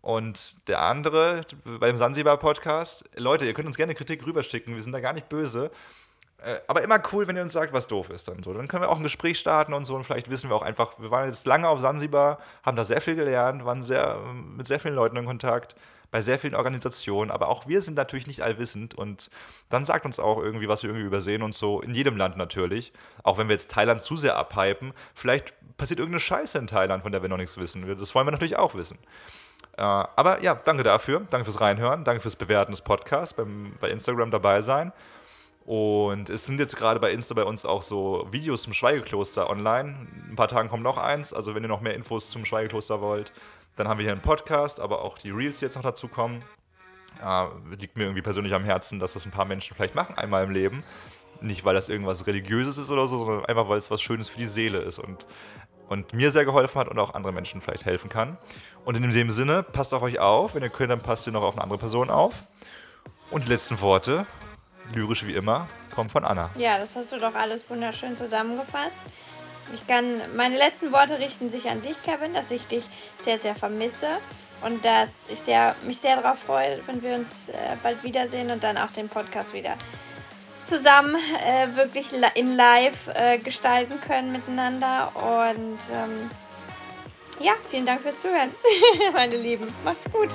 und 0.00 0.68
der 0.68 0.82
andere 0.82 1.40
beim 1.64 1.98
Sansibar-Podcast. 1.98 3.04
Leute, 3.16 3.46
ihr 3.46 3.54
könnt 3.54 3.66
uns 3.66 3.76
gerne 3.76 3.94
Kritik 3.94 4.24
rüberschicken. 4.26 4.74
Wir 4.74 4.82
sind 4.82 4.92
da 4.92 5.00
gar 5.00 5.12
nicht 5.12 5.28
böse. 5.28 5.70
Äh, 6.38 6.60
aber 6.68 6.82
immer 6.82 7.00
cool, 7.12 7.26
wenn 7.26 7.36
ihr 7.36 7.42
uns 7.42 7.52
sagt, 7.52 7.72
was 7.72 7.86
doof 7.86 8.10
ist 8.10 8.28
dann 8.28 8.42
so. 8.42 8.52
Dann 8.52 8.68
können 8.68 8.82
wir 8.82 8.90
auch 8.90 8.96
ein 8.96 9.02
Gespräch 9.02 9.38
starten 9.38 9.72
und 9.72 9.84
so 9.84 9.96
und 9.96 10.04
vielleicht 10.04 10.30
wissen 10.30 10.50
wir 10.50 10.56
auch 10.56 10.62
einfach, 10.62 10.98
wir 10.98 11.10
waren 11.10 11.26
jetzt 11.26 11.46
lange 11.46 11.68
auf 11.68 11.80
Sansibar, 11.80 12.38
haben 12.62 12.76
da 12.76 12.84
sehr 12.84 13.00
viel 13.00 13.16
gelernt, 13.16 13.64
waren 13.64 13.82
sehr, 13.82 14.18
mit 14.56 14.66
sehr 14.66 14.78
vielen 14.78 14.94
Leuten 14.94 15.16
in 15.16 15.26
Kontakt, 15.26 15.74
bei 16.10 16.22
sehr 16.22 16.38
vielen 16.38 16.54
Organisationen, 16.54 17.30
aber 17.30 17.48
auch 17.48 17.66
wir 17.66 17.82
sind 17.82 17.94
natürlich 17.94 18.26
nicht 18.26 18.42
allwissend 18.42 18.94
und 18.94 19.30
dann 19.68 19.84
sagt 19.84 20.06
uns 20.06 20.18
auch 20.18 20.38
irgendwie, 20.38 20.68
was 20.68 20.82
wir 20.82 20.90
irgendwie 20.90 21.06
übersehen 21.06 21.42
und 21.42 21.54
so, 21.54 21.80
in 21.82 21.94
jedem 21.94 22.16
Land 22.16 22.36
natürlich. 22.36 22.92
Auch 23.24 23.36
wenn 23.36 23.48
wir 23.48 23.54
jetzt 23.54 23.70
Thailand 23.70 24.00
zu 24.00 24.16
sehr 24.16 24.36
abhypen, 24.36 24.94
vielleicht 25.14 25.54
passiert 25.76 25.98
irgendeine 25.98 26.20
Scheiße 26.20 26.56
in 26.58 26.66
Thailand, 26.66 27.02
von 27.02 27.12
der 27.12 27.20
wir 27.20 27.28
noch 27.28 27.36
nichts 27.36 27.58
wissen. 27.58 27.86
Das 27.98 28.14
wollen 28.14 28.26
wir 28.26 28.30
natürlich 28.30 28.56
auch 28.56 28.74
wissen. 28.74 28.98
Äh, 29.76 29.82
aber 29.82 30.42
ja, 30.42 30.54
danke 30.54 30.82
dafür, 30.82 31.20
danke 31.30 31.44
fürs 31.44 31.60
Reinhören, 31.60 32.04
danke 32.04 32.22
fürs 32.22 32.36
Bewerten 32.36 32.70
des 32.72 32.80
Podcasts, 32.80 33.34
beim, 33.34 33.72
bei 33.80 33.90
Instagram 33.90 34.30
dabei 34.30 34.62
sein. 34.62 34.92
Und 35.68 36.30
es 36.30 36.46
sind 36.46 36.58
jetzt 36.58 36.76
gerade 36.76 36.98
bei 36.98 37.12
Insta 37.12 37.34
bei 37.34 37.44
uns 37.44 37.66
auch 37.66 37.82
so 37.82 38.26
Videos 38.30 38.62
zum 38.62 38.72
Schweigekloster 38.72 39.50
online. 39.50 40.08
In 40.24 40.30
ein 40.30 40.34
paar 40.34 40.48
Tagen 40.48 40.70
kommt 40.70 40.82
noch 40.82 40.96
eins. 40.96 41.34
Also 41.34 41.54
wenn 41.54 41.62
ihr 41.62 41.68
noch 41.68 41.82
mehr 41.82 41.94
Infos 41.94 42.30
zum 42.30 42.46
Schweigekloster 42.46 43.02
wollt, 43.02 43.34
dann 43.76 43.86
haben 43.86 43.98
wir 43.98 44.04
hier 44.04 44.12
einen 44.12 44.22
Podcast, 44.22 44.80
aber 44.80 45.02
auch 45.02 45.18
die 45.18 45.28
Reels, 45.28 45.58
die 45.58 45.66
jetzt 45.66 45.74
noch 45.74 45.82
dazu 45.82 46.08
kommen. 46.08 46.42
Äh, 47.22 47.44
liegt 47.78 47.98
mir 47.98 48.04
irgendwie 48.04 48.22
persönlich 48.22 48.54
am 48.54 48.64
Herzen, 48.64 48.98
dass 48.98 49.12
das 49.12 49.26
ein 49.26 49.30
paar 49.30 49.44
Menschen 49.44 49.76
vielleicht 49.76 49.94
machen 49.94 50.16
einmal 50.16 50.42
im 50.42 50.52
Leben. 50.52 50.82
Nicht, 51.42 51.66
weil 51.66 51.74
das 51.74 51.90
irgendwas 51.90 52.26
Religiöses 52.26 52.78
ist 52.78 52.90
oder 52.90 53.06
so, 53.06 53.18
sondern 53.18 53.44
einfach, 53.44 53.68
weil 53.68 53.76
es 53.76 53.90
was 53.90 54.00
Schönes 54.00 54.30
für 54.30 54.38
die 54.38 54.46
Seele 54.46 54.78
ist 54.78 54.98
und, 54.98 55.26
und 55.90 56.14
mir 56.14 56.30
sehr 56.30 56.46
geholfen 56.46 56.80
hat 56.80 56.88
und 56.88 56.98
auch 56.98 57.12
anderen 57.12 57.34
Menschen 57.34 57.60
vielleicht 57.60 57.84
helfen 57.84 58.08
kann. 58.08 58.38
Und 58.86 58.96
in 58.96 59.02
dem 59.10 59.30
Sinne, 59.30 59.64
passt 59.64 59.92
auf 59.92 60.00
euch 60.00 60.18
auf. 60.18 60.54
Wenn 60.54 60.62
ihr 60.62 60.70
könnt, 60.70 60.92
dann 60.92 61.00
passt 61.00 61.26
ihr 61.26 61.34
noch 61.34 61.42
auf 61.42 61.56
eine 61.56 61.62
andere 61.62 61.78
Person 61.78 62.08
auf. 62.08 62.44
Und 63.30 63.44
die 63.44 63.50
letzten 63.50 63.82
Worte 63.82 64.26
lyrisch 64.94 65.26
wie 65.26 65.34
immer, 65.34 65.68
kommt 65.94 66.12
von 66.12 66.24
Anna. 66.24 66.50
Ja, 66.56 66.78
das 66.78 66.96
hast 66.96 67.12
du 67.12 67.18
doch 67.18 67.34
alles 67.34 67.68
wunderschön 67.68 68.16
zusammengefasst. 68.16 68.96
Ich 69.74 69.86
kann, 69.86 70.22
meine 70.34 70.56
letzten 70.56 70.92
Worte 70.92 71.18
richten 71.18 71.50
sich 71.50 71.68
an 71.68 71.82
dich, 71.82 72.02
Kevin, 72.02 72.32
dass 72.32 72.50
ich 72.50 72.66
dich 72.66 72.84
sehr, 73.22 73.38
sehr 73.38 73.54
vermisse 73.54 74.06
und 74.62 74.84
dass 74.84 75.28
ich 75.28 75.40
sehr, 75.40 75.74
mich 75.82 75.98
sehr 75.98 76.20
darauf 76.20 76.38
freue, 76.38 76.80
wenn 76.86 77.02
wir 77.02 77.14
uns 77.14 77.50
äh, 77.50 77.76
bald 77.82 78.02
wiedersehen 78.02 78.50
und 78.50 78.64
dann 78.64 78.78
auch 78.78 78.90
den 78.90 79.08
Podcast 79.08 79.52
wieder 79.52 79.74
zusammen 80.64 81.16
äh, 81.16 81.76
wirklich 81.76 82.06
in 82.34 82.56
live 82.56 83.08
äh, 83.14 83.38
gestalten 83.38 84.00
können 84.00 84.32
miteinander. 84.32 85.12
Und 85.14 85.78
ähm, 85.92 86.30
ja, 87.40 87.52
vielen 87.70 87.86
Dank 87.86 88.02
fürs 88.02 88.20
Zuhören, 88.20 88.50
meine 89.12 89.36
Lieben. 89.36 89.66
Macht's 89.84 90.10
gut. 90.12 90.30